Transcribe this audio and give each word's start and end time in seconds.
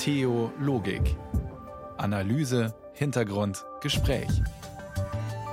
Theologik. 0.00 1.14
Analyse, 1.98 2.74
Hintergrund, 2.94 3.66
Gespräch. 3.82 4.30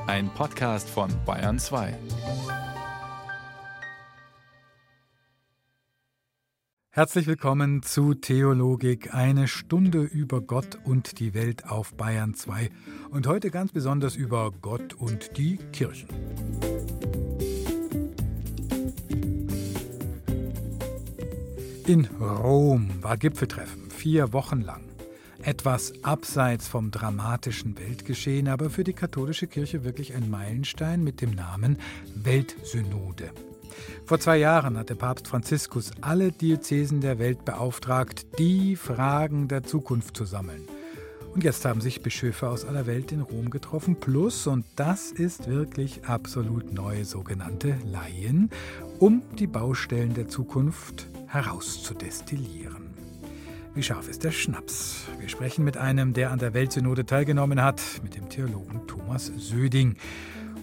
Ein 0.07 0.33
Podcast 0.33 0.89
von 0.89 1.09
Bayern 1.25 1.59
2. 1.59 1.93
Herzlich 6.91 7.27
willkommen 7.27 7.83
zu 7.83 8.13
Theologik, 8.13 9.13
eine 9.13 9.49
Stunde 9.49 10.03
über 10.03 10.39
Gott 10.39 10.79
und 10.85 11.19
die 11.19 11.33
Welt 11.33 11.65
auf 11.65 11.95
Bayern 11.95 12.33
2 12.33 12.69
und 13.09 13.27
heute 13.27 13.51
ganz 13.51 13.73
besonders 13.73 14.15
über 14.15 14.53
Gott 14.61 14.93
und 14.93 15.37
die 15.37 15.57
Kirchen. 15.73 16.07
In 21.85 22.05
Rom 22.19 22.89
war 23.01 23.15
Gipfeltreffen, 23.15 23.86
vier 23.97 24.31
Wochen 24.31 24.61
lang. 24.61 24.83
Etwas 25.43 25.93
abseits 26.03 26.67
vom 26.67 26.91
dramatischen 26.91 27.77
Weltgeschehen, 27.77 28.47
aber 28.47 28.69
für 28.69 28.83
die 28.83 28.93
katholische 28.93 29.47
Kirche 29.47 29.83
wirklich 29.83 30.15
ein 30.15 30.29
Meilenstein 30.29 31.03
mit 31.03 31.21
dem 31.21 31.31
Namen 31.31 31.77
Weltsynode. 32.15 33.31
Vor 34.05 34.19
zwei 34.19 34.37
Jahren 34.37 34.77
hatte 34.77 34.95
Papst 34.95 35.27
Franziskus 35.27 35.91
alle 36.01 36.31
Diözesen 36.31 37.01
der 37.01 37.19
Welt 37.19 37.45
beauftragt, 37.45 38.25
die 38.39 38.75
Fragen 38.75 39.47
der 39.47 39.63
Zukunft 39.63 40.15
zu 40.15 40.25
sammeln. 40.25 40.63
Und 41.33 41.43
jetzt 41.43 41.65
haben 41.65 41.81
sich 41.81 42.01
Bischöfe 42.01 42.49
aus 42.49 42.65
aller 42.65 42.87
Welt 42.87 43.11
in 43.11 43.21
Rom 43.21 43.51
getroffen, 43.51 43.95
plus, 43.99 44.47
und 44.47 44.65
das 44.75 45.11
ist 45.11 45.47
wirklich 45.47 46.05
absolut 46.05 46.73
neu, 46.73 47.03
sogenannte 47.03 47.75
Laien, 47.85 48.49
um 48.97 49.21
die 49.37 49.45
Baustellen 49.45 50.15
der 50.15 50.27
Zukunft 50.27 51.07
herauszudestillieren. 51.27 52.86
Wie 53.77 53.83
scharf 53.83 54.09
ist 54.09 54.23
der 54.23 54.31
Schnaps? 54.31 55.05
Wir 55.19 55.29
sprechen 55.29 55.63
mit 55.63 55.77
einem, 55.77 56.13
der 56.13 56.31
an 56.31 56.39
der 56.39 56.55
Weltsynode 56.55 57.05
teilgenommen 57.05 57.61
hat, 57.61 57.79
mit 58.01 58.15
dem 58.15 58.27
Theologen 58.27 58.87
Thomas 58.87 59.31
Söding. 59.37 59.97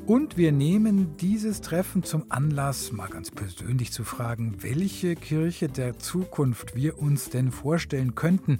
Und 0.04 0.36
wir 0.36 0.50
nehmen 0.50 1.16
dieses 1.18 1.60
Treffen 1.60 2.02
zum 2.02 2.24
Anlass, 2.30 2.90
mal 2.90 3.08
ganz 3.08 3.30
persönlich 3.30 3.92
zu 3.92 4.02
fragen, 4.02 4.56
welche 4.64 5.14
Kirche 5.14 5.68
der 5.68 5.96
Zukunft 5.96 6.74
wir 6.74 6.98
uns 6.98 7.30
denn 7.30 7.52
vorstellen 7.52 8.16
könnten. 8.16 8.58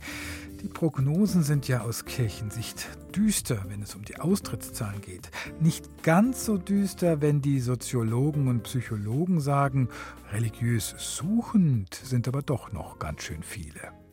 Die 0.62 0.68
Prognosen 0.68 1.42
sind 1.42 1.66
ja 1.66 1.80
aus 1.80 2.04
Kirchensicht 2.04 2.86
düster, 3.12 3.64
wenn 3.66 3.82
es 3.82 3.96
um 3.96 4.04
die 4.04 4.20
Austrittszahlen 4.20 5.00
geht. 5.00 5.32
Nicht 5.58 6.04
ganz 6.04 6.44
so 6.44 6.58
düster, 6.58 7.20
wenn 7.20 7.42
die 7.42 7.58
Soziologen 7.58 8.46
und 8.46 8.62
Psychologen 8.62 9.40
sagen, 9.40 9.88
religiös 10.32 10.94
suchend 10.96 11.92
sind 11.92 12.28
aber 12.28 12.42
doch 12.42 12.70
noch 12.70 13.00
ganz 13.00 13.24
schön 13.24 13.42
viele. 13.42 14.03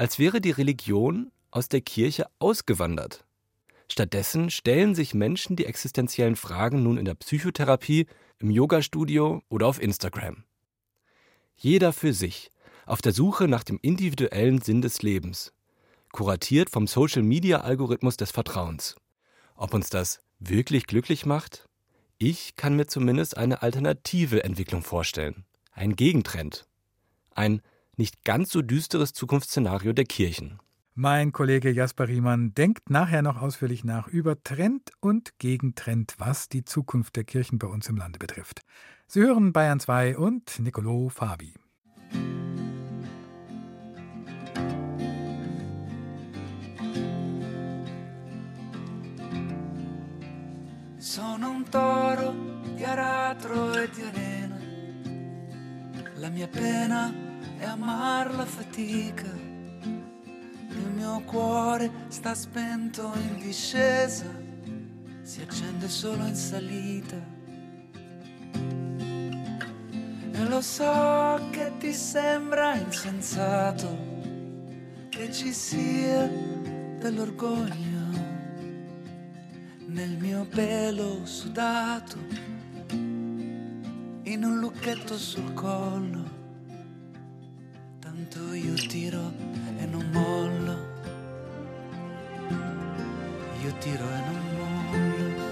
Als 0.00 0.18
wäre 0.18 0.40
die 0.40 0.50
Religion 0.50 1.30
aus 1.50 1.68
der 1.68 1.82
Kirche 1.82 2.24
ausgewandert. 2.38 3.26
Stattdessen 3.86 4.48
stellen 4.48 4.94
sich 4.94 5.12
Menschen 5.12 5.56
die 5.56 5.66
existenziellen 5.66 6.36
Fragen 6.36 6.82
nun 6.82 6.96
in 6.96 7.04
der 7.04 7.12
Psychotherapie, 7.12 8.06
im 8.38 8.50
Yogastudio 8.50 9.42
oder 9.50 9.66
auf 9.66 9.78
Instagram. 9.78 10.44
Jeder 11.54 11.92
für 11.92 12.14
sich, 12.14 12.50
auf 12.86 13.02
der 13.02 13.12
Suche 13.12 13.46
nach 13.46 13.62
dem 13.62 13.78
individuellen 13.82 14.62
Sinn 14.62 14.80
des 14.80 15.02
Lebens, 15.02 15.52
kuratiert 16.12 16.70
vom 16.70 16.86
Social-Media-Algorithmus 16.86 18.16
des 18.16 18.30
Vertrauens. 18.30 18.96
Ob 19.54 19.74
uns 19.74 19.90
das 19.90 20.22
wirklich 20.38 20.86
glücklich 20.86 21.26
macht? 21.26 21.68
Ich 22.16 22.56
kann 22.56 22.74
mir 22.74 22.86
zumindest 22.86 23.36
eine 23.36 23.60
alternative 23.60 24.44
Entwicklung 24.44 24.80
vorstellen. 24.80 25.44
Ein 25.72 25.94
Gegentrend. 25.94 26.66
Ein 27.34 27.60
nicht 28.00 28.24
ganz 28.24 28.50
so 28.50 28.62
düsteres 28.62 29.12
Zukunftsszenario 29.12 29.92
der 29.92 30.06
Kirchen. 30.06 30.58
Mein 30.94 31.32
Kollege 31.32 31.70
Jasper 31.70 32.08
Riemann 32.08 32.54
denkt 32.54 32.88
nachher 32.88 33.20
noch 33.20 33.42
ausführlich 33.42 33.84
nach 33.84 34.08
über 34.08 34.42
Trend 34.42 34.90
und 35.00 35.38
Gegentrend, 35.38 36.14
was 36.16 36.48
die 36.48 36.64
Zukunft 36.64 37.16
der 37.16 37.24
Kirchen 37.24 37.58
bei 37.58 37.68
uns 37.68 37.90
im 37.90 37.98
Lande 37.98 38.18
betrifft. 38.18 38.62
Sie 39.06 39.20
hören 39.20 39.52
Bayern 39.52 39.80
2 39.80 40.16
und 40.16 40.60
Nicolo 40.60 41.10
Fabi. 41.10 41.54
Sono 50.96 51.50
un 51.50 51.70
toro 51.70 52.34
di 52.76 52.84
aratro 52.84 53.74
e 53.74 53.88
di 53.94 54.02
arena. 54.02 54.58
La 56.16 56.30
mia 56.30 56.46
pena 56.46 57.28
è 57.60 57.66
amar 57.66 58.34
la 58.34 58.46
fatica. 58.46 59.28
Il 59.82 60.90
mio 60.94 61.20
cuore 61.26 61.90
sta 62.08 62.34
spento 62.34 63.12
in 63.14 63.38
discesa, 63.38 64.24
si 65.20 65.42
accende 65.42 65.86
solo 65.88 66.24
in 66.24 66.34
salita. 66.34 67.16
E 70.32 70.44
lo 70.48 70.62
so 70.62 71.48
che 71.50 71.72
ti 71.78 71.92
sembra 71.92 72.76
insensato 72.76 73.94
che 75.10 75.30
ci 75.30 75.52
sia 75.52 76.26
dell'orgoglio 76.98 78.08
nel 79.84 80.16
mio 80.16 80.46
pelo 80.46 81.26
sudato, 81.26 82.16
in 84.22 84.44
un 84.44 84.58
lucchetto 84.58 85.18
sul 85.18 85.52
collo. 85.52 86.29
Io 88.62 88.74
tiro 88.74 89.32
e 89.78 89.86
non 89.86 90.10
mollo, 90.12 90.76
io 93.62 93.72
tiro 93.78 94.04
e 94.04 94.20
non 94.26 94.40
mollo. 94.54 95.48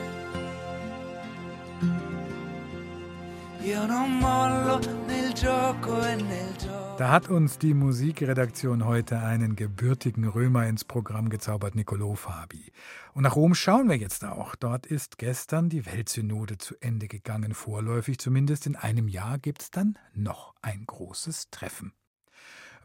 Io 3.62 3.86
non 3.86 4.18
mollo 4.18 4.78
nel 5.06 5.32
gioco 5.32 6.02
e 6.02 6.16
nel 6.16 6.56
gioco. 6.56 6.96
Da 6.98 7.10
hat 7.10 7.28
uns 7.30 7.58
die 7.58 7.74
Musikredaktion 7.74 8.84
heute 8.84 9.20
einen 9.20 9.56
gebürtigen 9.56 10.24
Römer 10.28 10.66
ins 10.66 10.84
Programm 10.84 11.30
gezaubert, 11.30 11.74
Nicolo 11.74 12.14
Fabi. 12.14 12.72
Und 13.14 13.22
nach 13.22 13.36
Rom 13.36 13.54
schauen 13.54 13.88
wir 13.88 13.96
jetzt 13.96 14.24
auch. 14.24 14.54
Dort 14.54 14.84
ist 14.86 15.16
gestern 15.16 15.68
die 15.70 15.86
Weltsynode 15.86 16.58
zu 16.58 16.74
Ende 16.80 17.08
gegangen. 17.08 17.54
Vorläufig 17.54 18.18
zumindest 18.18 18.66
in 18.66 18.76
einem 18.76 19.08
Jahr 19.08 19.38
gibt 19.38 19.62
es 19.62 19.70
dann 19.70 19.98
noch 20.12 20.54
ein 20.60 20.84
großes 20.86 21.50
Treffen. 21.50 21.92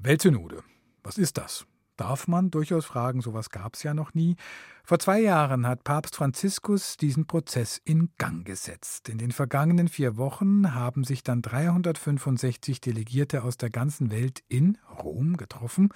Weltsynode, 0.03 0.63
was 1.03 1.17
ist 1.17 1.37
das? 1.37 1.65
darf 1.97 2.27
man 2.27 2.51
durchaus 2.51 2.85
fragen, 2.85 3.21
sowas 3.21 3.49
gab 3.49 3.75
es 3.75 3.83
ja 3.83 3.93
noch 3.93 4.13
nie. 4.13 4.35
Vor 4.83 4.99
zwei 4.99 5.21
Jahren 5.21 5.65
hat 5.65 5.83
Papst 5.83 6.15
Franziskus 6.15 6.97
diesen 6.97 7.27
Prozess 7.27 7.79
in 7.83 8.09
Gang 8.17 8.45
gesetzt. 8.45 9.07
In 9.09 9.17
den 9.17 9.31
vergangenen 9.31 9.87
vier 9.87 10.17
Wochen 10.17 10.73
haben 10.73 11.03
sich 11.03 11.23
dann 11.23 11.41
365 11.41 12.81
Delegierte 12.81 13.43
aus 13.43 13.57
der 13.57 13.69
ganzen 13.69 14.11
Welt 14.11 14.43
in 14.49 14.77
Rom 15.03 15.37
getroffen 15.37 15.89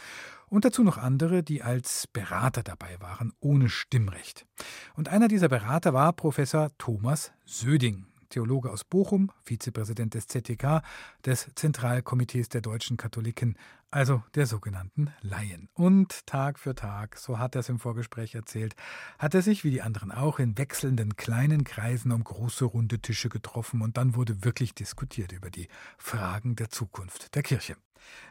und 0.48 0.64
dazu 0.64 0.84
noch 0.84 0.98
andere, 0.98 1.44
die 1.44 1.62
als 1.62 2.08
Berater 2.08 2.64
dabei 2.64 2.98
waren, 3.00 3.34
ohne 3.40 3.70
Stimmrecht. 3.70 4.46
Und 4.96 5.10
einer 5.10 5.28
dieser 5.28 5.50
Berater 5.50 5.94
war 5.94 6.14
Professor 6.14 6.70
Thomas 6.78 7.34
Söding. 7.46 8.06
Theologe 8.30 8.72
aus 8.72 8.84
Bochum, 8.84 9.32
Vizepräsident 9.44 10.14
des 10.14 10.28
ZTK, 10.28 10.82
des 11.26 11.50
Zentralkomitees 11.56 12.50
der 12.50 12.62
deutschen 12.62 12.98
Katholiken, 12.98 13.58
also 13.90 14.24
der 14.36 14.46
sogenannten 14.46 15.12
Laien. 15.22 15.70
Und 15.74 16.26
Tag 16.26 16.60
für 16.60 16.76
Tag, 16.76 17.18
so 17.18 17.40
hat 17.40 17.56
er 17.56 17.60
es 17.60 17.70
im 17.70 17.80
Vorgespräch 17.80 18.36
erzählt, 18.36 18.76
hat 19.18 19.34
er 19.34 19.42
sich 19.42 19.64
wie 19.64 19.72
die 19.72 19.82
anderen 19.82 20.12
auch 20.12 20.40
in 20.40 20.58
wechselnden 20.58 21.16
kleinen 21.16 21.64
Kreisen 21.64 22.12
um 22.12 22.24
große 22.24 22.66
runde 22.66 23.00
Tische 23.00 23.30
getroffen 23.30 23.82
und 23.82 23.98
dann 23.98 24.16
wurde 24.16 24.44
wirklich 24.44 24.74
diskutiert 24.74 25.32
über 25.32 25.50
die 25.50 25.68
Fragen 25.98 26.56
der 26.56 26.70
Zukunft 26.70 27.34
der 27.36 27.44
Kirche. 27.44 27.78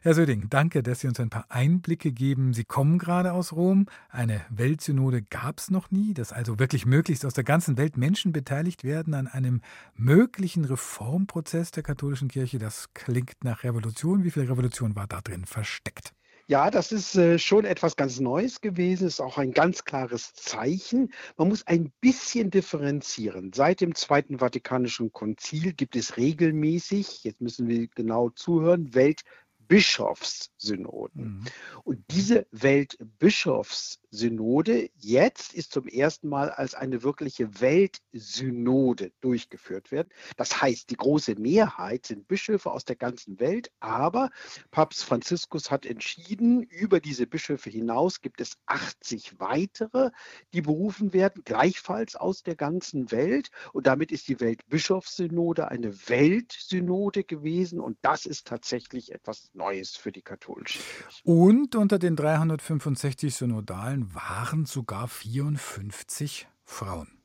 Herr 0.02 0.14
Söding, 0.14 0.46
danke, 0.50 0.82
dass 0.82 1.00
Sie 1.00 1.08
uns 1.08 1.20
ein 1.20 1.30
paar 1.30 1.46
Einblicke 1.48 2.12
geben. 2.12 2.54
Sie 2.54 2.64
kommen 2.64 2.98
gerade 2.98 3.32
aus 3.32 3.52
Rom. 3.52 3.86
Eine 4.08 4.40
Weltsynode 4.50 5.22
gab 5.22 5.58
es 5.58 5.70
noch 5.70 5.90
nie, 5.90 6.14
dass 6.14 6.32
also 6.32 6.58
wirklich 6.58 6.86
möglichst 6.86 7.24
aus 7.24 7.34
der 7.34 7.44
ganzen 7.44 7.76
Welt 7.76 7.96
Menschen 7.96 8.32
beteiligt 8.32 8.84
werden 8.84 9.14
an 9.14 9.26
einem 9.26 9.60
möglichen 9.94 10.64
Reformprozess 10.64 11.70
der 11.70 11.82
katholischen 11.82 12.28
Kirche. 12.28 12.58
Das 12.58 12.92
klingt 12.94 13.44
nach 13.44 13.64
Revolution. 13.64 14.24
Wie 14.24 14.30
viel 14.30 14.44
Revolution 14.44 14.96
war 14.96 15.06
da 15.06 15.20
drin 15.20 15.44
versteckt? 15.44 16.12
Ja, 16.48 16.70
das 16.70 16.92
ist 16.92 17.16
äh, 17.16 17.40
schon 17.40 17.64
etwas 17.64 17.96
ganz 17.96 18.20
Neues 18.20 18.60
gewesen, 18.60 19.08
ist 19.08 19.20
auch 19.20 19.36
ein 19.36 19.50
ganz 19.52 19.82
klares 19.82 20.32
Zeichen. 20.34 21.12
Man 21.36 21.48
muss 21.48 21.66
ein 21.66 21.90
bisschen 22.00 22.52
differenzieren. 22.52 23.50
Seit 23.52 23.80
dem 23.80 23.96
Zweiten 23.96 24.38
Vatikanischen 24.38 25.10
Konzil 25.10 25.72
gibt 25.72 25.96
es 25.96 26.16
regelmäßig, 26.16 27.24
jetzt 27.24 27.40
müssen 27.40 27.66
wir 27.66 27.88
genau 27.88 28.30
zuhören, 28.30 28.94
Welt 28.94 29.22
Bischofssynoden. 29.68 31.24
Mhm. 31.24 31.44
Und 31.84 32.04
diese 32.10 32.46
Weltbischofssynoden 32.50 34.05
Synode 34.16 34.90
jetzt 34.96 35.54
ist 35.54 35.72
zum 35.72 35.86
ersten 35.86 36.28
Mal 36.28 36.50
als 36.50 36.74
eine 36.74 37.02
wirkliche 37.02 37.60
Weltsynode 37.60 39.12
durchgeführt 39.20 39.92
wird. 39.92 40.10
Das 40.36 40.60
heißt, 40.60 40.90
die 40.90 40.96
große 40.96 41.36
Mehrheit 41.36 42.06
sind 42.06 42.26
Bischöfe 42.26 42.70
aus 42.70 42.84
der 42.84 42.96
ganzen 42.96 43.38
Welt, 43.38 43.70
aber 43.80 44.30
Papst 44.70 45.04
Franziskus 45.04 45.70
hat 45.70 45.86
entschieden, 45.86 46.62
über 46.62 47.00
diese 47.00 47.26
Bischöfe 47.26 47.70
hinaus 47.70 48.20
gibt 48.20 48.40
es 48.40 48.56
80 48.66 49.38
weitere, 49.38 50.10
die 50.52 50.62
berufen 50.62 51.12
werden, 51.12 51.42
gleichfalls 51.44 52.16
aus 52.16 52.42
der 52.42 52.56
ganzen 52.56 53.10
Welt. 53.10 53.50
Und 53.72 53.86
damit 53.86 54.12
ist 54.12 54.28
die 54.28 54.40
Weltbischofssynode 54.40 55.68
eine 55.68 56.08
Weltsynode 56.08 57.24
gewesen. 57.24 57.80
Und 57.80 57.98
das 58.02 58.26
ist 58.26 58.46
tatsächlich 58.46 59.12
etwas 59.12 59.50
Neues 59.52 59.96
für 59.96 60.12
die 60.12 60.22
katholische 60.22 60.78
Kirche. 60.78 61.22
Und 61.24 61.74
unter 61.74 61.98
den 61.98 62.16
365 62.16 63.34
Synodalen 63.34 64.05
waren 64.14 64.66
sogar 64.66 65.08
54 65.08 66.46
Frauen. 66.64 67.15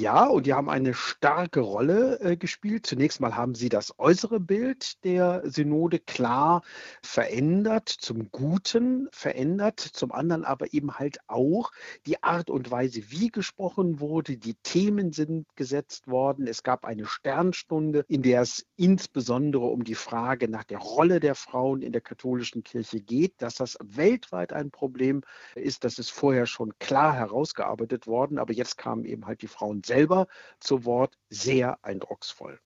Ja, 0.00 0.26
und 0.26 0.46
die 0.46 0.54
haben 0.54 0.70
eine 0.70 0.94
starke 0.94 1.58
Rolle 1.58 2.20
äh, 2.20 2.36
gespielt. 2.36 2.86
Zunächst 2.86 3.20
mal 3.20 3.34
haben 3.34 3.56
sie 3.56 3.68
das 3.68 3.98
äußere 3.98 4.38
Bild 4.38 5.02
der 5.02 5.42
Synode 5.44 5.98
klar 5.98 6.62
verändert, 7.02 7.88
zum 7.88 8.30
Guten 8.30 9.08
verändert, 9.10 9.80
zum 9.80 10.12
anderen 10.12 10.44
aber 10.44 10.72
eben 10.72 11.00
halt 11.00 11.18
auch 11.26 11.72
die 12.06 12.22
Art 12.22 12.48
und 12.48 12.70
Weise, 12.70 13.10
wie 13.10 13.26
gesprochen 13.26 13.98
wurde, 13.98 14.36
die 14.36 14.54
Themen 14.62 15.10
sind 15.10 15.46
gesetzt 15.56 16.06
worden. 16.06 16.46
Es 16.46 16.62
gab 16.62 16.84
eine 16.84 17.06
Sternstunde, 17.06 18.04
in 18.06 18.22
der 18.22 18.42
es 18.42 18.66
insbesondere 18.76 19.64
um 19.64 19.82
die 19.82 19.96
Frage 19.96 20.48
nach 20.48 20.62
der 20.62 20.78
Rolle 20.78 21.18
der 21.18 21.34
Frauen 21.34 21.82
in 21.82 21.90
der 21.90 22.02
katholischen 22.02 22.62
Kirche 22.62 23.00
geht, 23.00 23.34
dass 23.38 23.56
das 23.56 23.76
weltweit 23.82 24.52
ein 24.52 24.70
Problem 24.70 25.22
ist, 25.56 25.82
das 25.82 25.98
ist 25.98 26.10
vorher 26.10 26.46
schon 26.46 26.78
klar 26.78 27.14
herausgearbeitet 27.14 28.06
worden, 28.06 28.38
aber 28.38 28.52
jetzt 28.52 28.78
kamen 28.78 29.04
eben 29.04 29.26
halt 29.26 29.42
die 29.42 29.48
Frauen 29.48 29.82
selber 29.88 30.28
zu 30.60 30.84
Wort 30.84 31.18
sehr 31.28 31.84
eindrucksvoll. 31.84 32.60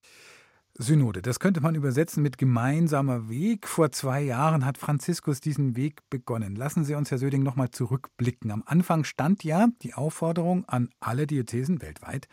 Synode, 0.74 1.20
das 1.20 1.38
könnte 1.38 1.60
man 1.60 1.74
übersetzen 1.74 2.22
mit 2.22 2.38
gemeinsamer 2.38 3.28
Weg. 3.28 3.68
Vor 3.68 3.92
zwei 3.92 4.22
Jahren 4.22 4.64
hat 4.64 4.78
Franziskus 4.78 5.40
diesen 5.40 5.76
Weg 5.76 6.00
begonnen. 6.08 6.56
Lassen 6.56 6.84
Sie 6.84 6.94
uns, 6.94 7.10
Herr 7.10 7.18
Söding, 7.18 7.42
nochmal 7.42 7.70
zurückblicken. 7.70 8.50
Am 8.50 8.62
Anfang 8.64 9.04
stand 9.04 9.44
ja 9.44 9.68
die 9.82 9.92
Aufforderung 9.92 10.64
an 10.66 10.88
alle 10.98 11.26
Diözesen 11.26 11.82
weltweit, 11.82 12.26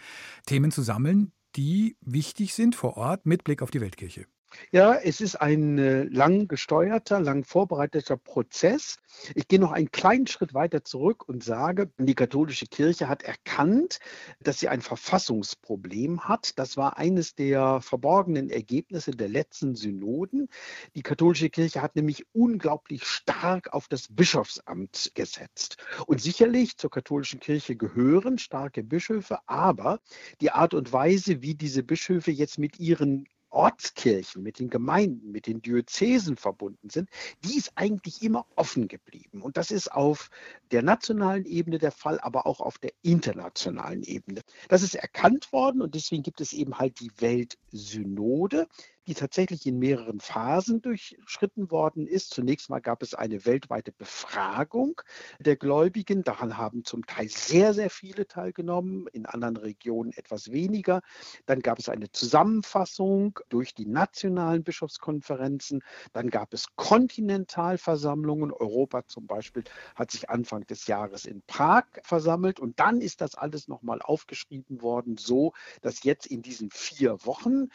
Themen 0.45 0.71
zu 0.71 0.81
sammeln, 0.81 1.33
die 1.57 1.97
wichtig 1.99 2.53
sind 2.53 2.75
vor 2.75 2.95
Ort 2.95 3.25
mit 3.25 3.43
Blick 3.43 3.61
auf 3.61 3.71
die 3.71 3.81
Weltkirche. 3.81 4.25
Ja, 4.71 4.95
es 4.95 5.21
ist 5.21 5.35
ein 5.35 5.77
äh, 5.77 6.03
lang 6.03 6.47
gesteuerter, 6.47 7.19
lang 7.19 7.43
vorbereiteter 7.43 8.17
Prozess. 8.17 8.97
Ich 9.35 9.47
gehe 9.47 9.59
noch 9.59 9.71
einen 9.71 9.91
kleinen 9.91 10.27
Schritt 10.27 10.53
weiter 10.53 10.83
zurück 10.83 11.27
und 11.27 11.43
sage, 11.43 11.91
die 11.97 12.15
katholische 12.15 12.65
Kirche 12.65 13.09
hat 13.09 13.23
erkannt, 13.23 13.99
dass 14.39 14.59
sie 14.59 14.67
ein 14.67 14.81
Verfassungsproblem 14.81 16.27
hat. 16.27 16.57
Das 16.57 16.77
war 16.77 16.97
eines 16.97 17.35
der 17.35 17.81
verborgenen 17.81 18.49
Ergebnisse 18.49 19.11
der 19.11 19.29
letzten 19.29 19.75
Synoden. 19.75 20.49
Die 20.95 21.03
katholische 21.03 21.49
Kirche 21.49 21.81
hat 21.81 21.95
nämlich 21.95 22.25
unglaublich 22.33 23.05
stark 23.05 23.73
auf 23.73 23.87
das 23.87 24.07
Bischofsamt 24.09 25.11
gesetzt. 25.13 25.77
Und 26.07 26.21
sicherlich 26.21 26.77
zur 26.77 26.89
katholischen 26.89 27.39
Kirche 27.39 27.75
gehören 27.75 28.39
starke 28.39 28.83
Bischöfe, 28.83 29.39
aber 29.45 29.99
die 30.41 30.51
Art 30.51 30.73
und 30.73 30.91
Weise, 30.91 31.41
wie 31.41 31.55
diese 31.55 31.83
Bischöfe 31.83 32.31
jetzt 32.31 32.57
mit 32.57 32.79
ihren 32.79 33.27
Ortskirchen, 33.49 34.43
mit 34.43 34.59
den 34.59 34.69
Gemeinden, 34.69 35.31
mit 35.31 35.47
den 35.47 35.61
Diözesen 35.61 36.37
verbunden 36.37 36.89
sind, 36.89 37.09
die 37.43 37.57
ist 37.57 37.71
eigentlich 37.75 38.21
immer 38.21 38.45
offen 38.55 38.87
geblieben. 38.87 39.41
Und 39.41 39.57
das 39.57 39.71
ist 39.71 39.91
auf 39.91 40.29
der 40.71 40.83
nationalen 40.83 41.45
Ebene 41.45 41.77
der 41.77 41.91
Fall, 41.91 42.19
aber 42.19 42.45
auch 42.45 42.59
auf 42.59 42.77
der 42.77 42.91
internationalen 43.01 44.03
Ebene. 44.03 44.41
Das 44.67 44.83
ist 44.83 44.95
erkannt 44.95 45.51
worden 45.51 45.81
und 45.81 45.95
deswegen 45.95 46.23
gibt 46.23 46.41
es 46.41 46.53
eben 46.53 46.77
halt 46.77 46.99
die 46.99 47.11
Weltsynode, 47.17 48.67
die 49.09 49.15
tatsächlich 49.15 49.65
in 49.65 49.79
mehreren 49.79 50.19
Phasen 50.19 50.83
durchschritten 50.83 51.71
worden 51.71 52.05
ist. 52.05 52.29
Zunächst 52.29 52.69
mal 52.69 52.79
gab 52.79 53.01
es 53.01 53.15
eine 53.15 53.43
weltweite 53.43 53.91
Befragung 53.91 55.01
der 55.39 55.55
Gläubigen. 55.55 56.23
Daran 56.23 56.57
haben 56.57 56.85
zum 56.85 57.07
Teil 57.07 57.27
sehr, 57.27 57.73
sehr 57.73 57.89
viele 57.89 58.27
teilgenommen, 58.27 59.07
in 59.07 59.25
anderen 59.25 59.57
Regionen 59.57 60.13
etwas 60.13 60.51
weniger. 60.51 61.01
Dann 61.47 61.61
gab 61.61 61.79
es 61.79 61.89
eine 61.89 62.11
Zusammenfassung 62.11 63.39
durch 63.49 63.73
die 63.73 63.87
nationalen 63.87 64.63
Bischofskonferenzen. 64.63 65.81
Dann 66.13 66.29
gab 66.29 66.53
es 66.53 66.67
Kontinentalversammlungen. 66.75 68.51
Europa 68.51 69.07
zum 69.07 69.25
Beispiel 69.25 69.63
hat 69.95 70.11
sich 70.11 70.29
Anfang 70.29 70.67
des 70.67 70.85
Jahres 70.85 71.25
in 71.25 71.41
Prag 71.47 71.85
versammelt. 72.03 72.59
Und 72.59 72.79
dann 72.79 73.01
ist 73.01 73.21
das 73.21 73.33
alles 73.33 73.67
nochmal 73.67 74.03
aufgeschrieben 74.03 74.83
worden, 74.83 75.17
so 75.17 75.53
dass 75.81 76.03
jetzt 76.03 76.27
in 76.27 76.43
diesen 76.43 76.69
vier 76.69 77.25
Wochen 77.25 77.69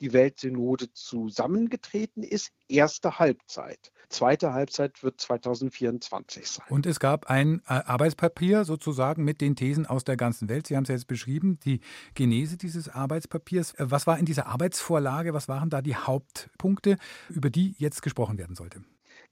die 0.00 0.12
Weltsynode 0.12 0.79
Periode 0.80 0.92
zusammengetreten 0.92 2.22
ist, 2.22 2.50
erste 2.68 3.18
Halbzeit. 3.18 3.92
Zweite 4.08 4.52
Halbzeit 4.52 5.02
wird 5.02 5.20
2024 5.20 6.46
sein. 6.48 6.66
Und 6.68 6.86
es 6.86 6.98
gab 6.98 7.30
ein 7.30 7.60
äh, 7.66 7.74
Arbeitspapier 7.74 8.64
sozusagen 8.64 9.24
mit 9.24 9.40
den 9.40 9.56
Thesen 9.56 9.86
aus 9.86 10.04
der 10.04 10.16
ganzen 10.16 10.48
Welt. 10.48 10.66
Sie 10.66 10.76
haben 10.76 10.82
es 10.84 10.88
ja 10.88 10.94
jetzt 10.94 11.06
beschrieben, 11.06 11.58
die 11.60 11.80
Genese 12.14 12.56
dieses 12.56 12.88
Arbeitspapiers. 12.88 13.74
Äh, 13.74 13.90
was 13.90 14.06
war 14.06 14.18
in 14.18 14.24
dieser 14.24 14.46
Arbeitsvorlage, 14.46 15.34
was 15.34 15.48
waren 15.48 15.70
da 15.70 15.82
die 15.82 15.96
Hauptpunkte, 15.96 16.96
über 17.28 17.50
die 17.50 17.74
jetzt 17.78 18.02
gesprochen 18.02 18.38
werden 18.38 18.56
sollte? 18.56 18.82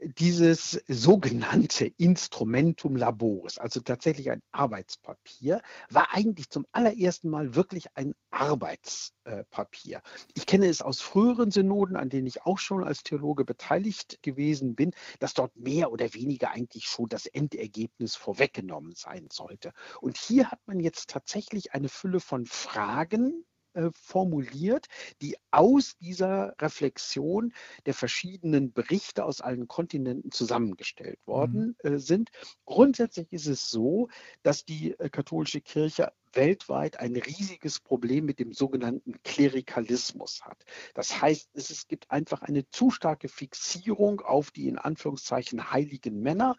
Dieses 0.01 0.83
sogenannte 0.87 1.87
Instrumentum 1.87 2.97
Laboris, 2.97 3.59
also 3.59 3.81
tatsächlich 3.81 4.31
ein 4.31 4.43
Arbeitspapier, 4.53 5.61
war 5.91 6.15
eigentlich 6.15 6.51
zum 6.51 6.67
allerersten 6.73 7.29
Mal 7.29 7.55
wirklich 7.55 7.87
ein 7.95 8.15
Arbeitspapier. 8.31 10.01
Ich 10.35 10.47
kenne 10.47 10.67
es 10.67 10.83
aus 10.83 11.01
früheren 11.01 11.51
Synoden, 11.51 11.97
an 11.97 12.11
denen 12.11 12.27
ich 12.27 12.43
auch 12.43 12.59
schon 12.59 12.85
als 12.85 13.03
Theologe 13.03 13.45
beteiligt 13.45 14.23
gewesen 14.23 14.77
bin, 14.77 14.93
dass 15.19 15.35
dort 15.35 15.57
mehr 15.57 15.91
oder 15.91 16.15
weniger 16.15 16.51
eigentlich 16.51 16.85
schon 16.85 17.09
das 17.09 17.27
Endergebnis 17.27 18.15
vorweggenommen 18.15 18.95
sein 18.95 19.29
sollte. 19.33 19.73
Und 20.01 20.17
hier 20.17 20.51
hat 20.51 20.61
man 20.67 20.79
jetzt 20.81 21.11
tatsächlich 21.11 21.73
eine 21.73 21.89
Fülle 21.89 22.21
von 22.21 22.47
Fragen 22.47 23.45
äh, 23.79 23.91
formuliert, 23.95 24.87
die 25.23 25.37
aus 25.53 25.97
dieser 25.99 26.55
Reflexion 26.61 27.53
der 27.87 27.95
verschiedenen 27.95 28.73
Berichte 28.73 29.25
aus 29.25 29.41
allen 29.41 29.69
Kontinenten 29.69 30.33
zusammengestellt 30.33 31.21
worden 31.27 31.77
mhm. 31.83 31.95
äh, 31.95 31.99
sind. 31.99 32.31
Grundsätzlich 32.67 33.33
ist 33.33 33.47
es 33.47 33.71
so, 33.71 34.09
dass 34.43 34.65
die 34.65 34.99
äh, 34.99 35.09
katholische 35.09 35.61
Kirche 35.61 36.13
weltweit 36.33 37.01
ein 37.01 37.17
riesiges 37.17 37.81
Problem 37.81 38.27
mit 38.27 38.39
dem 38.39 38.53
sogenannten 38.53 39.23
Klerikalismus 39.23 40.43
hat. 40.43 40.65
Das 40.95 41.23
heißt, 41.23 41.51
es, 41.55 41.71
es 41.71 41.89
gibt 41.89 42.11
einfach 42.11 42.43
eine 42.43 42.69
zu 42.69 42.91
starke 42.91 43.29
Fixierung 43.29 44.21
auf 44.21 44.51
die 44.51 44.69
in 44.69 44.79
Anführungszeichen 44.79 45.73
heiligen 45.73 46.21
Männer, 46.21 46.57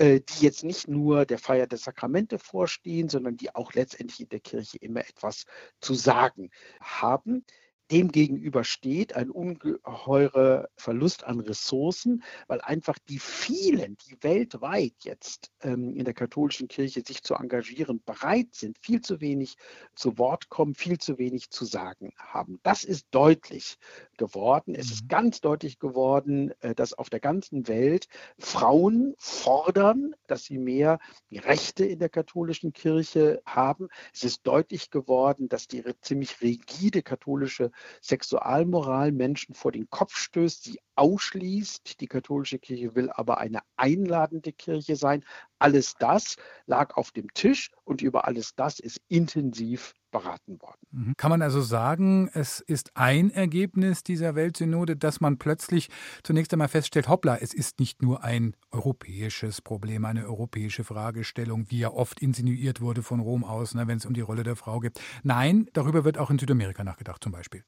die 0.00 0.40
jetzt 0.40 0.64
nicht 0.64 0.88
nur 0.88 1.24
der 1.24 1.38
Feier 1.38 1.66
der 1.66 1.78
Sakramente 1.78 2.38
vorstehen, 2.38 3.08
sondern 3.08 3.36
die 3.36 3.54
auch 3.54 3.74
letztendlich 3.74 4.20
in 4.20 4.28
der 4.28 4.40
Kirche 4.40 4.78
immer 4.78 5.00
etwas 5.00 5.44
zu 5.80 5.94
sagen 5.94 6.50
haben. 6.80 7.44
Demgegenüber 7.90 8.64
steht 8.64 9.14
ein 9.14 9.30
ungeheurer 9.30 10.68
Verlust 10.76 11.24
an 11.24 11.40
Ressourcen, 11.40 12.22
weil 12.46 12.62
einfach 12.62 12.98
die 13.08 13.18
vielen, 13.18 13.98
die 14.08 14.16
weltweit 14.22 14.94
jetzt 15.00 15.50
ähm, 15.60 15.94
in 15.94 16.04
der 16.04 16.14
katholischen 16.14 16.68
Kirche 16.68 17.02
sich 17.06 17.22
zu 17.22 17.34
engagieren 17.34 18.02
bereit 18.02 18.54
sind, 18.54 18.78
viel 18.78 19.02
zu 19.02 19.20
wenig 19.20 19.56
zu 19.94 20.16
Wort 20.16 20.48
kommen, 20.48 20.74
viel 20.74 20.98
zu 20.98 21.18
wenig 21.18 21.50
zu 21.50 21.66
sagen 21.66 22.12
haben. 22.16 22.58
Das 22.62 22.84
ist 22.84 23.06
deutlich 23.10 23.76
geworden. 24.16 24.74
Es 24.74 24.90
ist 24.90 25.04
mhm. 25.04 25.08
ganz 25.08 25.40
deutlich 25.42 25.78
geworden, 25.78 26.52
äh, 26.60 26.74
dass 26.74 26.94
auf 26.94 27.10
der 27.10 27.20
ganzen 27.20 27.68
Welt 27.68 28.08
Frauen 28.38 29.14
fordern, 29.18 30.14
dass 30.26 30.44
sie 30.44 30.58
mehr 30.58 30.98
Rechte 31.30 31.84
in 31.84 31.98
der 31.98 32.08
katholischen 32.08 32.72
Kirche 32.72 33.42
haben. 33.44 33.88
Es 34.12 34.24
ist 34.24 34.46
deutlich 34.46 34.90
geworden, 34.90 35.48
dass 35.48 35.68
die 35.68 35.84
ziemlich 36.00 36.40
rigide 36.40 37.02
katholische 37.02 37.70
Sexualmoral 38.00 39.12
Menschen 39.12 39.54
vor 39.54 39.72
den 39.72 39.88
Kopf 39.90 40.16
stößt, 40.16 40.64
sie 40.64 40.80
ausschließt. 40.96 42.00
Die 42.00 42.06
katholische 42.06 42.58
Kirche 42.58 42.94
will 42.94 43.10
aber 43.10 43.38
eine 43.38 43.60
einladende 43.76 44.52
Kirche 44.52 44.96
sein. 44.96 45.24
Alles 45.58 45.94
das 45.98 46.36
lag 46.66 46.96
auf 46.96 47.10
dem 47.10 47.32
Tisch 47.34 47.70
und 47.84 48.02
über 48.02 48.26
alles 48.26 48.54
das 48.54 48.78
ist 48.78 49.00
intensiv 49.08 49.94
beraten 50.14 50.62
worden. 50.62 50.78
Mhm. 50.92 51.16
Kann 51.16 51.30
man 51.30 51.42
also 51.42 51.60
sagen, 51.60 52.30
es 52.34 52.60
ist 52.60 52.92
ein 52.94 53.30
Ergebnis 53.30 54.04
dieser 54.04 54.36
Weltsynode, 54.36 54.96
dass 54.96 55.20
man 55.20 55.38
plötzlich 55.38 55.90
zunächst 56.22 56.52
einmal 56.52 56.68
feststellt, 56.68 57.08
hoppla, 57.08 57.36
es 57.36 57.52
ist 57.52 57.80
nicht 57.80 58.00
nur 58.00 58.22
ein 58.22 58.54
europäisches 58.70 59.60
Problem, 59.60 60.04
eine 60.04 60.26
europäische 60.26 60.84
Fragestellung, 60.84 61.68
wie 61.68 61.80
ja 61.80 61.90
oft 61.90 62.20
insinuiert 62.20 62.80
wurde 62.80 63.02
von 63.02 63.18
Rom 63.18 63.42
aus, 63.42 63.74
ne, 63.74 63.88
wenn 63.88 63.98
es 63.98 64.06
um 64.06 64.14
die 64.14 64.20
Rolle 64.20 64.44
der 64.44 64.54
Frau 64.54 64.78
geht. 64.78 65.00
Nein, 65.24 65.68
darüber 65.72 66.04
wird 66.04 66.16
auch 66.18 66.30
in 66.30 66.38
Südamerika 66.38 66.84
nachgedacht 66.84 67.22
zum 67.24 67.32
Beispiel. 67.32 67.64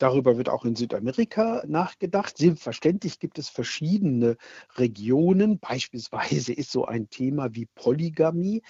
Darüber 0.00 0.38
wird 0.38 0.48
auch 0.48 0.64
in 0.64 0.76
Südamerika 0.76 1.62
nachgedacht. 1.66 2.38
Selbstverständlich 2.38 3.18
gibt 3.18 3.38
es 3.38 3.50
verschiedene 3.50 4.38
Regionen. 4.76 5.58
Beispielsweise 5.58 6.54
ist 6.54 6.72
so 6.72 6.86
ein 6.86 7.10
Thema 7.10 7.54
wie 7.54 7.66
Polygamie 7.66 8.62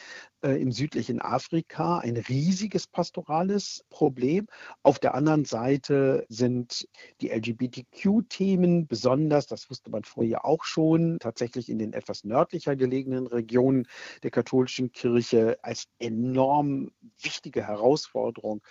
äh, 0.43 0.61
im 0.61 0.73
südlichen 0.73 1.21
Afrika 1.21 1.99
ein 1.99 2.17
riesiges 2.17 2.89
pastorales 2.89 3.85
Problem. 3.91 4.49
Auf 4.83 4.99
der 4.99 5.15
anderen 5.15 5.45
Seite 5.45 6.27
sind 6.29 6.89
die 7.21 7.29
LGBTQ-Themen 7.29 8.89
besonders, 8.89 9.47
das 9.47 9.71
wusste 9.71 9.91
man 9.91 10.03
vorher 10.03 10.45
auch 10.45 10.65
schon, 10.65 11.19
tatsächlich 11.21 11.69
in 11.69 11.79
den 11.79 11.93
etwas 11.93 12.25
nördlicher 12.25 12.75
gelegenen 12.75 13.29
Regionen 13.29 13.87
der 14.25 14.33
katholischen 14.33 14.91
Kirche 14.91 15.59
als 15.63 15.85
enorm 16.01 16.91
wichtige 17.23 17.65
Herausforderung 17.65 18.63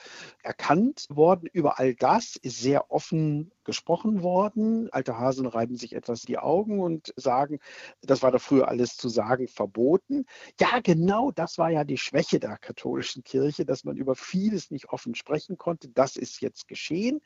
erkannt 0.44 1.06
worden. 1.10 1.48
Über 1.54 1.80
all 1.80 1.96
das 1.96 2.36
ist 2.36 2.49
sehr 2.50 2.92
offen 2.92 3.52
gesprochen 3.64 4.24
worden. 4.24 4.90
Alte 4.92 5.18
Hasen 5.18 5.46
reiben 5.46 5.76
sich 5.76 5.94
etwas 5.94 6.22
die 6.22 6.38
Augen 6.38 6.80
und 6.80 7.14
sagen, 7.16 7.60
das 8.02 8.24
war 8.24 8.32
doch 8.32 8.42
früher 8.42 8.68
alles 8.68 8.98
zu 8.98 9.10
sagen 9.10 9.48
verboten. 9.48 10.26
Ja, 10.60 10.80
genau 10.82 11.32
das 11.32 11.58
war 11.58 11.70
ja 11.70 11.84
die 11.84 11.98
Schwäche 11.98 12.40
der 12.40 12.58
katholischen 12.58 13.24
Kirche, 13.24 13.66
dass 13.66 13.84
man 13.84 13.98
über 13.98 14.16
vieles 14.16 14.72
nicht 14.72 14.90
offen 14.90 15.16
sprechen 15.16 15.58
konnte. 15.58 15.90
Das 15.90 16.16
ist 16.16 16.42
jetzt 16.42 16.68
geschehen. 16.68 17.22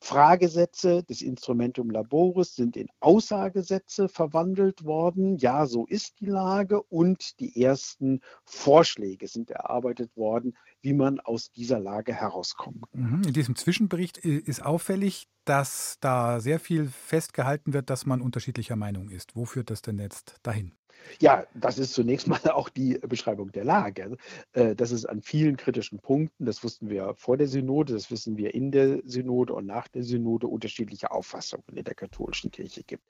Fragesätze 0.00 1.02
des 1.02 1.22
Instrumentum 1.22 1.90
Laboris 1.90 2.54
sind 2.54 2.76
in 2.76 2.88
Aussagesätze 3.00 4.08
verwandelt 4.08 4.84
worden. 4.84 5.36
Ja, 5.38 5.66
so 5.66 5.86
ist 5.86 6.20
die 6.20 6.26
Lage 6.26 6.82
und 6.82 7.40
die 7.40 7.62
ersten 7.62 8.20
Vorschläge 8.44 9.26
sind 9.26 9.50
erarbeitet 9.50 10.16
worden, 10.16 10.56
wie 10.86 10.94
man 10.94 11.18
aus 11.18 11.50
dieser 11.50 11.80
Lage 11.80 12.14
herauskommt. 12.14 12.84
Mhm. 12.92 13.22
In 13.26 13.32
diesem 13.32 13.56
Zwischenbericht 13.56 14.18
ist 14.18 14.64
auffällig, 14.64 15.26
dass 15.44 15.96
da 16.00 16.38
sehr 16.38 16.60
viel 16.60 16.86
festgehalten 16.86 17.72
wird, 17.72 17.90
dass 17.90 18.06
man 18.06 18.20
unterschiedlicher 18.20 18.76
Meinung 18.76 19.08
ist. 19.08 19.34
Wo 19.34 19.46
führt 19.46 19.70
das 19.70 19.82
denn 19.82 19.98
jetzt 19.98 20.36
dahin? 20.44 20.74
Ja, 21.20 21.46
das 21.54 21.78
ist 21.78 21.94
zunächst 21.94 22.26
mal 22.28 22.40
auch 22.50 22.68
die 22.68 22.98
Beschreibung 22.98 23.52
der 23.52 23.64
Lage. 23.64 24.16
Äh, 24.52 24.74
dass 24.74 24.90
es 24.90 25.06
an 25.06 25.22
vielen 25.22 25.56
kritischen 25.56 25.98
Punkten, 25.98 26.44
das 26.44 26.62
wussten 26.62 26.90
wir 26.90 27.14
vor 27.16 27.36
der 27.36 27.48
Synode, 27.48 27.94
das 27.94 28.10
wissen 28.10 28.36
wir 28.36 28.54
in 28.54 28.70
der 28.70 29.00
Synode 29.04 29.54
und 29.54 29.66
nach 29.66 29.88
der 29.88 30.02
Synode, 30.02 30.46
unterschiedliche 30.46 31.10
Auffassungen 31.10 31.64
in 31.74 31.84
der 31.84 31.94
katholischen 31.94 32.50
Kirche 32.50 32.82
gibt. 32.82 33.04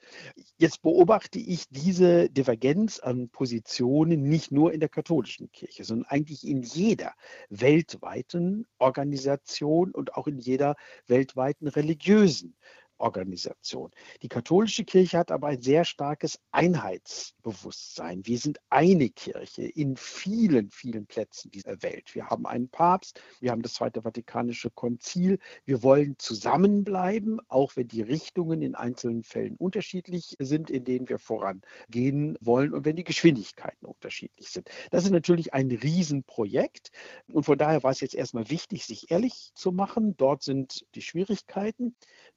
Jetzt 0.58 0.82
beobachte 0.82 1.38
ich 1.38 1.68
diese 1.68 2.28
Divergenz 2.30 2.98
an 2.98 3.28
Positionen 3.28 4.22
nicht 4.22 4.52
nur 4.52 4.72
in 4.72 4.80
der 4.80 4.88
katholischen 4.88 5.50
Kirche, 5.50 5.84
sondern 5.84 6.06
eigentlich 6.08 6.46
in 6.46 6.62
jeder 6.62 7.14
weltweiten 7.48 8.66
Organisation 8.78 9.90
und 9.92 10.14
auch 10.14 10.26
in 10.26 10.38
jeder 10.38 10.76
weltweiten 11.06 11.68
religiösen 11.68 12.54
Organisation. 12.98 13.90
Die 14.22 14.28
katholische 14.28 14.84
Kirche 14.84 15.18
hat 15.18 15.30
aber 15.30 15.48
ein 15.48 15.62
sehr 15.62 15.84
starkes 15.84 16.38
Einheitsbewusstsein. 16.50 18.26
Wir 18.26 18.38
sind 18.38 18.58
eine 18.70 19.10
Kirche 19.10 19.62
in 19.62 19.96
vielen, 19.96 20.70
vielen 20.70 21.06
Plätzen 21.06 21.50
dieser 21.50 21.82
Welt. 21.82 22.14
Wir 22.14 22.28
haben 22.28 22.46
einen 22.46 22.68
Papst, 22.68 23.20
wir 23.40 23.50
haben 23.50 23.62
das 23.62 23.74
Zweite 23.74 24.02
Vatikanische 24.02 24.70
Konzil. 24.70 25.38
Wir 25.64 25.82
wollen 25.82 26.16
zusammenbleiben, 26.18 27.40
auch 27.48 27.76
wenn 27.76 27.88
die 27.88 28.02
Richtungen 28.02 28.62
in 28.62 28.74
einzelnen 28.74 29.22
Fällen 29.22 29.56
unterschiedlich 29.56 30.36
sind, 30.38 30.70
in 30.70 30.84
denen 30.84 31.08
wir 31.08 31.18
vorangehen 31.18 32.38
wollen 32.40 32.72
und 32.72 32.84
wenn 32.84 32.96
die 32.96 33.04
Geschwindigkeiten 33.04 33.86
unterschiedlich 33.86 34.48
sind. 34.48 34.70
Das 34.90 35.04
ist 35.04 35.10
natürlich 35.10 35.54
ein 35.54 35.70
Riesenprojekt 35.70 36.90
und 37.28 37.44
von 37.44 37.58
daher 37.58 37.82
war 37.82 37.90
es 37.90 38.00
jetzt 38.00 38.14
erstmal 38.14 38.50
wichtig, 38.50 38.84
sich 38.84 39.10
ehrlich 39.10 39.50
zu 39.54 39.72
machen. 39.72 40.16
Dort 40.16 40.42
sind 40.42 40.86
die 40.94 41.02
Schwierigkeiten. 41.02 41.94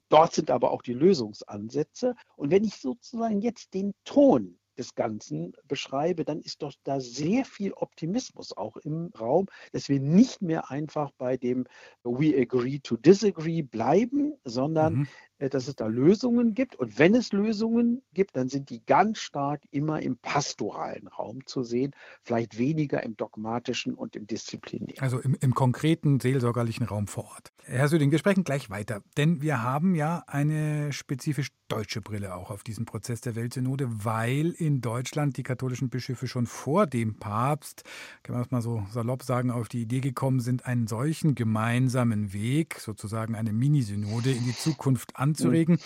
Dort 0.09 0.33
sind 0.33 0.51
aber 0.51 0.71
auch 0.71 0.81
die 0.81 0.93
Lösungsansätze. 0.93 2.15
Und 2.35 2.51
wenn 2.51 2.63
ich 2.63 2.75
sozusagen 2.75 3.41
jetzt 3.41 3.73
den 3.73 3.93
Ton 4.05 4.59
des 4.79 4.95
Ganzen 4.95 5.53
beschreibe, 5.65 6.23
dann 6.23 6.39
ist 6.39 6.61
doch 6.63 6.73
da 6.83 6.99
sehr 6.99 7.45
viel 7.45 7.73
Optimismus 7.73 8.55
auch 8.55 8.77
im 8.77 9.11
Raum, 9.19 9.47
dass 9.73 9.89
wir 9.89 9.99
nicht 9.99 10.41
mehr 10.41 10.71
einfach 10.71 11.11
bei 11.17 11.37
dem 11.37 11.65
We 12.03 12.35
agree 12.39 12.79
to 12.79 12.95
disagree 12.95 13.61
bleiben, 13.61 14.33
sondern 14.45 14.93
mhm. 14.93 15.07
Äh, 15.39 15.50
dass 15.50 15.67
es 15.67 15.75
da 15.75 15.88
Lösungen 15.88 16.53
gibt. 16.53 16.75
Und 16.75 17.00
wenn 17.00 17.15
es 17.15 17.31
Lösungen 17.31 18.01
gibt, 18.13 18.36
dann 18.36 18.50
sind 18.50 18.69
die 18.69 18.86
ganz 18.86 19.19
stark 19.19 19.62
immer 19.72 20.01
im 20.01 20.17
pastoralen 20.17 21.08
Raum 21.08 21.46
zu 21.46 21.63
sehen, 21.63 21.96
vielleicht 22.24 22.58
weniger 22.58 23.01
im 23.03 23.15
dogmatischen 23.15 23.93
und 23.93 24.15
im 24.15 24.27
disziplinären. 24.27 25.00
Also 25.00 25.19
im, 25.19 25.36
im 25.39 25.55
konkreten 25.55 26.19
seelsorgerlichen 26.19 26.86
Raum 26.86 27.08
vor 27.08 27.25
Ort. 27.25 27.51
Herr 27.63 27.88
Söding, 27.88 28.12
wir 28.12 28.19
sprechen 28.19 28.43
gleich 28.43 28.69
weiter, 28.69 29.01
denn 29.17 29.41
wir 29.41 29.63
haben 29.63 29.96
ja 29.96 30.24
eine 30.27 30.91
spezifisch 30.91 31.50
deutsche 31.69 32.01
Brille 32.01 32.36
auch 32.36 32.50
auf 32.50 32.63
diesen 32.63 32.86
Prozess 32.86 33.22
der 33.22 33.36
Weltsynode, 33.36 33.88
weil 34.03 34.51
in 34.51 34.81
Deutschland 34.81 35.38
die 35.38 35.43
katholischen 35.43 35.89
Bischöfe 35.89 36.27
schon 36.27 36.48
vor 36.48 36.88
dem 36.88 37.15
Papst, 37.19 37.84
kann 38.24 38.34
man 38.34 38.43
das 38.43 38.51
mal 38.51 38.62
so 38.62 38.84
salopp 38.91 39.24
sagen, 39.24 39.51
auf 39.51 39.69
die 39.69 39.84
Idee 39.84 40.00
gekommen 40.00 40.39
sind, 40.39 40.65
einen 40.65 40.88
solchen 40.88 41.36
gemeinsamen 41.36 42.34
Weg, 42.34 42.79
sozusagen 42.79 43.36
eine 43.36 43.53
Minisynode 43.53 44.31
in 44.31 44.46
die 44.46 44.55
Zukunft 44.55 45.15
an 45.15 45.28
anzuregen. 45.29 45.79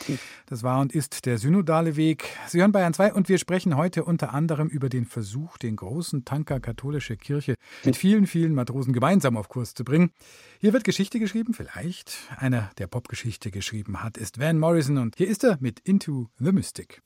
Das 0.47 0.63
war 0.63 0.81
und 0.81 0.93
ist 0.93 1.25
der 1.25 1.37
synodale 1.37 1.95
Weg. 1.95 2.25
Sie 2.47 2.59
hören 2.59 2.71
Bayern 2.71 2.93
2 2.93 3.13
und 3.13 3.29
wir 3.29 3.37
sprechen 3.37 3.77
heute 3.77 4.03
unter 4.03 4.33
anderem 4.33 4.67
über 4.67 4.89
den 4.89 5.05
Versuch, 5.05 5.57
den 5.57 5.75
großen 5.75 6.25
Tanker 6.25 6.59
katholische 6.59 7.17
Kirche 7.17 7.55
mit 7.83 7.95
vielen, 7.95 8.27
vielen 8.27 8.53
Matrosen 8.53 8.93
gemeinsam 8.93 9.37
auf 9.37 9.49
Kurs 9.49 9.73
zu 9.73 9.83
bringen. 9.83 10.11
Hier 10.59 10.73
wird 10.73 10.83
Geschichte 10.83 11.19
geschrieben, 11.19 11.53
vielleicht 11.53 12.13
einer, 12.37 12.71
der 12.77 12.87
Popgeschichte 12.87 13.51
geschrieben 13.51 14.01
hat, 14.03 14.17
ist 14.17 14.39
Van 14.39 14.59
Morrison 14.59 14.97
und 14.97 15.17
hier 15.17 15.27
ist 15.27 15.43
er 15.43 15.57
mit 15.59 15.79
Into 15.81 16.29
the 16.39 16.51
Mystic. 16.51 17.01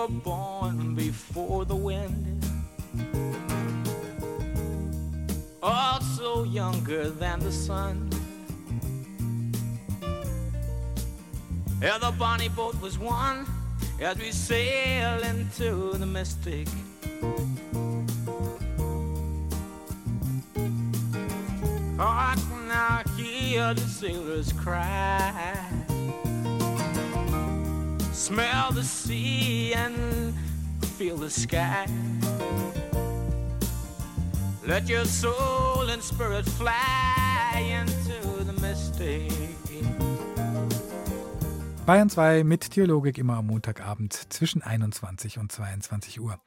Were 0.00 0.08
born 0.08 0.94
before 0.94 1.66
the 1.66 1.76
wind. 1.76 2.42
Also 5.62 6.44
younger 6.44 7.10
than 7.10 7.38
the 7.40 7.52
sun. 7.52 8.08
Yeah, 11.82 11.98
the 11.98 12.12
bonnie 12.18 12.48
boat 12.48 12.80
was 12.80 12.98
one 12.98 13.46
as 14.00 14.16
we 14.16 14.32
sail 14.32 15.22
into 15.22 15.92
the 15.98 16.06
mystic. 16.06 16.66
Oh, 21.98 22.14
I 22.30 22.34
can 22.48 22.68
now 22.68 23.02
hear 23.16 23.74
the 23.74 23.82
sailors 23.82 24.50
cry 24.54 25.69
smell 28.20 28.70
the 28.72 28.82
sea 28.82 29.72
and 29.72 30.34
feel 30.98 31.16
the 31.16 31.30
sky. 31.30 31.86
Let 34.66 34.88
your 34.88 35.06
soul 35.06 35.88
and 35.88 36.02
spirit 36.02 36.46
fly 36.46 37.64
into 37.80 38.44
the 38.44 38.52
mystic. 38.60 39.32
Bayern 41.86 42.10
2 42.10 42.44
mit 42.44 42.70
Theologik 42.70 43.16
immer 43.16 43.38
am 43.38 43.46
Montagabend 43.46 44.12
zwischen 44.28 44.62
21 44.62 45.38
und 45.38 45.50
22 45.50 46.20
Uhr. 46.20 46.38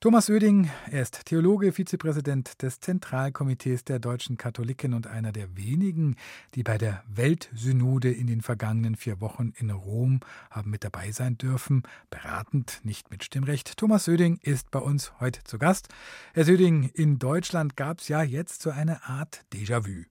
Thomas 0.00 0.30
Oeding, 0.30 0.70
er 0.92 1.02
ist 1.02 1.24
Theologe, 1.24 1.72
Vizepräsident 1.72 2.62
des 2.62 2.78
Zentralkomitees 2.78 3.82
der 3.82 3.98
deutschen 3.98 4.36
Katholiken 4.36 4.94
und 4.94 5.08
einer 5.08 5.32
der 5.32 5.56
wenigen, 5.56 6.14
die 6.54 6.62
bei 6.62 6.78
der 6.78 7.02
Weltsynode 7.08 8.12
in 8.12 8.28
den 8.28 8.40
vergangenen 8.40 8.94
vier 8.94 9.20
Wochen 9.20 9.52
in 9.56 9.70
Rom 9.70 10.20
haben 10.52 10.70
mit 10.70 10.84
dabei 10.84 11.10
sein 11.10 11.36
dürfen, 11.36 11.82
beratend, 12.10 12.80
nicht 12.84 13.10
mit 13.10 13.24
Stimmrecht. 13.24 13.76
Thomas 13.76 14.04
Söding 14.04 14.38
ist 14.40 14.70
bei 14.70 14.78
uns 14.78 15.18
heute 15.18 15.42
zu 15.42 15.58
Gast. 15.58 15.88
Herr 16.32 16.44
Söding, 16.44 16.90
in 16.94 17.18
Deutschland 17.18 17.76
gab 17.76 17.98
es 17.98 18.06
ja 18.06 18.22
jetzt 18.22 18.62
so 18.62 18.70
eine 18.70 19.02
Art 19.02 19.44
Déjà-vu. 19.52 20.04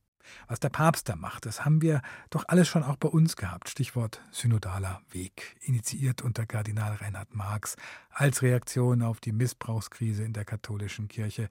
Was 0.48 0.60
der 0.60 0.70
Papst 0.70 1.10
da 1.10 1.16
macht, 1.16 1.46
das 1.46 1.66
haben 1.66 1.82
wir 1.82 2.02
doch 2.30 2.46
alles 2.48 2.68
schon 2.68 2.84
auch 2.84 2.98
bei 2.98 3.10
uns 3.10 3.36
gehabt. 3.36 3.70
Stichwort 3.70 4.22
synodaler 4.32 5.02
Weg, 5.12 5.58
initiiert 5.62 6.22
unter 6.22 6.46
Kardinal 6.46 6.96
Reinhard 6.96 7.36
Marx 7.36 7.76
als 8.12 8.42
Reaktion 8.42 9.02
auf 9.02 9.20
die 9.20 9.32
Missbrauchskrise 9.32 10.24
in 10.24 10.34
der 10.34 10.46
katholischen 10.46 11.08
Kirche. 11.08 11.50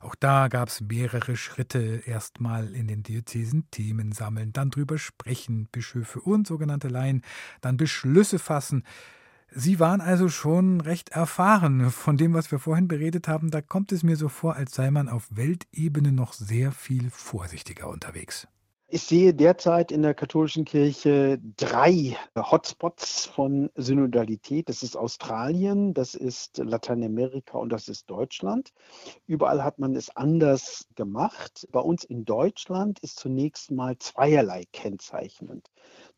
Auch 0.00 0.14
da 0.14 0.48
gab 0.48 0.68
es 0.68 0.80
mehrere 0.80 1.36
Schritte. 1.36 2.02
Erstmal 2.06 2.74
in 2.74 2.88
den 2.88 3.02
Diözesen 3.02 3.70
Themen 3.70 4.12
sammeln, 4.12 4.52
dann 4.52 4.70
drüber 4.70 4.98
sprechen, 4.98 5.68
Bischöfe 5.70 6.20
und 6.20 6.46
sogenannte 6.46 6.88
Laien, 6.88 7.22
dann 7.60 7.76
Beschlüsse 7.76 8.38
fassen. 8.38 8.84
Sie 9.52 9.80
waren 9.80 10.00
also 10.00 10.28
schon 10.28 10.80
recht 10.80 11.10
erfahren. 11.10 11.90
Von 11.90 12.16
dem, 12.16 12.34
was 12.34 12.52
wir 12.52 12.60
vorhin 12.60 12.86
beredet 12.86 13.26
haben, 13.26 13.50
da 13.50 13.60
kommt 13.60 13.90
es 13.90 14.02
mir 14.02 14.16
so 14.16 14.28
vor, 14.28 14.54
als 14.54 14.74
sei 14.74 14.90
man 14.90 15.08
auf 15.08 15.26
Weltebene 15.30 16.12
noch 16.12 16.32
sehr 16.32 16.70
viel 16.70 17.10
vorsichtiger 17.10 17.88
unterwegs. 17.88 18.46
Ich 18.92 19.04
sehe 19.04 19.32
derzeit 19.32 19.92
in 19.92 20.02
der 20.02 20.14
katholischen 20.14 20.64
Kirche 20.64 21.40
drei 21.56 22.16
Hotspots 22.36 23.26
von 23.26 23.70
Synodalität. 23.76 24.68
Das 24.68 24.82
ist 24.82 24.96
Australien, 24.96 25.94
das 25.94 26.16
ist 26.16 26.58
Lateinamerika 26.58 27.58
und 27.58 27.68
das 27.70 27.86
ist 27.86 28.10
Deutschland. 28.10 28.72
Überall 29.28 29.62
hat 29.62 29.78
man 29.78 29.94
es 29.94 30.16
anders 30.16 30.88
gemacht. 30.96 31.68
Bei 31.70 31.78
uns 31.78 32.02
in 32.02 32.24
Deutschland 32.24 32.98
ist 32.98 33.20
zunächst 33.20 33.70
mal 33.70 33.96
zweierlei 33.96 34.64
kennzeichnend. 34.72 35.70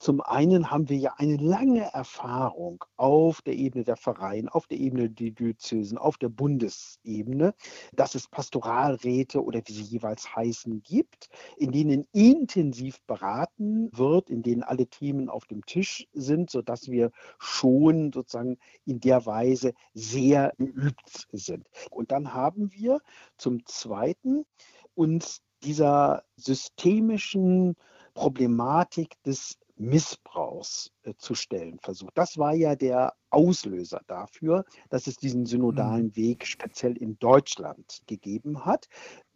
Zum 0.03 0.21
einen 0.21 0.69
haben 0.69 0.89
wir 0.89 0.97
ja 0.97 1.15
eine 1.19 1.37
lange 1.37 1.85
Erfahrung 1.93 2.85
auf 2.97 3.41
der 3.41 3.55
Ebene 3.55 3.85
der 3.85 3.95
Vereine, 3.95 4.53
auf 4.53 4.67
der 4.67 4.79
Ebene 4.79 5.09
der 5.09 5.31
Diözesen, 5.31 5.97
auf 5.97 6.19
der 6.19 6.29
Bundesebene, 6.29 7.55
dass 7.93 8.17
es 8.17 8.27
Pastoralräte 8.27 9.45
oder 9.45 9.63
wie 9.65 9.73
sie 9.73 9.85
jeweils 9.85 10.35
heißen 10.35 10.83
gibt, 10.83 11.29
in 11.57 11.71
denen 11.71 12.09
intensiv 12.11 13.01
beraten 13.07 13.91
wird, 13.93 14.29
in 14.29 14.43
denen 14.43 14.65
alle 14.65 14.89
Themen 14.89 15.29
auf 15.29 15.47
dem 15.47 15.65
Tisch 15.67 16.09
sind, 16.13 16.51
sodass 16.51 16.91
wir 16.91 17.13
schon 17.39 18.11
sozusagen 18.13 18.59
in 18.85 18.99
der 18.99 19.25
Weise 19.25 19.73
sehr 19.95 20.53
geübt 20.59 21.29
sind. 21.31 21.69
Und 21.93 22.11
dann 22.11 22.35
haben 22.35 22.73
wir 22.73 22.99
zum 23.37 23.65
Zweiten 23.67 24.47
uns 24.95 25.43
dieser 25.63 26.25
systemischen 26.35 27.77
Problematik 28.15 29.15
des 29.23 29.59
Missbrauchs 29.83 30.91
äh, 31.03 31.15
zu 31.17 31.35
stellen 31.35 31.79
versucht. 31.81 32.17
Das 32.17 32.39
war 32.39 32.55
ja 32.55 32.77
der 32.77 33.15
Auslöser 33.31 34.01
dafür, 34.07 34.65
dass 34.91 35.07
es 35.07 35.17
diesen 35.17 35.47
synodalen 35.47 36.07
mhm. 36.07 36.17
Weg 36.17 36.47
speziell 36.47 36.97
in 36.97 37.19
Deutschland 37.19 38.01
gegeben 38.07 38.65
hat 38.65 38.89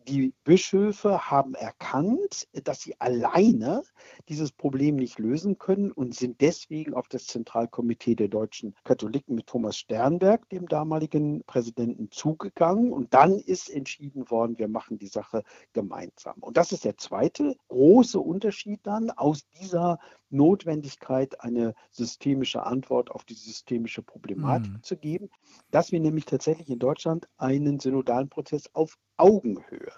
die 0.08 0.32
Bischöfe 0.44 1.30
haben 1.30 1.54
erkannt, 1.54 2.46
dass 2.52 2.80
sie 2.80 2.94
alleine 3.00 3.82
dieses 4.28 4.52
Problem 4.52 4.96
nicht 4.96 5.18
lösen 5.18 5.58
können 5.58 5.90
und 5.90 6.14
sind 6.14 6.40
deswegen 6.40 6.94
auf 6.94 7.08
das 7.08 7.26
Zentralkomitee 7.26 8.14
der 8.14 8.28
deutschen 8.28 8.74
Katholiken 8.84 9.34
mit 9.34 9.48
Thomas 9.48 9.76
Sternberg, 9.76 10.48
dem 10.50 10.68
damaligen 10.68 11.42
Präsidenten, 11.44 12.10
zugegangen. 12.10 12.92
Und 12.92 13.14
dann 13.14 13.38
ist 13.38 13.68
entschieden 13.68 14.30
worden, 14.30 14.58
wir 14.58 14.68
machen 14.68 14.98
die 14.98 15.08
Sache 15.08 15.42
gemeinsam. 15.72 16.36
Und 16.40 16.56
das 16.56 16.72
ist 16.72 16.84
der 16.84 16.96
zweite 16.96 17.56
große 17.68 18.20
Unterschied 18.20 18.80
dann 18.84 19.10
aus 19.10 19.48
dieser 19.60 19.98
Notwendigkeit, 20.30 21.40
eine 21.40 21.74
systemische 21.90 22.64
Antwort 22.64 23.10
auf 23.10 23.24
die 23.24 23.34
systemische 23.34 24.02
Problematik 24.02 24.72
mhm. 24.72 24.82
zu 24.82 24.96
geben, 24.96 25.30
dass 25.70 25.92
wir 25.92 26.00
nämlich 26.00 26.24
tatsächlich 26.24 26.68
in 26.68 26.78
Deutschland 26.78 27.28
einen 27.36 27.78
synodalen 27.80 28.28
Prozess 28.28 28.68
auf 28.72 28.98
Augenhöhe 29.16 29.92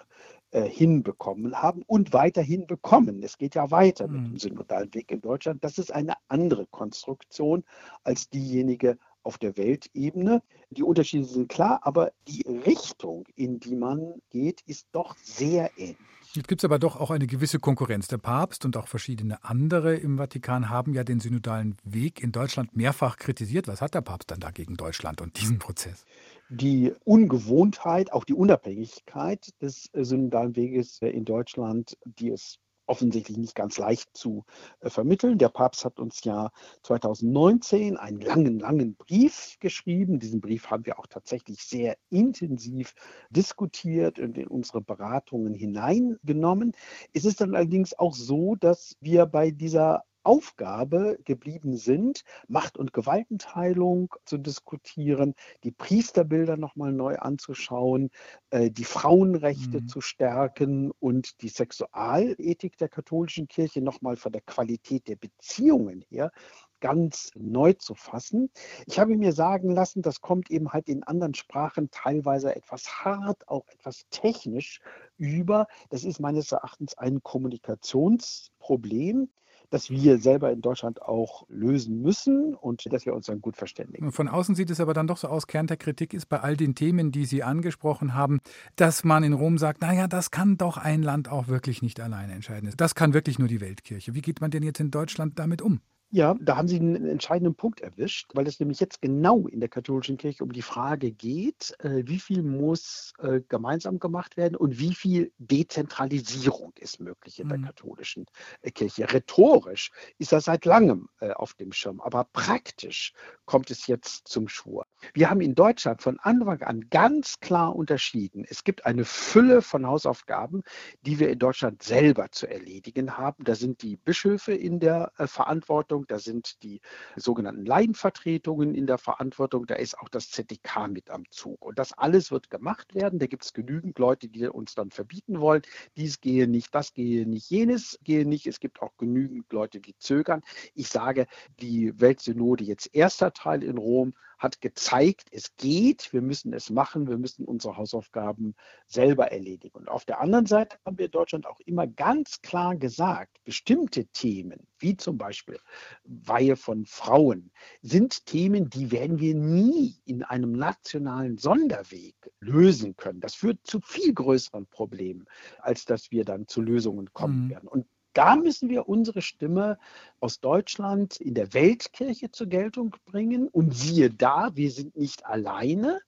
äh, 0.51 0.63
hinbekommen 0.63 1.61
haben 1.61 1.83
und 1.85 2.13
weiterhin 2.13 2.65
bekommen. 2.67 3.21
Es 3.21 3.37
geht 3.37 3.55
ja 3.55 3.69
weiter 3.71 4.07
mhm. 4.07 4.13
mit 4.13 4.31
dem 4.31 4.37
synodalen 4.39 4.93
Weg 4.93 5.11
in 5.11 5.21
Deutschland. 5.21 5.63
Das 5.63 5.77
ist 5.77 5.93
eine 5.93 6.13
andere 6.27 6.65
Konstruktion 6.67 7.63
als 8.03 8.29
diejenige 8.29 8.97
auf 9.23 9.37
der 9.37 9.57
Weltebene. 9.57 10.41
Die 10.69 10.83
Unterschiede 10.83 11.25
sind 11.25 11.49
klar, 11.49 11.81
aber 11.83 12.11
die 12.27 12.41
Richtung, 12.65 13.27
in 13.35 13.59
die 13.59 13.75
man 13.75 14.21
geht, 14.29 14.61
ist 14.61 14.87
doch 14.91 15.15
sehr 15.17 15.69
ähnlich. 15.77 15.97
Jetzt 16.33 16.47
gibt 16.47 16.61
es 16.61 16.65
aber 16.65 16.79
doch 16.79 16.95
auch 16.95 17.11
eine 17.11 17.27
gewisse 17.27 17.59
Konkurrenz. 17.59 18.07
Der 18.07 18.17
Papst 18.17 18.63
und 18.65 18.77
auch 18.77 18.87
verschiedene 18.87 19.43
andere 19.43 19.95
im 19.95 20.17
Vatikan 20.17 20.69
haben 20.69 20.93
ja 20.93 21.03
den 21.03 21.19
synodalen 21.19 21.75
Weg 21.83 22.21
in 22.21 22.31
Deutschland 22.31 22.75
mehrfach 22.75 23.17
kritisiert. 23.17 23.67
Was 23.67 23.81
hat 23.81 23.95
der 23.95 24.01
Papst 24.01 24.29
dann 24.31 24.39
da 24.39 24.51
gegen 24.51 24.77
Deutschland 24.77 25.21
und 25.21 25.39
diesen 25.39 25.57
Prozess? 25.59 26.05
die 26.49 26.93
Ungewohntheit, 27.05 28.11
auch 28.11 28.23
die 28.23 28.33
Unabhängigkeit 28.33 29.53
des 29.61 29.89
äh, 29.93 30.03
synodalen 30.03 30.55
Weges 30.55 31.01
äh, 31.01 31.09
in 31.09 31.25
Deutschland, 31.25 31.97
die 32.03 32.29
ist 32.29 32.59
offensichtlich 32.89 33.37
nicht 33.37 33.55
ganz 33.55 33.77
leicht 33.77 34.09
zu 34.15 34.45
äh, 34.79 34.89
vermitteln. 34.89 35.37
Der 35.37 35.49
Papst 35.49 35.85
hat 35.85 35.99
uns 35.99 36.23
ja 36.23 36.51
2019 36.83 37.97
einen 37.97 38.21
langen, 38.21 38.59
langen 38.59 38.95
Brief 38.95 39.57
geschrieben. 39.59 40.19
Diesen 40.19 40.41
Brief 40.41 40.69
haben 40.69 40.85
wir 40.85 40.99
auch 40.99 41.07
tatsächlich 41.07 41.63
sehr 41.63 41.97
intensiv 42.09 42.93
diskutiert 43.29 44.19
und 44.19 44.37
in 44.37 44.47
unsere 44.47 44.81
Beratungen 44.81 45.53
hineingenommen. 45.53 46.73
Es 47.13 47.25
ist 47.25 47.41
dann 47.41 47.55
allerdings 47.55 47.97
auch 47.97 48.13
so, 48.13 48.55
dass 48.55 48.95
wir 48.99 49.25
bei 49.25 49.51
dieser 49.51 50.03
Aufgabe 50.29 51.17
geblieben 51.25 51.75
sind, 51.75 52.23
Macht- 52.47 52.77
und 52.77 52.93
Gewaltenteilung 52.93 54.13
zu 54.25 54.37
diskutieren, 54.37 55.33
die 55.63 55.71
Priesterbilder 55.71 56.55
nochmal 56.55 56.93
neu 56.93 57.17
anzuschauen, 57.17 58.11
äh, 58.51 58.69
die 58.69 58.83
Frauenrechte 58.83 59.81
mhm. 59.81 59.87
zu 59.87 60.01
stärken 60.01 60.91
und 60.99 61.41
die 61.41 61.49
Sexualethik 61.49 62.77
der 62.77 62.89
katholischen 62.89 63.47
Kirche 63.47 63.81
nochmal 63.81 64.17
von 64.17 64.31
der 64.31 64.41
Qualität 64.41 65.07
der 65.07 65.15
Beziehungen 65.15 66.05
her 66.11 66.31
ganz 66.79 67.31
neu 67.33 67.73
zu 67.73 67.95
fassen. 67.95 68.51
Ich 68.85 68.99
habe 68.99 69.17
mir 69.17 69.33
sagen 69.33 69.71
lassen, 69.71 70.03
das 70.03 70.21
kommt 70.21 70.51
eben 70.51 70.73
halt 70.73 70.89
in 70.89 71.01
anderen 71.01 71.33
Sprachen 71.33 71.89
teilweise 71.89 72.55
etwas 72.55 73.03
hart, 73.03 73.47
auch 73.47 73.67
etwas 73.69 74.05
technisch 74.11 74.79
über. 75.17 75.65
Das 75.89 76.03
ist 76.03 76.19
meines 76.19 76.51
Erachtens 76.51 76.95
ein 76.99 77.23
Kommunikationsproblem 77.23 79.29
das 79.69 79.89
wir 79.89 80.19
selber 80.19 80.51
in 80.51 80.61
Deutschland 80.61 81.01
auch 81.01 81.45
lösen 81.49 82.01
müssen 82.01 82.55
und 82.55 82.91
dass 82.91 83.05
wir 83.05 83.13
uns 83.13 83.27
dann 83.27 83.41
gut 83.41 83.55
verständigen. 83.55 84.11
Von 84.11 84.27
außen 84.27 84.55
sieht 84.55 84.69
es 84.69 84.79
aber 84.79 84.93
dann 84.93 85.07
doch 85.07 85.17
so 85.17 85.27
aus, 85.27 85.47
Kern 85.47 85.67
der 85.67 85.77
Kritik 85.77 86.13
ist 86.13 86.27
bei 86.27 86.39
all 86.39 86.57
den 86.57 86.75
Themen, 86.75 87.11
die 87.11 87.25
Sie 87.25 87.43
angesprochen 87.43 88.13
haben, 88.13 88.39
dass 88.75 89.03
man 89.03 89.23
in 89.23 89.33
Rom 89.33 89.57
sagt, 89.57 89.81
naja, 89.81 90.07
das 90.07 90.31
kann 90.31 90.57
doch 90.57 90.77
ein 90.77 91.03
Land 91.03 91.29
auch 91.29 91.47
wirklich 91.47 91.81
nicht 91.81 91.99
alleine 91.99 92.33
entscheiden. 92.33 92.73
Das 92.77 92.95
kann 92.95 93.13
wirklich 93.13 93.39
nur 93.39 93.47
die 93.47 93.61
Weltkirche. 93.61 94.13
Wie 94.13 94.21
geht 94.21 94.41
man 94.41 94.51
denn 94.51 94.63
jetzt 94.63 94.79
in 94.79 94.91
Deutschland 94.91 95.37
damit 95.37 95.61
um? 95.61 95.81
Ja, 96.11 96.35
da 96.41 96.57
haben 96.57 96.67
Sie 96.67 96.77
einen 96.77 97.05
entscheidenden 97.05 97.53
Punkt 97.53 97.81
erwischt, 97.81 98.31
weil 98.33 98.47
es 98.47 98.59
nämlich 98.59 98.79
jetzt 98.79 98.99
genau 98.99 99.47
in 99.47 99.59
der 99.59 99.69
katholischen 99.69 100.17
Kirche 100.17 100.43
um 100.43 100.51
die 100.51 100.63
Frage 100.63 101.11
geht, 101.11 101.75
äh, 101.83 102.01
wie 102.07 102.17
viel 102.17 102.41
muss 102.41 103.13
äh, 103.19 103.41
gemeinsam 103.47 103.99
gemacht 103.99 104.35
werden 104.35 104.55
und 104.55 104.79
wie 104.79 104.95
viel 104.95 105.31
Dezentralisierung 105.37 106.73
ist 106.79 106.99
möglich 106.99 107.39
in 107.39 107.45
mhm. 107.45 107.49
der 107.49 107.59
katholischen 107.59 108.25
äh, 108.63 108.71
Kirche. 108.71 109.13
Rhetorisch 109.13 109.91
ist 110.17 110.31
das 110.31 110.45
seit 110.45 110.65
langem 110.65 111.09
auf 111.35 111.53
dem 111.53 111.73
Schirm, 111.73 111.99
aber 111.99 112.23
praktisch 112.31 113.13
kommt 113.45 113.69
es 113.71 113.87
jetzt 113.87 114.27
zum 114.27 114.47
Schwur. 114.47 114.85
Wir 115.13 115.29
haben 115.29 115.41
in 115.41 115.53
Deutschland 115.53 116.01
von 116.01 116.17
Anfang 116.19 116.61
an 116.61 116.89
ganz 116.89 117.39
klar 117.39 117.75
unterschieden. 117.75 118.45
Es 118.47 118.63
gibt 118.63 118.85
eine 118.85 119.05
Fülle 119.05 119.61
von 119.61 119.85
Hausaufgaben, 119.85 120.63
die 121.01 121.19
wir 121.19 121.29
in 121.29 121.39
Deutschland 121.39 121.83
selber 121.83 122.31
zu 122.31 122.47
erledigen 122.47 123.17
haben. 123.17 123.43
Da 123.43 123.55
sind 123.55 123.81
die 123.81 123.97
Bischöfe 123.97 124.53
in 124.53 124.79
der 124.79 125.11
Verantwortung 125.17 125.98
Verantwortung, 125.99 126.07
da 126.07 126.19
sind 126.19 126.63
die 126.63 126.81
sogenannten 127.15 127.65
Laienvertretungen 127.65 128.75
in 128.75 128.87
der 128.87 128.97
Verantwortung, 128.97 129.65
da 129.65 129.75
ist 129.75 129.97
auch 129.97 130.09
das 130.09 130.29
ZDK 130.29 130.87
mit 130.87 131.09
am 131.09 131.23
Zug. 131.31 131.63
Und 131.65 131.79
das 131.79 131.93
alles 131.93 132.31
wird 132.31 132.49
gemacht 132.49 132.95
werden. 132.95 133.19
Da 133.19 133.27
gibt 133.27 133.43
es 133.43 133.53
genügend 133.53 133.97
Leute, 133.99 134.27
die 134.27 134.47
uns 134.47 134.75
dann 134.75 134.91
verbieten 134.91 135.39
wollen, 135.39 135.61
dies 135.97 136.21
gehe 136.21 136.47
nicht, 136.47 136.73
das 136.73 136.93
gehe 136.93 137.27
nicht, 137.27 137.49
jenes 137.49 137.99
gehe 138.03 138.25
nicht. 138.25 138.47
Es 138.47 138.59
gibt 138.59 138.81
auch 138.81 138.95
genügend 138.97 139.51
Leute, 139.51 139.79
die 139.79 139.95
zögern. 139.97 140.41
Ich 140.73 140.89
sage, 140.89 141.27
die 141.59 141.99
Weltsynode 141.99 142.63
jetzt 142.63 142.89
erster 142.93 143.33
Teil 143.33 143.63
in 143.63 143.77
Rom 143.77 144.13
hat 144.39 144.61
gezeigt, 144.61 145.27
es 145.31 145.55
geht, 145.57 146.11
wir 146.13 146.21
müssen 146.21 146.53
es 146.53 146.69
machen, 146.69 147.07
wir 147.07 147.17
müssen 147.17 147.45
unsere 147.45 147.75
Hausaufgaben 147.75 148.55
selber 148.87 149.31
erledigen. 149.31 149.77
Und 149.77 149.89
auf 149.89 150.05
der 150.05 150.21
anderen 150.21 150.45
Seite 150.45 150.77
haben 150.85 150.97
wir 150.97 151.05
in 151.05 151.11
Deutschland 151.11 151.45
auch 151.45 151.59
immer 151.59 151.85
ganz 151.85 152.41
klar 152.41 152.75
gesagt, 152.77 153.37
bestimmte 153.43 154.05
Themen, 154.07 154.65
wie 154.79 154.95
zum 154.95 155.17
Beispiel 155.17 155.59
Weihe 156.05 156.55
von 156.55 156.85
Frauen, 156.85 157.51
sind 157.81 158.25
Themen, 158.25 158.69
die 158.69 158.91
werden 158.91 159.19
wir 159.19 159.35
nie 159.35 159.95
in 160.05 160.23
einem 160.23 160.53
nationalen 160.53 161.37
Sonderweg 161.37 162.15
lösen 162.39 162.95
können. 162.95 163.19
Das 163.19 163.35
führt 163.35 163.59
zu 163.63 163.81
viel 163.81 164.13
größeren 164.13 164.67
Problemen, 164.67 165.25
als 165.59 165.83
dass 165.83 166.11
wir 166.11 166.23
dann 166.23 166.47
zu 166.47 166.61
Lösungen 166.61 167.11
kommen 167.11 167.45
mhm. 167.45 167.49
werden. 167.49 167.67
Und 167.67 167.85
da 168.13 168.35
müssen 168.35 168.69
wir 168.69 168.89
unsere 168.89 169.21
Stimme 169.21 169.77
aus 170.19 170.39
Deutschland 170.39 171.19
in 171.21 171.33
der 171.33 171.53
Weltkirche 171.53 172.31
zur 172.31 172.47
Geltung 172.47 172.95
bringen. 173.05 173.47
Und 173.47 173.75
siehe 173.75 174.09
da, 174.09 174.49
wir 174.55 174.71
sind 174.71 174.95
nicht 174.95 175.25
alleine, 175.25 175.99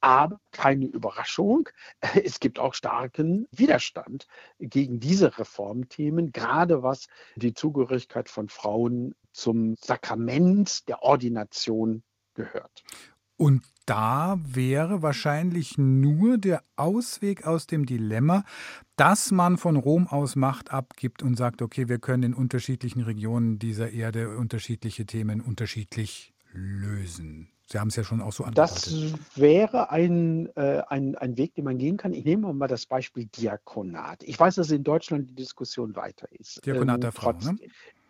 aber 0.00 0.40
keine 0.52 0.86
Überraschung, 0.86 1.68
es 2.24 2.40
gibt 2.40 2.58
auch 2.58 2.74
starken 2.74 3.46
Widerstand 3.50 4.26
gegen 4.60 5.00
diese 5.00 5.38
Reformthemen, 5.38 6.32
gerade 6.32 6.82
was 6.82 7.08
die 7.36 7.54
Zugehörigkeit 7.54 8.28
von 8.28 8.48
Frauen 8.48 9.14
zum 9.32 9.74
Sakrament 9.80 10.88
der 10.88 11.02
Ordination 11.02 12.02
gehört. 12.34 12.82
Und 13.36 13.62
da 13.88 14.38
wäre 14.44 15.00
wahrscheinlich 15.00 15.78
nur 15.78 16.36
der 16.36 16.62
Ausweg 16.76 17.46
aus 17.46 17.66
dem 17.66 17.86
Dilemma, 17.86 18.44
dass 18.96 19.30
man 19.30 19.56
von 19.56 19.76
Rom 19.76 20.06
aus 20.06 20.36
Macht 20.36 20.70
abgibt 20.70 21.22
und 21.22 21.36
sagt, 21.36 21.62
okay, 21.62 21.88
wir 21.88 21.98
können 21.98 22.22
in 22.22 22.34
unterschiedlichen 22.34 23.00
Regionen 23.00 23.58
dieser 23.58 23.90
Erde 23.90 24.36
unterschiedliche 24.36 25.06
Themen 25.06 25.40
unterschiedlich 25.40 26.34
lösen? 26.52 27.48
Sie 27.70 27.78
haben 27.78 27.88
es 27.88 27.96
ja 27.96 28.04
schon 28.04 28.22
auch 28.22 28.32
so 28.32 28.44
angedeutet. 28.44 28.86
Das 28.86 29.36
wäre 29.36 29.90
ein, 29.90 30.48
äh, 30.56 30.82
ein, 30.88 31.16
ein 31.16 31.36
Weg, 31.36 31.54
den 31.54 31.64
man 31.64 31.76
gehen 31.76 31.98
kann. 31.98 32.14
Ich 32.14 32.24
nehme 32.24 32.52
mal 32.54 32.66
das 32.66 32.86
Beispiel 32.86 33.26
Diakonat. 33.26 34.22
Ich 34.22 34.40
weiß, 34.40 34.54
dass 34.54 34.70
in 34.70 34.84
Deutschland 34.84 35.28
die 35.28 35.34
Diskussion 35.34 35.94
weiter 35.94 36.26
ist. 36.32 36.64
Diakonat 36.64 36.96
ähm, 36.96 37.00
der 37.02 37.12
Frau, 37.12 37.32
ne? 37.32 37.58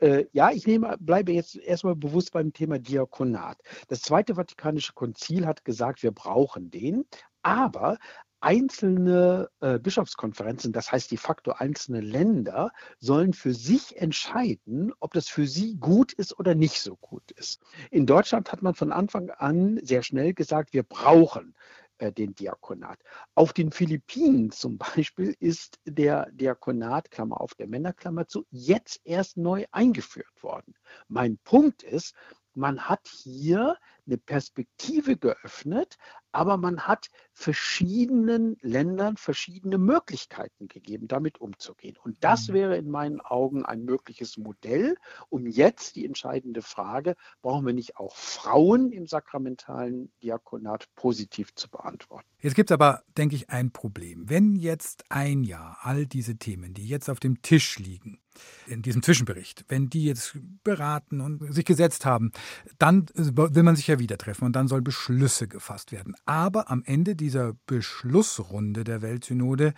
Äh, 0.01 0.27
ja, 0.33 0.53
ich 0.53 0.65
nehme, 0.65 0.97
bleibe 1.01 1.33
jetzt 1.33 1.57
erstmal 1.57 1.97
bewusst 1.97 2.33
beim 2.33 2.53
Thema 2.53 2.79
Diakonat. 2.79 3.59
Das 3.89 4.03
Zweite 4.03 4.37
Vatikanische 4.37 4.93
Konzil 4.93 5.45
hat 5.45 5.65
gesagt, 5.65 6.05
wir 6.05 6.13
brauchen 6.13 6.71
den, 6.71 7.05
aber 7.43 7.99
einzelne 8.41 9.49
äh, 9.61 9.79
Bischofskonferenzen, 9.79 10.73
das 10.73 10.93
heißt 10.93 11.11
de 11.11 11.19
facto 11.19 11.53
einzelne 11.53 12.01
Länder, 12.01 12.71
sollen 12.99 13.33
für 13.33 13.55
sich 13.55 13.97
entscheiden, 13.97 14.93
ob 15.01 15.13
das 15.13 15.29
für 15.29 15.47
sie 15.47 15.77
gut 15.77 16.13
ist 16.13 16.39
oder 16.39 16.55
nicht 16.55 16.81
so 16.81 16.97
gut 16.97 17.31
ist. 17.33 17.61
In 17.91 18.07
Deutschland 18.07 18.53
hat 18.53 18.63
man 18.63 18.75
von 18.75 18.93
Anfang 18.93 19.31
an 19.31 19.81
sehr 19.83 20.03
schnell 20.03 20.35
gesagt, 20.35 20.73
wir 20.73 20.83
brauchen 20.83 21.55
äh, 21.99 22.13
den 22.13 22.35
Diakonat. 22.35 23.01
Auf 23.35 23.53
den 23.53 23.73
Philippinen 23.73 24.51
zum 24.53 24.79
Beispiel 24.79 25.35
ist 25.41 25.79
der 25.85 26.31
Diakonat, 26.31 27.11
Klammer 27.11 27.41
auf 27.41 27.55
der 27.55 27.67
Männerklammer 27.67 28.27
zu, 28.27 28.47
jetzt 28.51 29.01
erst 29.05 29.37
neu 29.37 29.65
eingeführt 29.73 30.43
worden. 30.43 30.75
Mein 31.09 31.39
Punkt 31.39 31.83
ist, 31.83 32.15
man 32.55 32.89
hat 32.89 33.07
hier 33.07 33.77
eine 34.09 34.19
Perspektive 34.19 35.17
geöffnet, 35.17 35.97
aber 36.33 36.57
man 36.57 36.87
hat 36.87 37.09
verschiedenen 37.33 38.57
Ländern 38.61 39.17
verschiedene 39.17 39.79
Möglichkeiten 39.79 40.69
gegeben, 40.69 41.09
damit 41.09 41.41
umzugehen. 41.41 41.97
Und 42.03 42.17
das 42.21 42.49
mhm. 42.49 42.53
wäre 42.55 42.77
in 42.77 42.91
meinen 42.91 43.21
Augen 43.21 43.65
ein 43.65 43.85
mögliches 43.85 44.37
Modell, 44.37 44.97
um 45.29 45.47
jetzt 45.47 45.97
die 45.97 46.05
entscheidende 46.05 46.63
Frage, 46.63 47.15
brauchen 47.43 47.67
wir 47.67 47.75
nicht 47.75 47.97
auch 47.97 48.17
Frauen 48.17 48.93
im 48.93 49.07
sakramentalen 49.07 50.11
Diakonat 50.23 50.87
positiv 50.95 51.55
zu 51.55 51.71
beantworten. 51.71 52.27
Jetzt 52.41 52.55
gibt 52.55 52.71
es 52.71 52.75
aber, 52.75 53.03
denke 53.17 53.37
ich, 53.37 53.51
ein 53.51 53.73
Problem. 53.73 54.29
Wenn 54.29 54.57
jetzt 54.57 55.05
ein 55.09 55.45
Jahr 55.45 55.79
all 55.83 56.07
diese 56.07 56.37
Themen, 56.37 56.75
die 56.75 56.87
jetzt 56.87 57.09
auf 57.09 57.21
dem 57.21 57.43
Tisch 57.43 57.79
liegen, 57.79 58.21
in 58.67 58.83
diesem 58.83 59.03
Zwischenbericht, 59.03 59.65
wenn 59.69 59.89
die 59.91 60.05
jetzt 60.05 60.39
beraten 60.65 61.21
und 61.21 61.53
sich 61.53 61.65
gesetzt 61.65 62.05
haben, 62.05 62.33
dann 62.79 63.07
will 63.15 63.63
man 63.63 63.77
sich 63.77 63.87
ja 63.87 63.99
wieder 63.99 64.19
treffen 64.19 64.45
und 64.45 64.55
dann 64.55 64.69
soll 64.69 64.83
Beschlüsse 64.83 65.49
gefasst 65.49 65.93
werden. 65.93 66.15
Aber 66.27 66.71
am 66.71 66.83
Ende 66.85 67.17
dieser 67.17 67.55
Beschlussrunde 67.67 68.85
der 68.85 69.03
Weltsynode 69.03 69.75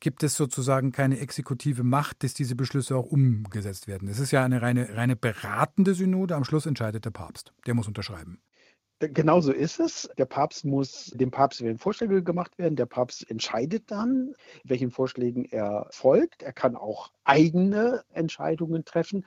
gibt 0.00 0.22
es 0.22 0.36
sozusagen 0.36 0.92
keine 0.92 1.18
exekutive 1.18 1.82
Macht, 1.82 2.22
dass 2.22 2.34
diese 2.34 2.54
Beschlüsse 2.54 2.96
auch 2.96 3.06
umgesetzt 3.06 3.88
werden. 3.88 4.08
Es 4.08 4.18
ist 4.18 4.30
ja 4.30 4.44
eine 4.44 4.62
reine, 4.62 4.96
reine 4.96 5.16
beratende 5.16 5.94
Synode. 5.94 6.36
Am 6.36 6.44
Schluss 6.44 6.66
entscheidet 6.66 7.04
der 7.04 7.10
Papst. 7.10 7.52
Der 7.66 7.74
muss 7.74 7.88
unterschreiben. 7.88 8.38
Genau 9.00 9.40
so 9.40 9.52
ist 9.52 9.78
es. 9.78 10.10
Der 10.18 10.24
Papst 10.24 10.64
muss, 10.64 11.12
dem 11.14 11.30
Papst 11.30 11.60
werden 11.62 11.78
Vorschläge 11.78 12.20
gemacht 12.24 12.58
werden. 12.58 12.74
Der 12.74 12.86
Papst 12.86 13.30
entscheidet 13.30 13.92
dann, 13.92 14.34
welchen 14.64 14.90
Vorschlägen 14.90 15.44
er 15.44 15.86
folgt. 15.90 16.42
Er 16.42 16.52
kann 16.52 16.74
auch 16.74 17.12
eigene 17.22 18.02
Entscheidungen 18.12 18.84
treffen. 18.84 19.24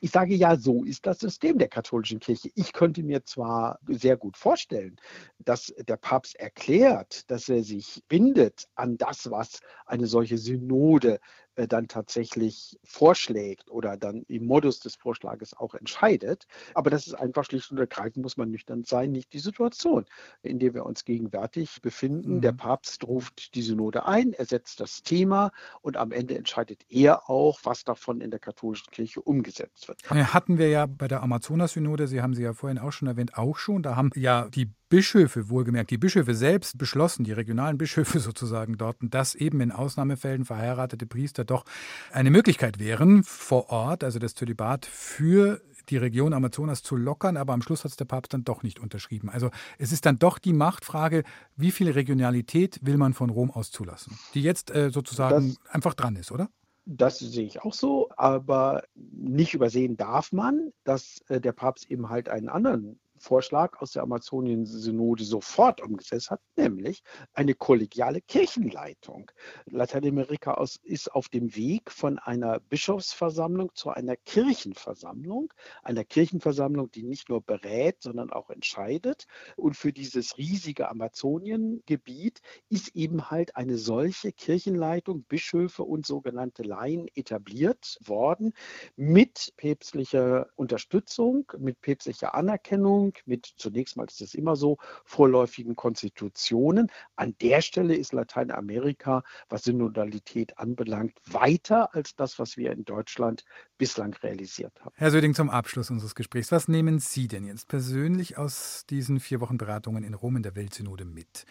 Ich 0.00 0.10
sage 0.10 0.34
ja, 0.34 0.56
so 0.56 0.82
ist 0.82 1.06
das 1.06 1.20
System 1.20 1.58
der 1.58 1.68
katholischen 1.68 2.18
Kirche. 2.18 2.50
Ich 2.56 2.72
könnte 2.72 3.04
mir 3.04 3.24
zwar 3.24 3.78
sehr 3.86 4.16
gut 4.16 4.36
vorstellen, 4.36 4.96
dass 5.38 5.72
der 5.78 5.98
Papst 5.98 6.34
erklärt, 6.40 7.30
dass 7.30 7.48
er 7.48 7.62
sich 7.62 8.02
bindet 8.08 8.66
an 8.74 8.96
das, 8.96 9.30
was 9.30 9.60
eine 9.86 10.06
solche 10.08 10.38
Synode 10.38 11.20
äh, 11.56 11.68
dann 11.68 11.88
tatsächlich 11.88 12.78
vorschlägt 12.84 13.70
oder 13.70 13.96
dann 13.96 14.24
im 14.28 14.46
Modus 14.46 14.80
des 14.80 14.96
Vorschlages 14.96 15.54
auch 15.54 15.74
entscheidet. 15.74 16.46
Aber 16.74 16.90
das 16.90 17.06
ist 17.06 17.14
einfach 17.14 17.44
schlicht 17.44 17.70
und 17.70 17.78
ergreifend, 17.78 18.22
muss 18.22 18.36
man 18.36 18.50
nüchtern 18.50 18.84
sein, 18.84 19.12
nicht 19.12 19.32
die 19.32 19.38
Situation, 19.38 20.06
in 20.42 20.58
der 20.58 20.74
wir 20.74 20.86
uns 20.86 21.04
gegenwärtig 21.04 21.82
befinden. 21.82 22.36
Mhm. 22.36 22.40
Der 22.40 22.52
Papst 22.52 23.04
ruft 23.04 23.54
die 23.54 23.62
Synode 23.62 24.06
ein, 24.06 24.32
er 24.32 24.46
setzt 24.46 24.80
das 24.80 25.02
Thema 25.02 25.52
und 25.82 25.96
am 25.96 26.12
Ende 26.12 26.36
entscheidet 26.36 26.84
er 26.88 27.28
auch, 27.28 27.60
was 27.64 27.84
davon 27.84 28.20
in 28.20 28.30
der 28.30 28.40
katholischen 28.40 28.90
Kirche 28.90 29.20
umgesetzt 29.20 29.88
wird. 29.88 30.02
Hatten 30.08 30.58
wir 30.58 30.68
ja 30.68 30.86
bei 30.86 31.08
der 31.08 31.22
Amazonas-Synode, 31.22 32.06
Sie 32.08 32.22
haben 32.22 32.34
sie 32.34 32.42
ja 32.42 32.52
vorhin 32.52 32.78
auch 32.78 32.92
schon 32.92 33.08
erwähnt, 33.08 33.36
auch 33.36 33.58
schon. 33.58 33.82
Da 33.82 33.96
haben 33.96 34.10
ja 34.14 34.48
die 34.48 34.70
Bischöfe, 34.92 35.48
wohlgemerkt, 35.48 35.90
die 35.90 35.96
Bischöfe 35.96 36.34
selbst 36.34 36.76
beschlossen, 36.76 37.24
die 37.24 37.32
regionalen 37.32 37.78
Bischöfe 37.78 38.20
sozusagen 38.20 38.76
dort, 38.76 38.98
dass 39.00 39.34
eben 39.34 39.62
in 39.62 39.72
Ausnahmefällen 39.72 40.44
verheiratete 40.44 41.06
Priester 41.06 41.46
doch 41.46 41.64
eine 42.10 42.30
Möglichkeit 42.30 42.78
wären, 42.78 43.24
vor 43.24 43.70
Ort, 43.70 44.04
also 44.04 44.18
das 44.18 44.34
Zölibat 44.34 44.84
für 44.84 45.62
die 45.88 45.96
Region 45.96 46.34
Amazonas 46.34 46.82
zu 46.82 46.96
lockern, 46.96 47.38
aber 47.38 47.54
am 47.54 47.62
Schluss 47.62 47.84
hat 47.84 47.92
es 47.92 47.96
der 47.96 48.04
Papst 48.04 48.34
dann 48.34 48.44
doch 48.44 48.62
nicht 48.62 48.80
unterschrieben. 48.80 49.30
Also 49.30 49.50
es 49.78 49.92
ist 49.92 50.04
dann 50.04 50.18
doch 50.18 50.38
die 50.38 50.52
Machtfrage, 50.52 51.24
wie 51.56 51.70
viel 51.70 51.90
Regionalität 51.90 52.78
will 52.82 52.98
man 52.98 53.14
von 53.14 53.30
Rom 53.30 53.50
aus 53.50 53.70
zulassen, 53.70 54.18
die 54.34 54.42
jetzt 54.42 54.74
äh, 54.74 54.90
sozusagen 54.90 55.56
das, 55.62 55.72
einfach 55.72 55.94
dran 55.94 56.16
ist, 56.16 56.30
oder? 56.30 56.50
Das 56.84 57.18
sehe 57.18 57.46
ich 57.46 57.62
auch 57.62 57.72
so, 57.72 58.10
aber 58.18 58.82
nicht 58.94 59.54
übersehen 59.54 59.96
darf 59.96 60.32
man, 60.32 60.70
dass 60.84 61.22
äh, 61.28 61.40
der 61.40 61.52
Papst 61.52 61.90
eben 61.90 62.10
halt 62.10 62.28
einen 62.28 62.50
anderen 62.50 62.98
Vorschlag 63.22 63.80
aus 63.80 63.92
der 63.92 64.02
Amazonien-Synode 64.02 65.22
sofort 65.22 65.80
umgesetzt 65.80 66.30
hat, 66.30 66.40
nämlich 66.56 67.02
eine 67.32 67.54
kollegiale 67.54 68.20
Kirchenleitung. 68.20 69.30
Lateinamerika 69.66 70.60
ist 70.82 71.14
auf 71.14 71.28
dem 71.28 71.54
Weg 71.54 71.92
von 71.92 72.18
einer 72.18 72.58
Bischofsversammlung 72.58 73.70
zu 73.74 73.90
einer 73.90 74.16
Kirchenversammlung, 74.16 75.52
einer 75.84 76.02
Kirchenversammlung, 76.04 76.90
die 76.90 77.04
nicht 77.04 77.28
nur 77.28 77.40
berät, 77.42 78.02
sondern 78.02 78.30
auch 78.30 78.50
entscheidet. 78.50 79.26
Und 79.56 79.76
für 79.76 79.92
dieses 79.92 80.36
riesige 80.36 80.88
Amazoniengebiet 80.88 82.40
ist 82.70 82.96
eben 82.96 83.30
halt 83.30 83.54
eine 83.54 83.78
solche 83.78 84.32
Kirchenleitung, 84.32 85.22
Bischöfe 85.22 85.84
und 85.84 86.06
sogenannte 86.06 86.64
Laien 86.64 87.06
etabliert 87.14 87.98
worden 88.04 88.52
mit 88.96 89.52
päpstlicher 89.56 90.48
Unterstützung, 90.56 91.50
mit 91.58 91.80
päpstlicher 91.80 92.34
Anerkennung 92.34 93.11
mit, 93.26 93.46
zunächst 93.56 93.96
mal 93.96 94.06
ist 94.06 94.20
es 94.20 94.34
immer 94.34 94.56
so, 94.56 94.78
vorläufigen 95.04 95.76
Konstitutionen. 95.76 96.90
An 97.16 97.34
der 97.40 97.60
Stelle 97.60 97.94
ist 97.94 98.12
Lateinamerika, 98.12 99.22
was 99.48 99.64
Synodalität 99.64 100.58
anbelangt, 100.58 101.18
weiter 101.26 101.94
als 101.94 102.14
das, 102.16 102.38
was 102.38 102.56
wir 102.56 102.72
in 102.72 102.84
Deutschland 102.84 103.44
bislang 103.78 104.14
realisiert 104.22 104.72
haben. 104.80 104.94
Herr 104.96 105.10
Söding, 105.10 105.34
zum 105.34 105.50
Abschluss 105.50 105.90
unseres 105.90 106.14
Gesprächs, 106.14 106.52
was 106.52 106.68
nehmen 106.68 106.98
Sie 106.98 107.28
denn 107.28 107.44
jetzt 107.44 107.68
persönlich 107.68 108.38
aus 108.38 108.84
diesen 108.88 109.20
vier 109.20 109.40
Wochen 109.40 109.58
Beratungen 109.58 110.04
in 110.04 110.14
Rom 110.14 110.36
in 110.36 110.42
der 110.42 110.56
Weltsynode 110.56 111.04
mit? 111.04 111.44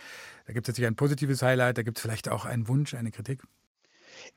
Da 0.45 0.53
gibt 0.53 0.67
es 0.67 0.77
jetzt 0.77 0.87
ein 0.87 0.95
positives 0.95 1.41
Highlight, 1.41 1.77
da 1.77 1.83
gibt 1.83 1.97
es 1.97 2.01
vielleicht 2.01 2.29
auch 2.29 2.45
einen 2.45 2.67
Wunsch, 2.67 2.93
eine 2.93 3.11
Kritik? 3.11 3.43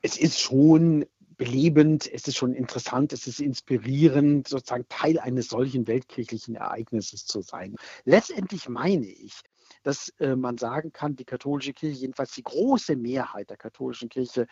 Es 0.01 0.17
ist 0.17 0.39
schon 0.39 1.05
belebend, 1.37 2.11
es 2.11 2.27
ist 2.27 2.37
schon 2.37 2.53
interessant, 2.53 3.13
es 3.13 3.27
ist 3.27 3.39
inspirierend, 3.39 4.47
sozusagen 4.47 4.85
Teil 4.89 5.19
eines 5.19 5.47
solchen 5.47 5.87
weltkirchlichen 5.87 6.55
Ereignisses 6.55 7.25
zu 7.25 7.41
sein. 7.41 7.75
Letztendlich 8.03 8.69
meine 8.69 9.07
ich, 9.07 9.41
dass 9.83 10.09
äh, 10.19 10.35
man 10.35 10.57
sagen 10.57 10.91
kann, 10.91 11.15
die 11.15 11.25
katholische 11.25 11.73
Kirche, 11.73 12.01
jedenfalls 12.01 12.33
die 12.33 12.43
große 12.43 12.95
Mehrheit 12.95 13.49
der 13.49 13.57
katholischen 13.57 14.09
Kirche, 14.09 14.47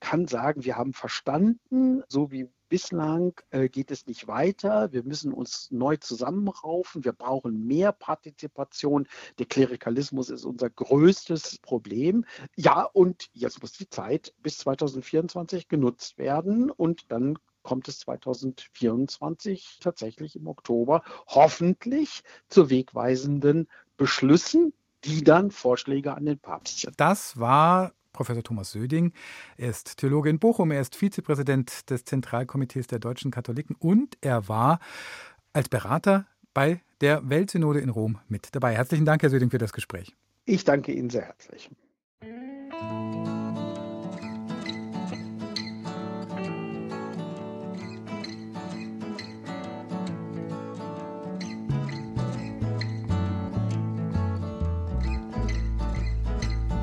kann 0.00 0.26
sagen, 0.26 0.64
wir 0.64 0.76
haben 0.76 0.92
verstanden, 0.92 2.02
so 2.08 2.30
wie 2.30 2.48
bislang 2.74 3.40
äh, 3.50 3.68
geht 3.68 3.92
es 3.92 4.08
nicht 4.08 4.26
weiter. 4.26 4.92
Wir 4.92 5.04
müssen 5.04 5.32
uns 5.32 5.70
neu 5.70 5.96
zusammenraufen. 5.96 7.04
Wir 7.04 7.12
brauchen 7.12 7.68
mehr 7.68 7.92
Partizipation. 7.92 9.06
Der 9.38 9.46
Klerikalismus 9.46 10.28
ist 10.28 10.44
unser 10.44 10.70
größtes 10.70 11.58
Problem. 11.58 12.24
Ja, 12.56 12.82
und 12.82 13.30
jetzt 13.32 13.62
muss 13.62 13.74
die 13.74 13.88
Zeit 13.88 14.34
bis 14.42 14.58
2024 14.58 15.68
genutzt 15.68 16.18
werden 16.18 16.68
und 16.68 17.12
dann 17.12 17.38
kommt 17.62 17.86
es 17.86 18.00
2024 18.00 19.78
tatsächlich 19.80 20.34
im 20.34 20.48
Oktober 20.48 21.04
hoffentlich 21.28 22.24
zu 22.48 22.70
wegweisenden 22.70 23.68
Beschlüssen, 23.96 24.72
die 25.04 25.22
dann 25.22 25.52
Vorschläge 25.52 26.16
an 26.16 26.24
den 26.26 26.40
Papst. 26.40 26.90
Das 26.96 27.38
war 27.38 27.92
Professor 28.14 28.42
Thomas 28.42 28.70
Söding. 28.72 29.12
Er 29.58 29.68
ist 29.68 29.98
Theologe 29.98 30.30
in 30.30 30.38
Bochum, 30.38 30.70
er 30.70 30.80
ist 30.80 30.96
Vizepräsident 30.96 31.90
des 31.90 32.06
Zentralkomitees 32.06 32.86
der 32.86 32.98
deutschen 32.98 33.30
Katholiken 33.30 33.76
und 33.78 34.16
er 34.22 34.48
war 34.48 34.78
als 35.52 35.68
Berater 35.68 36.26
bei 36.54 36.80
der 37.02 37.28
Weltsynode 37.28 37.80
in 37.80 37.90
Rom 37.90 38.18
mit 38.28 38.54
dabei. 38.54 38.74
Herzlichen 38.74 39.04
Dank, 39.04 39.22
Herr 39.22 39.30
Söding, 39.30 39.50
für 39.50 39.58
das 39.58 39.74
Gespräch. 39.74 40.14
Ich 40.46 40.64
danke 40.64 40.92
Ihnen 40.92 41.10
sehr 41.10 41.26
herzlich. 41.26 41.70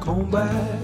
Come 0.02 0.26
back 0.26 0.81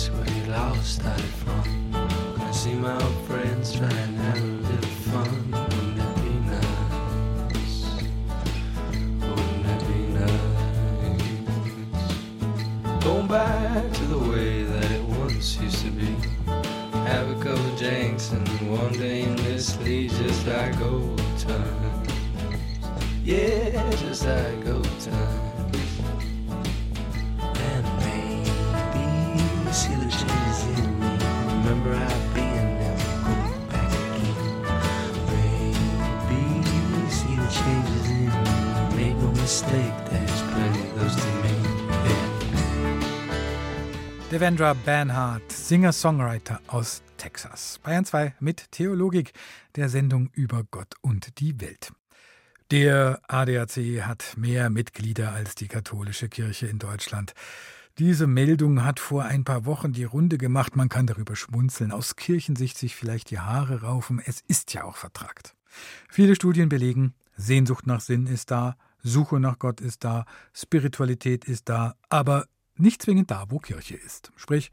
place 0.00 0.16
where 0.16 0.28
you 0.36 0.44
lost 0.50 1.04
all 1.04 1.12
fun. 1.12 1.94
I 2.40 2.50
see 2.52 2.74
my 2.74 2.94
old 2.94 3.26
friends 3.26 3.72
trying 3.76 3.90
to 3.90 4.22
have 4.22 4.42
a 4.42 4.46
little 4.46 4.90
fun. 5.10 5.50
Wouldn't 5.50 5.96
that 5.96 6.14
be 6.16 6.30
nice? 6.54 7.76
Wouldn't 9.20 9.62
that 9.64 9.80
be 9.88 10.00
nice? 10.18 10.54
Going 13.04 13.26
back 13.26 13.92
to 13.92 14.04
the 14.04 14.18
way 14.18 14.62
that 14.64 14.90
it 14.90 15.02
once 15.02 15.58
used 15.60 15.84
to 15.84 15.90
be. 15.90 16.16
Have 17.10 17.28
a 17.30 17.34
couple 17.42 17.76
drinks 17.76 18.30
and 18.32 18.48
one 18.70 18.92
day 18.92 19.22
in 19.22 19.36
this 19.36 19.76
league 19.80 20.10
just 20.10 20.46
like 20.46 20.80
old 20.80 21.18
times. 21.38 22.10
Yeah, 23.24 23.90
just 23.96 24.24
like 24.24 24.66
old 24.66 25.00
times. 25.00 25.49
Devendra 44.30 44.74
Banhart, 44.74 45.50
Singer-Songwriter 45.50 46.60
aus 46.68 47.02
Texas. 47.16 47.80
Bayern 47.82 48.04
2 48.04 48.36
mit 48.38 48.70
Theologik, 48.70 49.32
der 49.74 49.88
Sendung 49.88 50.30
über 50.34 50.62
Gott 50.70 50.94
und 51.00 51.40
die 51.40 51.60
Welt. 51.60 51.92
Der 52.70 53.20
ADAC 53.26 54.02
hat 54.02 54.36
mehr 54.36 54.70
Mitglieder 54.70 55.32
als 55.32 55.56
die 55.56 55.66
katholische 55.66 56.28
Kirche 56.28 56.68
in 56.68 56.78
Deutschland. 56.78 57.34
Diese 57.98 58.26
Meldung 58.26 58.84
hat 58.84 59.00
vor 59.00 59.24
ein 59.24 59.44
paar 59.44 59.66
Wochen 59.66 59.92
die 59.92 60.04
Runde 60.04 60.38
gemacht. 60.38 60.76
Man 60.76 60.88
kann 60.88 61.06
darüber 61.06 61.36
schmunzeln, 61.36 61.92
aus 61.92 62.16
Kirchensicht 62.16 62.78
sich 62.78 62.96
vielleicht 62.96 63.30
die 63.30 63.40
Haare 63.40 63.82
raufen. 63.82 64.22
Es 64.24 64.42
ist 64.48 64.72
ja 64.72 64.84
auch 64.84 64.96
vertragt. 64.96 65.54
Viele 66.08 66.34
Studien 66.34 66.68
belegen, 66.68 67.14
Sehnsucht 67.36 67.86
nach 67.86 68.00
Sinn 68.00 68.26
ist 68.26 68.50
da, 68.50 68.76
Suche 69.02 69.40
nach 69.40 69.58
Gott 69.58 69.80
ist 69.80 70.04
da, 70.04 70.24
Spiritualität 70.52 71.44
ist 71.44 71.68
da, 71.68 71.94
aber 72.08 72.46
nicht 72.76 73.02
zwingend 73.02 73.30
da, 73.30 73.46
wo 73.48 73.58
Kirche 73.58 73.96
ist. 73.96 74.32
Sprich, 74.36 74.70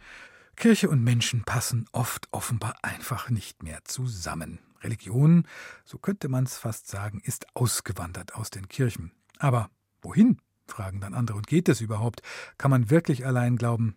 Kirche 0.55 0.89
und 0.89 1.03
Menschen 1.03 1.43
passen 1.43 1.85
oft 1.91 2.27
offenbar 2.31 2.75
einfach 2.81 3.29
nicht 3.29 3.63
mehr 3.63 3.79
zusammen. 3.83 4.59
Religion, 4.81 5.47
so 5.85 5.97
könnte 5.97 6.29
man 6.29 6.45
es 6.45 6.57
fast 6.57 6.87
sagen, 6.87 7.19
ist 7.23 7.45
ausgewandert 7.55 8.35
aus 8.35 8.49
den 8.49 8.67
Kirchen. 8.67 9.11
Aber 9.39 9.69
wohin? 10.01 10.39
Fragen 10.71 11.01
dann 11.01 11.13
andere. 11.13 11.37
Und 11.37 11.47
geht 11.47 11.69
es 11.69 11.81
überhaupt? 11.81 12.21
Kann 12.57 12.71
man 12.71 12.89
wirklich 12.89 13.25
allein 13.25 13.55
glauben? 13.55 13.95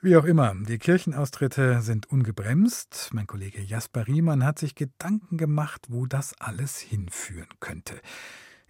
Wie 0.00 0.16
auch 0.16 0.24
immer, 0.24 0.54
die 0.54 0.78
Kirchenaustritte 0.78 1.82
sind 1.82 2.06
ungebremst. 2.06 3.10
Mein 3.12 3.26
Kollege 3.26 3.60
Jasper 3.60 4.06
Riemann 4.06 4.44
hat 4.44 4.60
sich 4.60 4.76
Gedanken 4.76 5.38
gemacht, 5.38 5.86
wo 5.88 6.06
das 6.06 6.40
alles 6.40 6.78
hinführen 6.78 7.48
könnte. 7.58 8.00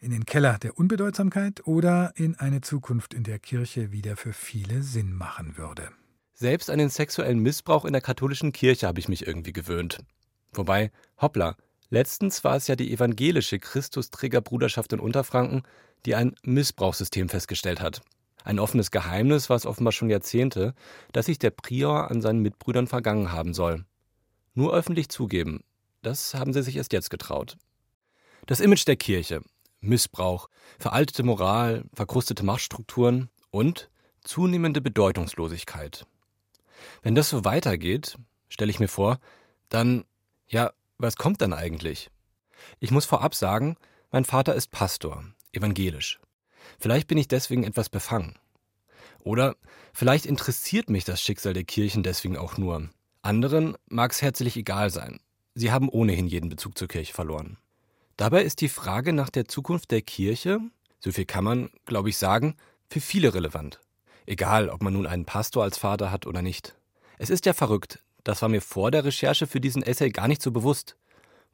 In 0.00 0.10
den 0.10 0.24
Keller 0.24 0.58
der 0.58 0.78
Unbedeutsamkeit 0.78 1.66
oder 1.66 2.12
in 2.16 2.36
eine 2.36 2.62
Zukunft, 2.62 3.12
in 3.12 3.24
der 3.24 3.38
Kirche 3.38 3.92
wieder 3.92 4.16
für 4.16 4.32
viele 4.32 4.82
Sinn 4.82 5.12
machen 5.12 5.58
würde. 5.58 5.90
Selbst 6.32 6.70
an 6.70 6.78
den 6.78 6.88
sexuellen 6.88 7.40
Missbrauch 7.40 7.84
in 7.84 7.92
der 7.92 8.00
katholischen 8.00 8.52
Kirche 8.52 8.86
habe 8.86 9.00
ich 9.00 9.08
mich 9.08 9.26
irgendwie 9.26 9.52
gewöhnt. 9.52 9.98
Wobei, 10.52 10.92
hoppla, 11.20 11.56
letztens 11.90 12.42
war 12.42 12.56
es 12.56 12.68
ja 12.68 12.76
die 12.76 12.90
evangelische 12.90 13.58
Christusträgerbruderschaft 13.58 14.92
in 14.92 15.00
Unterfranken, 15.00 15.62
die 16.06 16.14
ein 16.14 16.34
Missbrauchssystem 16.42 17.28
festgestellt 17.28 17.80
hat. 17.80 18.02
Ein 18.44 18.58
offenes 18.58 18.90
Geheimnis 18.90 19.50
war 19.50 19.56
es 19.56 19.66
offenbar 19.66 19.92
schon 19.92 20.10
Jahrzehnte, 20.10 20.74
dass 21.12 21.26
sich 21.26 21.38
der 21.38 21.50
Prior 21.50 22.10
an 22.10 22.22
seinen 22.22 22.40
Mitbrüdern 22.40 22.86
vergangen 22.86 23.32
haben 23.32 23.52
soll. 23.52 23.84
Nur 24.54 24.72
öffentlich 24.72 25.08
zugeben, 25.08 25.62
das 26.02 26.34
haben 26.34 26.52
sie 26.52 26.62
sich 26.62 26.76
erst 26.76 26.92
jetzt 26.92 27.10
getraut. 27.10 27.56
Das 28.46 28.60
Image 28.60 28.86
der 28.86 28.96
Kirche, 28.96 29.42
Missbrauch, 29.80 30.48
veraltete 30.78 31.22
Moral, 31.22 31.84
verkrustete 31.92 32.44
Machtstrukturen 32.44 33.28
und 33.50 33.90
zunehmende 34.22 34.80
Bedeutungslosigkeit. 34.80 36.06
Wenn 37.02 37.14
das 37.14 37.28
so 37.28 37.44
weitergeht, 37.44 38.16
stelle 38.48 38.70
ich 38.70 38.80
mir 38.80 38.88
vor, 38.88 39.18
dann, 39.68 40.04
ja, 40.46 40.72
was 40.96 41.16
kommt 41.16 41.42
dann 41.42 41.52
eigentlich? 41.52 42.10
Ich 42.80 42.90
muss 42.90 43.04
vorab 43.04 43.34
sagen, 43.34 43.76
mein 44.10 44.24
Vater 44.24 44.54
ist 44.54 44.70
Pastor, 44.70 45.24
evangelisch. 45.52 46.20
Vielleicht 46.78 47.08
bin 47.08 47.18
ich 47.18 47.28
deswegen 47.28 47.64
etwas 47.64 47.88
befangen. 47.88 48.38
Oder 49.20 49.56
vielleicht 49.92 50.26
interessiert 50.26 50.90
mich 50.90 51.04
das 51.04 51.20
Schicksal 51.20 51.52
der 51.52 51.64
Kirchen 51.64 52.02
deswegen 52.02 52.36
auch 52.36 52.56
nur. 52.56 52.88
Anderen 53.22 53.76
mag 53.88 54.12
es 54.12 54.22
herzlich 54.22 54.56
egal 54.56 54.90
sein. 54.90 55.20
Sie 55.54 55.72
haben 55.72 55.88
ohnehin 55.88 56.26
jeden 56.26 56.48
Bezug 56.48 56.78
zur 56.78 56.88
Kirche 56.88 57.12
verloren. 57.12 57.58
Dabei 58.16 58.42
ist 58.42 58.60
die 58.60 58.68
Frage 58.68 59.12
nach 59.12 59.30
der 59.30 59.46
Zukunft 59.46 59.90
der 59.90 60.02
Kirche, 60.02 60.60
so 61.00 61.12
viel 61.12 61.24
kann 61.24 61.44
man, 61.44 61.70
glaube 61.84 62.08
ich, 62.08 62.16
sagen, 62.16 62.56
für 62.88 63.00
viele 63.00 63.34
relevant. 63.34 63.80
Egal, 64.26 64.68
ob 64.68 64.82
man 64.82 64.92
nun 64.92 65.06
einen 65.06 65.24
Pastor 65.24 65.62
als 65.64 65.78
Vater 65.78 66.10
hat 66.10 66.26
oder 66.26 66.42
nicht. 66.42 66.76
Es 67.18 67.30
ist 67.30 67.46
ja 67.46 67.52
verrückt, 67.52 68.02
das 68.24 68.42
war 68.42 68.48
mir 68.48 68.60
vor 68.60 68.90
der 68.90 69.04
Recherche 69.04 69.46
für 69.46 69.60
diesen 69.60 69.82
Essay 69.82 70.10
gar 70.10 70.28
nicht 70.28 70.42
so 70.42 70.50
bewusst, 70.50 70.96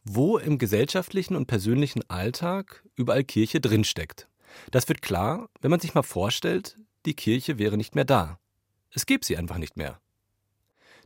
wo 0.04 0.38
im 0.38 0.58
gesellschaftlichen 0.58 1.34
und 1.34 1.46
persönlichen 1.46 2.08
Alltag 2.08 2.84
überall 2.94 3.24
Kirche 3.24 3.60
drinsteckt. 3.60 4.28
Das 4.70 4.88
wird 4.88 5.02
klar, 5.02 5.48
wenn 5.60 5.70
man 5.70 5.80
sich 5.80 5.94
mal 5.94 6.02
vorstellt, 6.02 6.76
die 7.06 7.14
Kirche 7.14 7.58
wäre 7.58 7.76
nicht 7.76 7.94
mehr 7.94 8.04
da. 8.04 8.38
Es 8.90 9.06
gäbe 9.06 9.24
sie 9.24 9.36
einfach 9.36 9.58
nicht 9.58 9.76
mehr. 9.76 10.00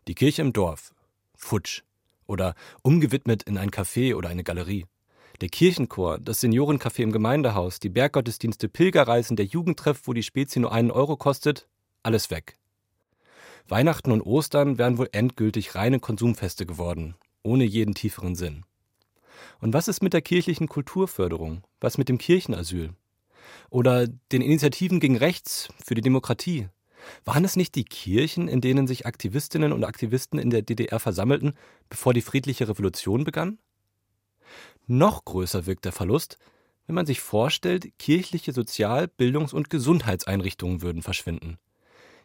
Die 0.07 0.15
Kirche 0.15 0.43
im 0.43 0.53
Dorf, 0.53 0.93
futsch, 1.35 1.83
oder 2.27 2.55
umgewidmet 2.83 3.43
in 3.45 3.57
ein 3.57 3.71
Café 3.71 4.15
oder 4.15 4.29
eine 4.29 4.45
Galerie. 4.45 4.87
Der 5.41 5.49
Kirchenchor, 5.49 6.19
das 6.19 6.43
Seniorencafé 6.43 7.03
im 7.03 7.13
Gemeindehaus, 7.13 7.81
die 7.81 7.89
Berggottesdienste, 7.89 8.69
Pilgerreisen, 8.69 9.37
der 9.37 9.47
Jugendtreff, 9.47 10.03
wo 10.05 10.13
die 10.13 10.23
Spezie 10.23 10.61
nur 10.61 10.73
einen 10.73 10.91
Euro 10.91 11.17
kostet, 11.17 11.69
alles 12.03 12.31
weg. 12.31 12.59
Weihnachten 13.69 14.13
und 14.13 14.23
Ostern 14.23 14.79
wären 14.79 14.99
wohl 14.99 15.09
endgültig 15.13 15.75
reine 15.75 16.01
Konsumfeste 16.01 16.67
geworden, 16.67 17.15
ohne 17.43 17.65
jeden 17.65 17.95
tieferen 17.95 18.35
Sinn. 18.35 18.65
Und 19.61 19.73
was 19.73 19.89
ist 19.89 20.03
mit 20.03 20.13
der 20.13 20.23
kirchlichen 20.23 20.69
Kulturförderung? 20.69 21.63
Was 21.81 21.99
mit 21.99 22.09
dem 22.09 22.19
Kirchenasyl? 22.19 22.91
Oder 23.71 24.07
den 24.07 24.43
Initiativen 24.43 25.01
gegen 25.01 25.17
Rechts 25.17 25.69
für 25.85 25.95
die 25.95 26.01
Demokratie? 26.01 26.69
Waren 27.25 27.45
es 27.45 27.57
nicht 27.57 27.75
die 27.75 27.85
Kirchen, 27.85 28.49
in 28.49 28.61
denen 28.61 28.87
sich 28.87 29.07
Aktivistinnen 29.07 29.73
und 29.73 29.85
Aktivisten 29.85 30.39
in 30.39 30.51
der 30.51 30.63
DDR 30.63 31.01
versammelten, 31.01 31.55
bevor 31.89 32.15
die 32.15 32.23
friedliche 32.23 32.69
Revolution 32.69 33.25
begann? 33.25 33.59
Noch 34.87 35.25
größer 35.25 35.67
wirkt 35.67 35.85
der 35.85 35.93
Verlust, 35.93 36.39
wenn 36.87 36.95
man 36.95 37.07
sich 37.07 37.21
vorstellt, 37.21 37.99
kirchliche 37.99 38.53
Sozial-, 38.53 39.09
Bildungs- 39.09 39.53
und 39.53 39.71
Gesundheitseinrichtungen 39.71 40.83
würden 40.83 41.03
verschwinden. 41.03 41.59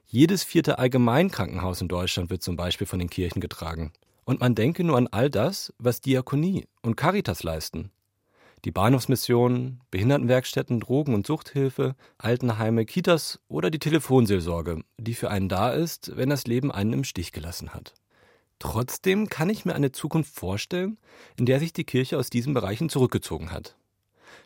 Jedes 0.06 0.44
vierte 0.44 0.80
Allgemeinkrankenhaus 0.80 1.82
in 1.82 1.88
Deutschland 1.88 2.30
wird 2.30 2.44
zum 2.44 2.56
Beispiel 2.56 2.88
von 2.88 3.00
den 3.00 3.10
Kirchen 3.10 3.42
getragen. 3.42 3.92
Und 4.26 4.40
man 4.40 4.56
denke 4.56 4.84
nur 4.84 4.98
an 4.98 5.08
all 5.08 5.30
das, 5.30 5.74
was 5.78 6.02
Diakonie 6.02 6.66
und 6.82 6.96
Caritas 6.96 7.44
leisten. 7.44 7.92
Die 8.66 8.72
Bahnhofsmissionen, 8.72 9.82
Behindertenwerkstätten, 9.92 10.80
Drogen- 10.80 11.14
und 11.14 11.28
Suchthilfe, 11.28 11.96
Altenheime, 12.18 12.86
Kitas 12.86 13.40
oder 13.50 13.70
die 13.70 13.80
Telefonseelsorge, 13.80 14.84
die 14.98 15.16
für 15.16 15.30
einen 15.30 15.50
da 15.50 15.72
ist, 15.72 16.16
wenn 16.16 16.30
das 16.30 16.48
Leben 16.48 16.72
einen 16.72 16.94
im 16.94 17.04
Stich 17.04 17.34
gelassen 17.34 17.74
hat. 17.74 17.94
Trotzdem 18.60 19.28
kann 19.28 19.50
ich 19.50 19.66
mir 19.66 19.76
eine 19.76 19.92
Zukunft 19.92 20.34
vorstellen, 20.34 20.98
in 21.36 21.46
der 21.46 21.60
sich 21.60 21.74
die 21.74 21.84
Kirche 21.84 22.18
aus 22.18 22.30
diesen 22.30 22.54
Bereichen 22.54 22.88
zurückgezogen 22.88 23.52
hat. 23.52 23.76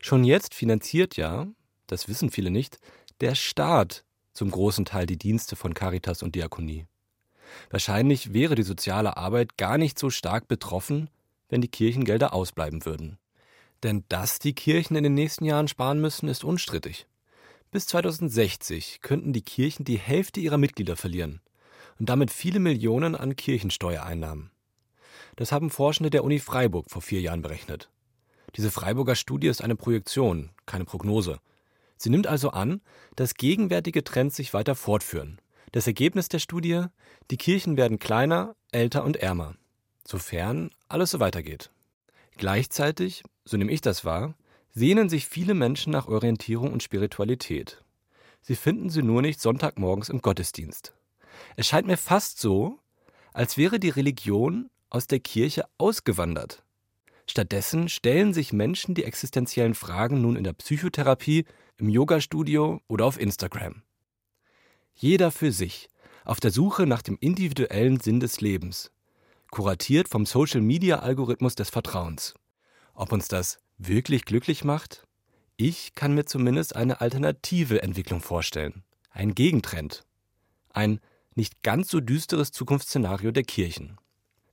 Schon 0.01 0.23
jetzt 0.23 0.55
finanziert 0.55 1.17
ja, 1.17 1.45
das 1.85 2.07
wissen 2.07 2.31
viele 2.31 2.49
nicht, 2.49 2.79
der 3.21 3.35
Staat 3.35 4.03
zum 4.33 4.49
großen 4.49 4.85
Teil 4.85 5.05
die 5.05 5.17
Dienste 5.17 5.55
von 5.55 5.75
Caritas 5.75 6.23
und 6.23 6.33
Diakonie. 6.33 6.87
Wahrscheinlich 7.69 8.33
wäre 8.33 8.55
die 8.55 8.63
soziale 8.63 9.17
Arbeit 9.17 9.57
gar 9.57 9.77
nicht 9.77 9.97
so 9.99 10.09
stark 10.09 10.47
betroffen, 10.47 11.09
wenn 11.49 11.61
die 11.61 11.67
Kirchengelder 11.67 12.33
ausbleiben 12.33 12.85
würden. 12.85 13.17
Denn 13.83 14.03
dass 14.09 14.39
die 14.39 14.53
Kirchen 14.53 14.95
in 14.95 15.03
den 15.03 15.13
nächsten 15.13 15.45
Jahren 15.45 15.67
sparen 15.67 16.01
müssen, 16.01 16.27
ist 16.27 16.43
unstrittig. 16.43 17.07
Bis 17.71 17.87
2060 17.87 19.01
könnten 19.01 19.33
die 19.33 19.41
Kirchen 19.41 19.85
die 19.85 19.99
Hälfte 19.99 20.39
ihrer 20.39 20.57
Mitglieder 20.57 20.95
verlieren 20.95 21.41
und 21.99 22.09
damit 22.09 22.31
viele 22.31 22.59
Millionen 22.59 23.15
an 23.15 23.35
Kirchensteuereinnahmen. 23.35 24.51
Das 25.35 25.51
haben 25.51 25.69
Forschende 25.69 26.09
der 26.09 26.23
Uni 26.23 26.39
Freiburg 26.39 26.89
vor 26.89 27.01
vier 27.01 27.21
Jahren 27.21 27.41
berechnet. 27.41 27.89
Diese 28.55 28.71
Freiburger 28.71 29.15
Studie 29.15 29.47
ist 29.47 29.61
eine 29.61 29.75
Projektion, 29.75 30.49
keine 30.65 30.85
Prognose. 30.85 31.39
Sie 31.97 32.09
nimmt 32.09 32.27
also 32.27 32.51
an, 32.51 32.81
dass 33.15 33.35
gegenwärtige 33.35 34.03
Trends 34.03 34.35
sich 34.35 34.53
weiter 34.53 34.75
fortführen. 34.75 35.39
Das 35.71 35.87
Ergebnis 35.87 36.29
der 36.29 36.39
Studie, 36.39 36.85
die 37.29 37.37
Kirchen 37.37 37.77
werden 37.77 37.99
kleiner, 37.99 38.55
älter 38.71 39.03
und 39.03 39.17
ärmer, 39.17 39.55
sofern 40.05 40.71
alles 40.87 41.11
so 41.11 41.19
weitergeht. 41.19 41.71
Gleichzeitig, 42.37 43.23
so 43.43 43.57
nehme 43.57 43.71
ich 43.71 43.81
das 43.81 44.05
wahr, 44.05 44.35
sehnen 44.69 45.09
sich 45.09 45.25
viele 45.25 45.53
Menschen 45.53 45.91
nach 45.91 46.07
Orientierung 46.07 46.71
und 46.71 46.83
Spiritualität. 46.83 47.83
Sie 48.41 48.55
finden 48.55 48.89
sie 48.89 49.01
nur 49.01 49.21
nicht 49.21 49.41
Sonntagmorgens 49.41 50.09
im 50.09 50.21
Gottesdienst. 50.21 50.93
Es 51.55 51.67
scheint 51.67 51.87
mir 51.87 51.97
fast 51.97 52.39
so, 52.39 52.79
als 53.33 53.57
wäre 53.57 53.79
die 53.79 53.89
Religion 53.89 54.69
aus 54.89 55.07
der 55.07 55.19
Kirche 55.19 55.65
ausgewandert. 55.77 56.63
Stattdessen 57.29 57.89
stellen 57.89 58.33
sich 58.33 58.53
Menschen 58.53 58.95
die 58.95 59.03
existenziellen 59.03 59.75
Fragen 59.75 60.21
nun 60.21 60.37
in 60.37 60.45
der 60.45 60.53
Psychotherapie, 60.53 61.45
im 61.77 61.89
Yoga-Studio 61.89 62.79
oder 62.87 63.05
auf 63.05 63.19
Instagram. 63.19 63.83
Jeder 64.99 65.29
für 65.29 65.51
sich, 65.51 65.91
auf 66.25 66.39
der 66.39 66.49
Suche 66.49 66.87
nach 66.87 67.03
dem 67.03 67.19
individuellen 67.19 67.99
Sinn 67.99 68.19
des 68.19 68.41
Lebens, 68.41 68.89
kuratiert 69.51 70.09
vom 70.09 70.25
Social-Media-Algorithmus 70.25 71.53
des 71.53 71.69
Vertrauens. 71.69 72.33
Ob 72.95 73.11
uns 73.11 73.27
das 73.27 73.59
wirklich 73.77 74.25
glücklich 74.25 74.63
macht? 74.63 75.05
Ich 75.55 75.93
kann 75.93 76.15
mir 76.15 76.25
zumindest 76.25 76.75
eine 76.75 76.99
alternative 76.99 77.83
Entwicklung 77.83 78.21
vorstellen, 78.21 78.83
ein 79.11 79.35
Gegentrend, 79.35 80.03
ein 80.73 80.99
nicht 81.35 81.61
ganz 81.61 81.89
so 81.91 81.99
düsteres 81.99 82.51
Zukunftsszenario 82.51 83.29
der 83.29 83.43
Kirchen. 83.43 83.99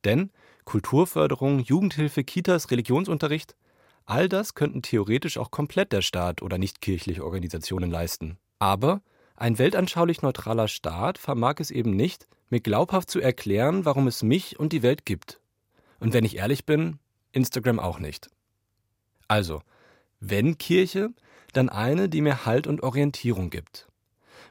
Denn 0.04 0.30
Kulturförderung, 0.66 1.60
Jugendhilfe, 1.60 2.22
Kitas, 2.22 2.70
Religionsunterricht, 2.70 3.56
all 4.04 4.28
das 4.28 4.52
könnten 4.52 4.82
theoretisch 4.82 5.38
auch 5.38 5.50
komplett 5.50 5.90
der 5.92 6.02
Staat 6.02 6.42
oder 6.42 6.58
nichtkirchliche 6.58 7.24
Organisationen 7.24 7.90
leisten. 7.90 8.36
Aber 8.58 9.00
ein 9.36 9.58
weltanschaulich 9.58 10.22
neutraler 10.22 10.68
Staat 10.68 11.18
vermag 11.18 11.56
es 11.58 11.70
eben 11.70 11.90
nicht, 11.90 12.28
mir 12.50 12.60
glaubhaft 12.60 13.10
zu 13.10 13.20
erklären, 13.20 13.84
warum 13.84 14.06
es 14.06 14.22
mich 14.22 14.58
und 14.58 14.72
die 14.72 14.82
Welt 14.82 15.04
gibt. 15.04 15.40
Und 15.98 16.12
wenn 16.12 16.24
ich 16.24 16.36
ehrlich 16.36 16.66
bin, 16.66 16.98
Instagram 17.32 17.80
auch 17.80 17.98
nicht. 17.98 18.30
Also, 19.26 19.62
wenn 20.20 20.58
Kirche, 20.58 21.10
dann 21.52 21.68
eine, 21.68 22.08
die 22.08 22.20
mir 22.20 22.46
Halt 22.46 22.66
und 22.66 22.82
Orientierung 22.82 23.50
gibt. 23.50 23.88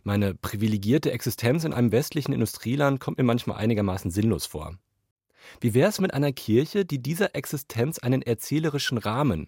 Meine 0.04 0.34
privilegierte 0.34 1.12
Existenz 1.12 1.64
in 1.64 1.74
einem 1.74 1.92
westlichen 1.92 2.34
Industrieland 2.34 3.00
kommt 3.00 3.18
mir 3.18 3.24
manchmal 3.24 3.58
einigermaßen 3.58 4.12
sinnlos 4.12 4.46
vor. 4.46 4.78
Wie 5.62 5.74
wäre 5.74 5.90
es 5.90 6.00
mit 6.02 6.14
einer 6.14 6.34
Kirche, 6.34 6.86
die 6.86 7.02
dieser 7.02 7.36
Existenz 7.36 8.00
einen 8.00 8.22
erzählerischen 8.22 8.98
Rahmen, 8.98 9.48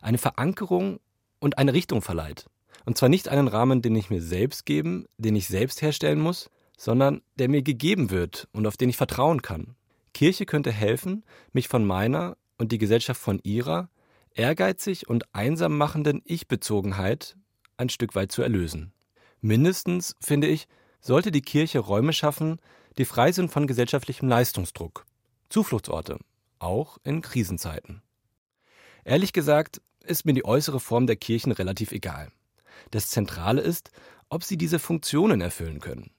eine 0.00 0.18
Verankerung 0.18 1.00
und 1.40 1.58
eine 1.58 1.72
Richtung 1.72 2.02
verleiht? 2.02 2.46
Und 2.86 2.96
zwar 2.96 3.08
nicht 3.08 3.28
einen 3.28 3.48
Rahmen, 3.48 3.82
den 3.82 3.96
ich 3.96 4.10
mir 4.10 4.22
selbst 4.22 4.64
geben, 4.64 5.06
den 5.18 5.36
ich 5.36 5.48
selbst 5.48 5.82
herstellen 5.82 6.20
muss, 6.20 6.48
sondern 6.78 7.20
der 7.38 7.48
mir 7.48 7.62
gegeben 7.62 8.10
wird 8.10 8.48
und 8.52 8.66
auf 8.66 8.76
den 8.76 8.88
ich 8.88 8.96
vertrauen 8.96 9.42
kann. 9.42 9.74
Kirche 10.14 10.46
könnte 10.46 10.72
helfen, 10.72 11.24
mich 11.52 11.68
von 11.68 11.84
meiner 11.84 12.36
und 12.58 12.72
die 12.72 12.78
Gesellschaft 12.78 13.20
von 13.20 13.40
ihrer 13.42 13.90
ehrgeizig 14.34 15.08
und 15.08 15.34
einsam 15.34 15.76
machenden 15.76 16.22
Ich-Bezogenheit 16.24 17.36
ein 17.76 17.88
Stück 17.88 18.14
weit 18.14 18.30
zu 18.30 18.42
erlösen. 18.42 18.92
Mindestens, 19.40 20.14
finde 20.20 20.46
ich, 20.46 20.68
sollte 21.00 21.32
die 21.32 21.42
Kirche 21.42 21.80
Räume 21.80 22.12
schaffen, 22.12 22.60
die 22.98 23.04
frei 23.04 23.32
sind 23.32 23.50
von 23.50 23.66
gesellschaftlichem 23.66 24.28
Leistungsdruck. 24.28 25.06
Zufluchtsorte, 25.48 26.18
auch 26.58 26.98
in 27.04 27.20
Krisenzeiten. 27.20 28.02
Ehrlich 29.04 29.32
gesagt 29.32 29.80
ist 30.04 30.24
mir 30.24 30.34
die 30.34 30.44
äußere 30.44 30.80
Form 30.80 31.06
der 31.06 31.16
Kirchen 31.16 31.52
relativ 31.52 31.92
egal. 31.92 32.30
Das 32.90 33.08
Zentrale 33.08 33.60
ist, 33.60 33.90
ob 34.28 34.44
sie 34.44 34.56
diese 34.56 34.78
Funktionen 34.78 35.40
erfüllen 35.40 35.80
können. 35.80 36.10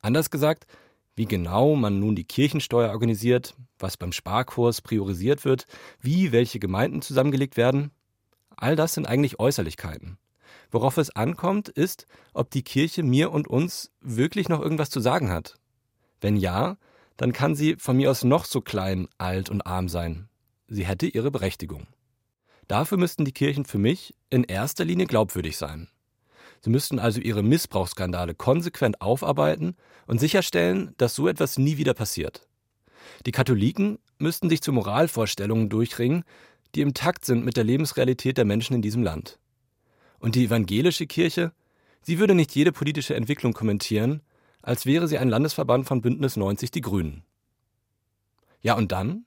Anders 0.00 0.30
gesagt, 0.30 0.66
wie 1.14 1.26
genau 1.26 1.74
man 1.76 2.00
nun 2.00 2.16
die 2.16 2.24
Kirchensteuer 2.24 2.90
organisiert, 2.90 3.54
was 3.78 3.96
beim 3.96 4.12
Sparkurs 4.12 4.80
priorisiert 4.80 5.44
wird, 5.44 5.66
wie 6.00 6.32
welche 6.32 6.58
Gemeinden 6.58 7.02
zusammengelegt 7.02 7.56
werden, 7.56 7.90
all 8.56 8.76
das 8.76 8.94
sind 8.94 9.06
eigentlich 9.06 9.38
Äußerlichkeiten. 9.38 10.18
Worauf 10.70 10.96
es 10.96 11.10
ankommt, 11.10 11.68
ist, 11.68 12.06
ob 12.32 12.50
die 12.50 12.62
Kirche 12.62 13.02
mir 13.02 13.30
und 13.30 13.46
uns 13.46 13.90
wirklich 14.00 14.48
noch 14.48 14.60
irgendwas 14.60 14.88
zu 14.88 15.00
sagen 15.00 15.30
hat. 15.30 15.56
Wenn 16.20 16.36
ja, 16.36 16.78
dann 17.18 17.32
kann 17.32 17.54
sie 17.54 17.76
von 17.76 17.96
mir 17.96 18.10
aus 18.10 18.24
noch 18.24 18.46
so 18.46 18.62
klein, 18.62 19.08
alt 19.18 19.50
und 19.50 19.66
arm 19.66 19.88
sein. 19.88 20.28
Sie 20.66 20.86
hätte 20.86 21.06
ihre 21.06 21.30
Berechtigung. 21.30 21.86
Dafür 22.68 22.96
müssten 22.96 23.26
die 23.26 23.32
Kirchen 23.32 23.66
für 23.66 23.78
mich 23.78 24.14
in 24.30 24.44
erster 24.44 24.86
Linie 24.86 25.06
glaubwürdig 25.06 25.58
sein. 25.58 25.88
Sie 26.64 26.70
müssten 26.70 27.00
also 27.00 27.20
ihre 27.20 27.42
Missbrauchsskandale 27.42 28.34
konsequent 28.34 29.00
aufarbeiten 29.00 29.76
und 30.06 30.20
sicherstellen, 30.20 30.94
dass 30.96 31.16
so 31.16 31.26
etwas 31.26 31.58
nie 31.58 31.76
wieder 31.76 31.92
passiert. 31.92 32.46
Die 33.26 33.32
Katholiken 33.32 33.98
müssten 34.18 34.48
sich 34.48 34.62
zu 34.62 34.72
Moralvorstellungen 34.72 35.68
durchringen, 35.68 36.22
die 36.74 36.80
im 36.80 36.94
Takt 36.94 37.24
sind 37.24 37.44
mit 37.44 37.56
der 37.56 37.64
Lebensrealität 37.64 38.38
der 38.38 38.44
Menschen 38.44 38.74
in 38.74 38.82
diesem 38.82 39.02
Land. 39.02 39.40
Und 40.20 40.36
die 40.36 40.44
evangelische 40.44 41.06
Kirche, 41.06 41.52
sie 42.00 42.20
würde 42.20 42.36
nicht 42.36 42.54
jede 42.54 42.70
politische 42.70 43.16
Entwicklung 43.16 43.52
kommentieren, 43.54 44.22
als 44.62 44.86
wäre 44.86 45.08
sie 45.08 45.18
ein 45.18 45.28
Landesverband 45.28 45.86
von 45.86 46.00
Bündnis 46.00 46.36
90 46.36 46.70
Die 46.70 46.80
Grünen. 46.80 47.24
Ja, 48.60 48.74
und 48.74 48.92
dann? 48.92 49.24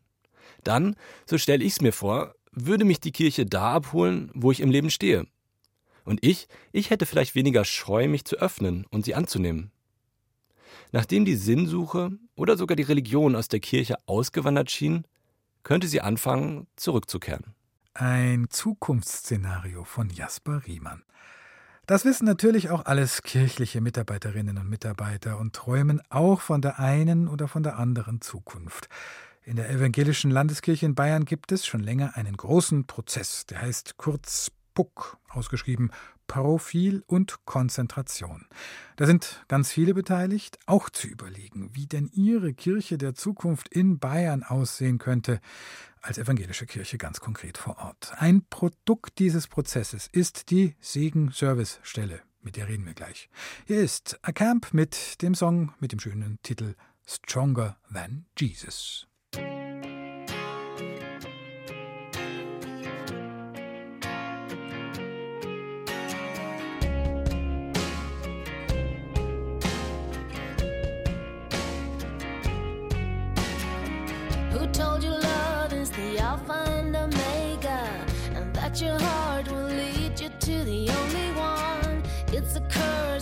Dann, 0.63 0.95
so 1.25 1.37
stelle 1.37 1.65
ich 1.65 1.73
es 1.73 1.81
mir 1.81 1.91
vor, 1.91 2.33
würde 2.53 2.85
mich 2.85 3.01
die 3.01 3.11
Kirche 3.11 3.45
da 3.45 3.73
abholen, 3.73 4.31
wo 4.33 4.51
ich 4.51 4.61
im 4.61 4.71
Leben 4.71 4.89
stehe, 4.89 5.27
und 6.05 6.23
ich, 6.23 6.47
ich 6.71 6.89
hätte 6.89 7.05
vielleicht 7.05 7.35
weniger 7.35 7.65
Scheu, 7.65 8.07
mich 8.07 8.23
zu 8.23 8.37
öffnen 8.37 8.85
und 8.89 9.03
sie 9.03 9.15
anzunehmen. 9.15 9.71
Nachdem 10.91 11.25
die 11.25 11.35
Sinnsuche 11.35 12.11
oder 12.35 12.55
sogar 12.55 12.75
die 12.75 12.83
Religion 12.83 13.35
aus 13.35 13.47
der 13.49 13.59
Kirche 13.59 13.97
ausgewandert 14.05 14.71
schien, 14.71 15.05
könnte 15.63 15.87
sie 15.87 15.99
anfangen, 15.99 16.67
zurückzukehren. 16.75 17.53
Ein 17.93 18.47
Zukunftsszenario 18.49 19.83
von 19.83 20.09
Jasper 20.09 20.61
Riemann. 20.65 21.03
Das 21.85 22.03
wissen 22.03 22.25
natürlich 22.25 22.69
auch 22.69 22.85
alles 22.85 23.21
kirchliche 23.21 23.79
Mitarbeiterinnen 23.79 24.57
und 24.57 24.69
Mitarbeiter 24.69 25.39
und 25.39 25.53
träumen 25.53 26.01
auch 26.09 26.41
von 26.41 26.61
der 26.61 26.79
einen 26.79 27.27
oder 27.27 27.47
von 27.47 27.61
der 27.61 27.77
anderen 27.77 28.21
Zukunft. 28.21 28.89
In 29.43 29.55
der 29.55 29.69
evangelischen 29.69 30.31
Landeskirche 30.31 30.87
in 30.87 30.95
Bayern 30.95 31.25
gibt 31.25 31.51
es 31.51 31.67
schon 31.67 31.81
länger 31.81 32.15
einen 32.15 32.35
großen 32.35 32.85
Prozess, 32.87 33.45
der 33.45 33.61
heißt 33.61 33.97
kurz 33.97 34.51
PUC, 34.75 35.17
ausgeschrieben 35.29 35.91
Profil 36.27 37.03
und 37.07 37.45
Konzentration. 37.45 38.45
Da 38.97 39.05
sind 39.05 39.43
ganz 39.47 39.71
viele 39.71 39.93
beteiligt, 39.93 40.59
auch 40.65 40.89
zu 40.89 41.07
überlegen, 41.07 41.71
wie 41.73 41.87
denn 41.87 42.09
ihre 42.13 42.53
Kirche 42.53 42.97
der 42.97 43.15
Zukunft 43.15 43.67
in 43.69 43.99
Bayern 43.99 44.43
aussehen 44.43 44.97
könnte, 44.97 45.39
als 46.01 46.17
evangelische 46.17 46.65
Kirche 46.65 46.97
ganz 46.97 47.19
konkret 47.19 47.57
vor 47.57 47.77
Ort. 47.77 48.13
Ein 48.17 48.45
Produkt 48.49 49.17
dieses 49.19 49.47
Prozesses 49.47 50.07
ist 50.11 50.51
die 50.51 50.75
Segen-Service-Stelle, 50.79 52.21
mit 52.41 52.57
der 52.57 52.67
reden 52.67 52.85
wir 52.85 52.93
gleich. 52.93 53.29
Hier 53.65 53.81
ist 53.81 54.19
A 54.21 54.31
Camp 54.31 54.73
mit 54.73 55.21
dem 55.21 55.33
Song 55.33 55.73
mit 55.79 55.91
dem 55.91 55.99
schönen 55.99 56.39
Titel 56.43 56.75
Stronger 57.07 57.77
Than 57.91 58.25
Jesus. 58.37 59.07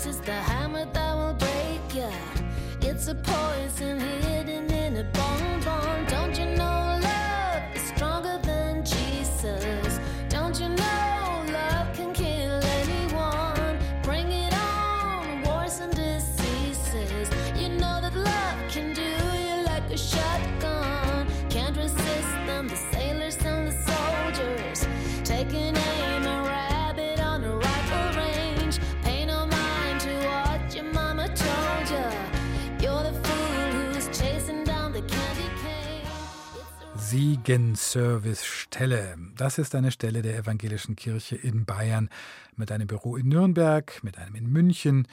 Curse, 0.04 0.16
it's 0.16 0.26
the 0.26 0.34
hammer 0.34 0.86
that 0.94 1.16
will 1.16 1.34
break 1.34 1.96
you. 1.96 2.10
It's 2.82 3.08
a 3.08 3.16
poison 3.16 4.00
hidden 4.00 4.73
Siegenservice-Stelle. 37.14 39.16
Das 39.38 39.60
ist 39.60 39.76
eine 39.76 39.92
Stelle 39.92 40.24
der 40.24 40.36
evangelischen 40.36 40.96
Kirche 40.96 41.36
in 41.36 41.64
Bayern 41.64 42.10
mit 42.56 42.72
einem 42.72 42.88
Büro 42.88 43.18
in 43.18 43.28
Nürnberg, 43.28 44.04
mit 44.04 44.18
einem 44.18 44.34
in 44.34 44.52
München. 44.52 45.08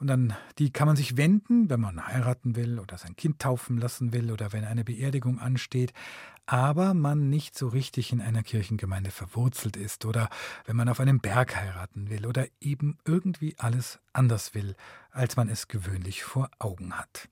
Und 0.00 0.10
an 0.10 0.34
die 0.58 0.72
kann 0.72 0.88
man 0.88 0.96
sich 0.96 1.16
wenden, 1.16 1.70
wenn 1.70 1.78
man 1.78 2.04
heiraten 2.04 2.56
will 2.56 2.80
oder 2.80 2.98
sein 2.98 3.14
Kind 3.14 3.38
taufen 3.38 3.78
lassen 3.78 4.12
will 4.12 4.32
oder 4.32 4.52
wenn 4.52 4.64
eine 4.64 4.82
Beerdigung 4.82 5.38
ansteht, 5.38 5.92
aber 6.46 6.94
man 6.94 7.30
nicht 7.30 7.56
so 7.56 7.68
richtig 7.68 8.10
in 8.10 8.20
einer 8.20 8.42
Kirchengemeinde 8.42 9.12
verwurzelt 9.12 9.76
ist 9.76 10.04
oder 10.04 10.28
wenn 10.64 10.74
man 10.74 10.88
auf 10.88 10.98
einem 10.98 11.20
Berg 11.20 11.54
heiraten 11.54 12.10
will 12.10 12.26
oder 12.26 12.48
eben 12.60 12.98
irgendwie 13.04 13.54
alles 13.58 14.00
anders 14.12 14.52
will, 14.52 14.74
als 15.12 15.36
man 15.36 15.48
es 15.48 15.68
gewöhnlich 15.68 16.24
vor 16.24 16.50
Augen 16.58 16.98
hat. 16.98 17.28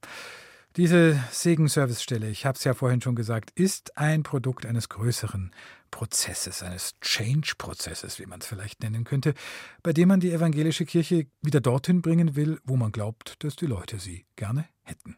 Diese 0.77 1.23
Segenservicestelle, 1.31 2.29
ich 2.29 2.47
habe 2.47 2.59
es 2.59 2.65
ja 2.65 2.75
vorhin 2.75 3.01
schon 3.01 3.15
gesagt, 3.15 3.53
ist 3.53 3.97
ein 3.97 4.25
Produkt 4.25 4.67
eines 4.67 4.89
größeren 4.89 5.53
Prozesses, 5.93 6.65
eines 6.65 6.99
Change-Prozesses, 7.01 8.19
wie 8.19 8.27
man 8.27 8.41
es 8.41 8.47
vielleicht 8.49 8.83
nennen 8.83 9.05
könnte, 9.05 9.35
bei 9.85 9.93
dem 9.93 10.09
man 10.09 10.19
die 10.19 10.33
evangelische 10.33 10.85
Kirche 10.85 11.29
wieder 11.43 11.61
dorthin 11.61 12.03
bringen 12.03 12.35
will, 12.35 12.59
wo 12.65 12.75
man 12.75 12.91
glaubt, 12.91 13.45
dass 13.45 13.55
die 13.55 13.67
Leute 13.67 14.01
sie 14.01 14.27
gerne 14.35 14.65
hätten. 14.83 15.17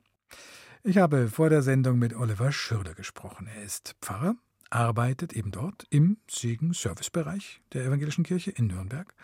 Ich 0.83 0.99
habe 0.99 1.29
vor 1.29 1.49
der 1.49 1.63
Sendung 1.63 1.99
mit 1.99 2.13
Oliver 2.15 2.53
Schürder 2.53 2.93
gesprochen. 2.93 3.47
Er 3.47 3.63
ist 3.63 3.97
Pfarrer, 4.03 4.35
arbeitet 4.69 5.33
eben 5.33 5.53
dort 5.53 5.87
im 5.89 6.19
Segen-Service-Bereich 6.31 7.63
der 7.73 7.87
evangelischen 7.87 8.25
Kirche 8.25 8.51
in 8.51 8.67
Nürnberg. 8.67 9.15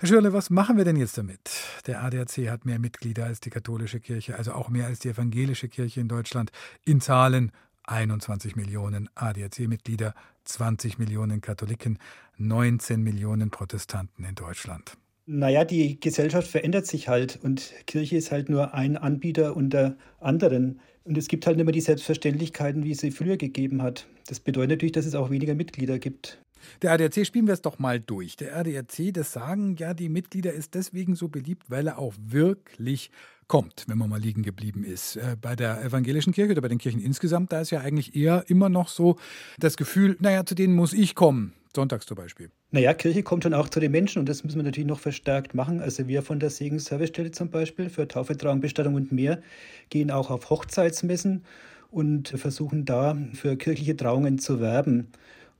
Herr 0.00 0.08
Schürle, 0.08 0.32
was 0.32 0.48
machen 0.48 0.78
wir 0.78 0.86
denn 0.86 0.96
jetzt 0.96 1.18
damit? 1.18 1.50
Der 1.86 2.02
ADAC 2.02 2.48
hat 2.48 2.64
mehr 2.64 2.78
Mitglieder 2.78 3.26
als 3.26 3.38
die 3.40 3.50
katholische 3.50 4.00
Kirche, 4.00 4.34
also 4.34 4.52
auch 4.52 4.70
mehr 4.70 4.86
als 4.86 5.00
die 5.00 5.10
evangelische 5.10 5.68
Kirche 5.68 6.00
in 6.00 6.08
Deutschland. 6.08 6.52
In 6.86 7.02
Zahlen 7.02 7.52
21 7.84 8.56
Millionen 8.56 9.10
ADAC-Mitglieder, 9.14 10.14
20 10.44 10.98
Millionen 10.98 11.42
Katholiken, 11.42 11.98
19 12.38 13.02
Millionen 13.02 13.50
Protestanten 13.50 14.24
in 14.24 14.34
Deutschland. 14.36 14.96
Naja, 15.26 15.66
die 15.66 16.00
Gesellschaft 16.00 16.48
verändert 16.48 16.86
sich 16.86 17.08
halt 17.08 17.38
und 17.42 17.70
Kirche 17.86 18.16
ist 18.16 18.32
halt 18.32 18.48
nur 18.48 18.72
ein 18.72 18.96
Anbieter 18.96 19.54
unter 19.54 19.98
anderen. 20.18 20.80
Und 21.04 21.18
es 21.18 21.28
gibt 21.28 21.46
halt 21.46 21.58
nicht 21.58 21.66
mehr 21.66 21.72
die 21.72 21.82
Selbstverständlichkeiten, 21.82 22.84
wie 22.84 22.92
es 22.92 23.00
sie 23.00 23.10
früher 23.10 23.36
gegeben 23.36 23.82
hat. 23.82 24.06
Das 24.28 24.40
bedeutet 24.40 24.70
natürlich, 24.70 24.92
dass 24.92 25.04
es 25.04 25.14
auch 25.14 25.28
weniger 25.28 25.54
Mitglieder 25.54 25.98
gibt. 25.98 26.40
Der 26.82 26.92
ADAC 26.92 27.26
spielen 27.26 27.46
wir 27.46 27.54
es 27.54 27.62
doch 27.62 27.78
mal 27.78 28.00
durch. 28.00 28.36
Der 28.36 28.56
ADAC, 28.56 29.12
das 29.12 29.32
sagen 29.32 29.76
ja 29.76 29.94
die 29.94 30.08
Mitglieder, 30.08 30.52
ist 30.52 30.74
deswegen 30.74 31.14
so 31.14 31.28
beliebt, 31.28 31.70
weil 31.70 31.86
er 31.86 31.98
auch 31.98 32.14
wirklich 32.18 33.10
kommt, 33.50 33.84
wenn 33.88 33.98
man 33.98 34.08
mal 34.08 34.20
liegen 34.20 34.42
geblieben 34.42 34.84
ist. 34.84 35.16
Äh, 35.16 35.36
bei 35.40 35.56
der 35.56 35.82
evangelischen 35.82 36.32
Kirche 36.32 36.52
oder 36.52 36.62
bei 36.62 36.68
den 36.68 36.78
Kirchen 36.78 37.00
insgesamt, 37.00 37.52
da 37.52 37.60
ist 37.60 37.70
ja 37.70 37.80
eigentlich 37.80 38.14
eher 38.14 38.44
immer 38.46 38.68
noch 38.68 38.88
so 38.88 39.16
das 39.58 39.76
Gefühl, 39.76 40.16
naja, 40.20 40.46
zu 40.46 40.54
denen 40.54 40.74
muss 40.74 40.92
ich 40.92 41.16
kommen. 41.16 41.52
Sonntags 41.74 42.06
zum 42.06 42.16
Beispiel. 42.16 42.50
Naja, 42.72 42.94
Kirche 42.94 43.22
kommt 43.22 43.44
schon 43.44 43.54
auch 43.54 43.68
zu 43.68 43.80
den 43.80 43.92
Menschen 43.92 44.20
und 44.20 44.28
das 44.28 44.42
müssen 44.42 44.56
wir 44.56 44.64
natürlich 44.64 44.88
noch 44.88 44.98
verstärkt 44.98 45.54
machen. 45.54 45.80
Also 45.80 46.08
wir 46.08 46.22
von 46.22 46.40
der 46.40 46.50
Segen-Servicestelle 46.50 47.30
zum 47.30 47.50
Beispiel 47.50 47.90
für 47.90 48.08
Taufe, 48.08 48.36
Trauung, 48.36 48.60
Bestattung 48.60 48.94
und 48.94 49.12
mehr 49.12 49.40
gehen 49.88 50.10
auch 50.10 50.30
auf 50.30 50.50
Hochzeitsmessen 50.50 51.44
und 51.90 52.28
versuchen 52.28 52.84
da 52.84 53.16
für 53.34 53.56
kirchliche 53.56 53.96
Trauungen 53.96 54.38
zu 54.38 54.60
werben. 54.60 55.08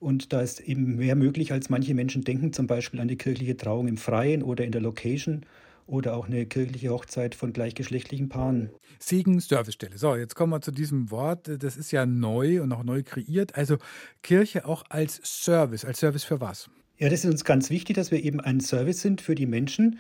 Und 0.01 0.33
da 0.33 0.41
ist 0.41 0.61
eben 0.61 0.97
mehr 0.97 1.15
möglich, 1.15 1.53
als 1.53 1.69
manche 1.69 1.95
Menschen 1.95 2.23
denken, 2.23 2.53
zum 2.53 2.67
Beispiel 2.67 3.01
an 3.01 3.09
die 3.09 3.19
kirchliche 3.19 3.57
Trauung 3.57 3.87
im 3.87 3.99
Freien 3.99 4.43
oder 4.43 4.65
in 4.65 4.73
der 4.73 4.81
Location 4.81 5.45
oder 5.87 6.17
auch 6.17 6.27
eine 6.27 6.47
kirchliche 6.47 6.91
Hochzeit 6.91 7.35
von 7.35 7.53
gleichgeschlechtlichen 7.53 8.29
Paaren. 8.29 8.71
Segen 8.99 9.41
Servicestelle. 9.41 9.99
So, 9.99 10.17
jetzt 10.17 10.35
kommen 10.35 10.53
wir 10.53 10.63
zu 10.63 10.71
diesem 10.71 11.11
Wort. 11.11 11.51
Das 11.63 11.77
ist 11.77 11.91
ja 11.91 12.07
neu 12.07 12.63
und 12.63 12.73
auch 12.73 12.83
neu 12.83 13.03
kreiert. 13.03 13.57
Also 13.57 13.77
Kirche 14.23 14.65
auch 14.65 14.85
als 14.89 15.21
Service. 15.23 15.85
Als 15.85 16.01
Service 16.01 16.25
für 16.25 16.41
was? 16.41 16.71
Ja, 16.97 17.09
das 17.09 17.25
ist 17.25 17.31
uns 17.31 17.45
ganz 17.45 17.71
wichtig, 17.71 17.97
dass 17.97 18.11
wir 18.11 18.23
eben 18.23 18.41
ein 18.41 18.61
Service 18.61 19.03
sind 19.03 19.21
für 19.21 19.35
die 19.35 19.47
Menschen, 19.47 19.99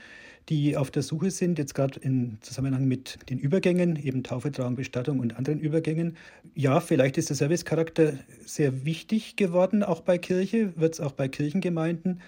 die 0.48 0.76
auf 0.76 0.90
der 0.90 1.02
Suche 1.02 1.30
sind, 1.30 1.58
jetzt 1.58 1.74
gerade 1.74 2.00
im 2.00 2.38
Zusammenhang 2.40 2.86
mit 2.86 3.18
den 3.28 3.38
Übergängen, 3.38 3.96
eben 3.96 4.22
Taufe, 4.22 4.50
Trauung, 4.50 4.74
Bestattung 4.74 5.20
und 5.20 5.36
anderen 5.36 5.60
Übergängen. 5.60 6.16
Ja, 6.54 6.80
vielleicht 6.80 7.18
ist 7.18 7.28
der 7.28 7.36
Servicecharakter 7.36 8.14
sehr 8.44 8.84
wichtig 8.84 9.36
geworden, 9.36 9.82
auch 9.82 10.00
bei 10.00 10.18
Kirche, 10.18 10.72
wird 10.76 10.94
es 10.94 11.00
auch 11.00 11.12
bei 11.12 11.28
Kirchengemeinden. 11.28 12.20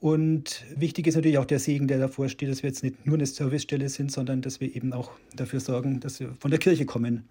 Und 0.00 0.64
wichtig 0.76 1.06
ist 1.08 1.16
natürlich 1.16 1.38
auch 1.38 1.44
der 1.44 1.58
Segen, 1.58 1.88
der 1.88 1.98
davor 1.98 2.28
steht, 2.28 2.50
dass 2.50 2.62
wir 2.62 2.70
jetzt 2.70 2.84
nicht 2.84 3.04
nur 3.04 3.16
eine 3.16 3.26
Servicestelle 3.26 3.88
sind, 3.88 4.12
sondern 4.12 4.42
dass 4.42 4.60
wir 4.60 4.74
eben 4.74 4.92
auch 4.92 5.10
dafür 5.34 5.60
sorgen, 5.60 6.00
dass 6.00 6.20
wir 6.20 6.34
von 6.38 6.50
der 6.50 6.60
Kirche 6.60 6.86
kommen. 6.86 7.28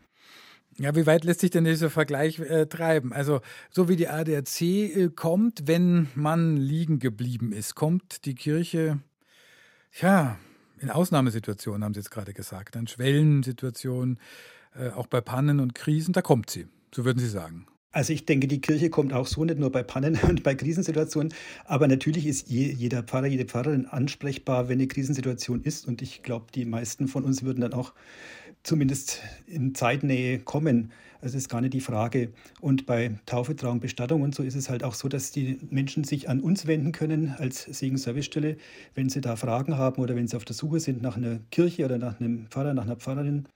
Ja, 0.79 0.95
wie 0.95 1.07
weit 1.07 1.23
lässt 1.23 1.39
sich 1.39 1.49
denn 1.49 1.63
dieser 1.63 1.89
Vergleich 1.89 2.39
äh, 2.39 2.67
treiben? 2.67 3.11
Also, 3.11 3.41
so 3.71 3.89
wie 3.89 3.95
die 3.95 4.09
ADAC 4.09 4.61
äh, 4.61 5.09
kommt, 5.15 5.63
wenn 5.65 6.07
man 6.13 6.55
liegen 6.57 6.99
geblieben 6.99 7.51
ist, 7.51 7.73
kommt 7.73 8.25
die 8.25 8.35
Kirche 8.35 8.99
ja, 9.93 10.37
in 10.79 10.89
Ausnahmesituationen, 10.91 11.83
haben 11.83 11.93
Sie 11.93 11.99
jetzt 11.99 12.11
gerade 12.11 12.33
gesagt, 12.33 12.77
an 12.77 12.87
Schwellensituationen, 12.87 14.19
äh, 14.75 14.89
auch 14.89 15.07
bei 15.07 15.21
Pannen 15.21 15.59
und 15.59 15.73
Krisen, 15.75 16.13
da 16.13 16.21
kommt 16.21 16.49
sie, 16.49 16.67
so 16.93 17.05
würden 17.05 17.19
Sie 17.19 17.29
sagen. 17.29 17.67
Also 17.91 18.13
ich 18.13 18.25
denke, 18.25 18.47
die 18.47 18.61
Kirche 18.61 18.89
kommt 18.89 19.13
auch 19.13 19.27
so 19.27 19.45
nicht 19.45 19.59
nur 19.59 19.71
bei 19.71 19.81
Pannen 19.81 20.19
und 20.27 20.43
bei 20.43 20.55
Krisensituationen, 20.55 21.33
aber 21.65 21.87
natürlich 21.87 22.27
ist 22.27 22.49
je, 22.49 22.71
jeder 22.71 23.03
Pfarrer, 23.03 23.27
jede 23.27 23.45
Pfarrerin 23.45 23.85
ansprechbar, 23.85 24.67
wenn 24.67 24.79
eine 24.79 24.87
Krisensituation 24.87 25.61
ist. 25.63 25.87
Und 25.87 26.01
ich 26.01 26.21
glaube, 26.21 26.47
die 26.53 26.65
meisten 26.65 27.07
von 27.07 27.23
uns 27.23 27.43
würden 27.43 27.61
dann 27.61 27.73
auch 27.73 27.93
zumindest 28.63 29.21
in 29.47 29.73
Zeitnähe 29.73 30.39
kommen. 30.39 30.91
Das 31.21 31.33
ist 31.33 31.49
gar 31.49 31.61
nicht 31.61 31.73
die 31.73 31.81
Frage. 31.81 32.33
Und 32.59 32.85
bei 32.85 33.17
Taufe, 33.25 33.55
Trauung, 33.55 33.79
Bestattung 33.79 34.21
und 34.21 34.35
so 34.35 34.43
ist 34.43 34.55
es 34.55 34.69
halt 34.69 34.83
auch 34.83 34.93
so, 34.93 35.07
dass 35.07 35.31
die 35.31 35.57
Menschen 35.69 36.03
sich 36.03 36.29
an 36.29 36.41
uns 36.41 36.67
wenden 36.67 36.91
können 36.91 37.33
als 37.37 37.63
Segen-Servicestelle, 37.63 38.57
wenn 38.93 39.09
sie 39.09 39.21
da 39.21 39.35
Fragen 39.35 39.77
haben 39.77 40.01
oder 40.01 40.15
wenn 40.15 40.27
sie 40.27 40.35
auf 40.35 40.45
der 40.45 40.55
Suche 40.55 40.79
sind 40.79 41.01
nach 41.01 41.17
einer 41.17 41.39
Kirche 41.49 41.85
oder 41.85 41.97
nach 41.97 42.19
einem 42.19 42.47
Pfarrer, 42.47 42.73
nach 42.73 42.85
einer 42.85 42.97
Pfarrerin 42.97 43.47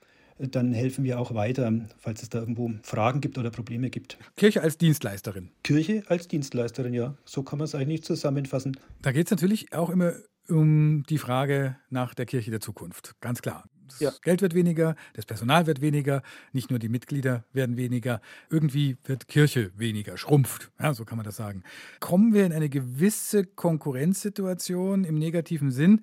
dann 0.48 0.74
helfen 0.74 1.04
wir 1.04 1.20
auch 1.20 1.34
weiter, 1.34 1.72
falls 1.98 2.24
es 2.24 2.30
da 2.30 2.40
irgendwo 2.40 2.72
Fragen 2.84 3.22
gibt 3.22 3.38
oder 3.38 3.52
Probleme 3.52 3.90
gibt. 3.90 4.18
Kirche 4.36 4.62
als 4.62 4.78
Dienstleisterin. 4.78 5.52
Kirche 5.64 6.04
als 6.08 6.28
Dienstleisterin, 6.28 6.94
ja. 6.94 7.16
So 7.26 7.44
kann 7.44 7.60
man 7.60 7.66
es 7.66 7.76
eigentlich 7.76 8.04
zusammenfassen. 8.04 8.78
Da 9.02 9.12
geht 9.12 9.28
es 9.28 9.32
natürlich 9.32 9.74
auch 9.74 9.90
immer 9.90 10.14
um 10.48 11.04
die 11.10 11.18
Frage 11.18 11.78
nach 11.90 12.14
der 12.14 12.26
Kirche 12.26 12.52
der 12.52 12.60
Zukunft. 12.60 13.16
Ganz 13.22 13.42
klar. 13.42 13.66
Das 13.88 14.00
ja. 14.00 14.12
Geld 14.22 14.42
wird 14.42 14.54
weniger, 14.54 14.96
das 15.14 15.26
Personal 15.26 15.68
wird 15.68 15.82
weniger, 15.82 16.22
nicht 16.54 16.70
nur 16.70 16.80
die 16.80 16.88
Mitglieder 16.88 17.44
werden 17.52 17.76
weniger. 17.76 18.22
Irgendwie 18.50 18.98
wird 19.04 19.28
Kirche 19.28 19.72
weniger, 19.76 20.18
schrumpft. 20.18 20.72
Ja, 20.80 20.94
so 20.94 21.04
kann 21.04 21.18
man 21.18 21.26
das 21.26 21.36
sagen. 21.36 21.64
Kommen 22.00 22.34
wir 22.34 22.46
in 22.46 22.54
eine 22.54 22.70
gewisse 22.70 23.46
Konkurrenzsituation 23.46 25.04
im 25.04 25.16
negativen 25.16 25.72
Sinn? 25.72 26.02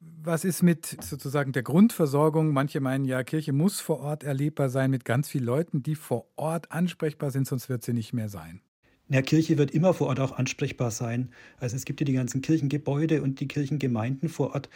Was 0.00 0.44
ist 0.44 0.62
mit 0.62 0.96
sozusagen 1.02 1.52
der 1.52 1.64
Grundversorgung? 1.64 2.52
Manche 2.52 2.80
meinen 2.80 3.04
ja, 3.04 3.24
Kirche 3.24 3.52
muss 3.52 3.80
vor 3.80 4.00
Ort 4.00 4.22
erlebbar 4.22 4.68
sein 4.68 4.90
mit 4.90 5.04
ganz 5.04 5.28
vielen 5.28 5.44
Leuten, 5.44 5.82
die 5.82 5.96
vor 5.96 6.28
Ort 6.36 6.70
ansprechbar 6.70 7.32
sind, 7.32 7.48
sonst 7.48 7.68
wird 7.68 7.82
sie 7.82 7.92
nicht 7.94 8.12
mehr 8.12 8.28
sein. 8.28 8.60
Ja, 9.08 9.22
Kirche 9.22 9.58
wird 9.58 9.72
immer 9.72 9.94
vor 9.94 10.08
Ort 10.08 10.20
auch 10.20 10.32
ansprechbar 10.32 10.90
sein. 10.92 11.30
Also 11.58 11.76
es 11.76 11.84
gibt 11.84 12.00
ja 12.00 12.04
die 12.04 12.12
ganzen 12.12 12.42
Kirchengebäude 12.42 13.22
und 13.22 13.40
die 13.40 13.48
Kirchengemeinden 13.48 14.28
vor 14.28 14.54
Ort. 14.54 14.68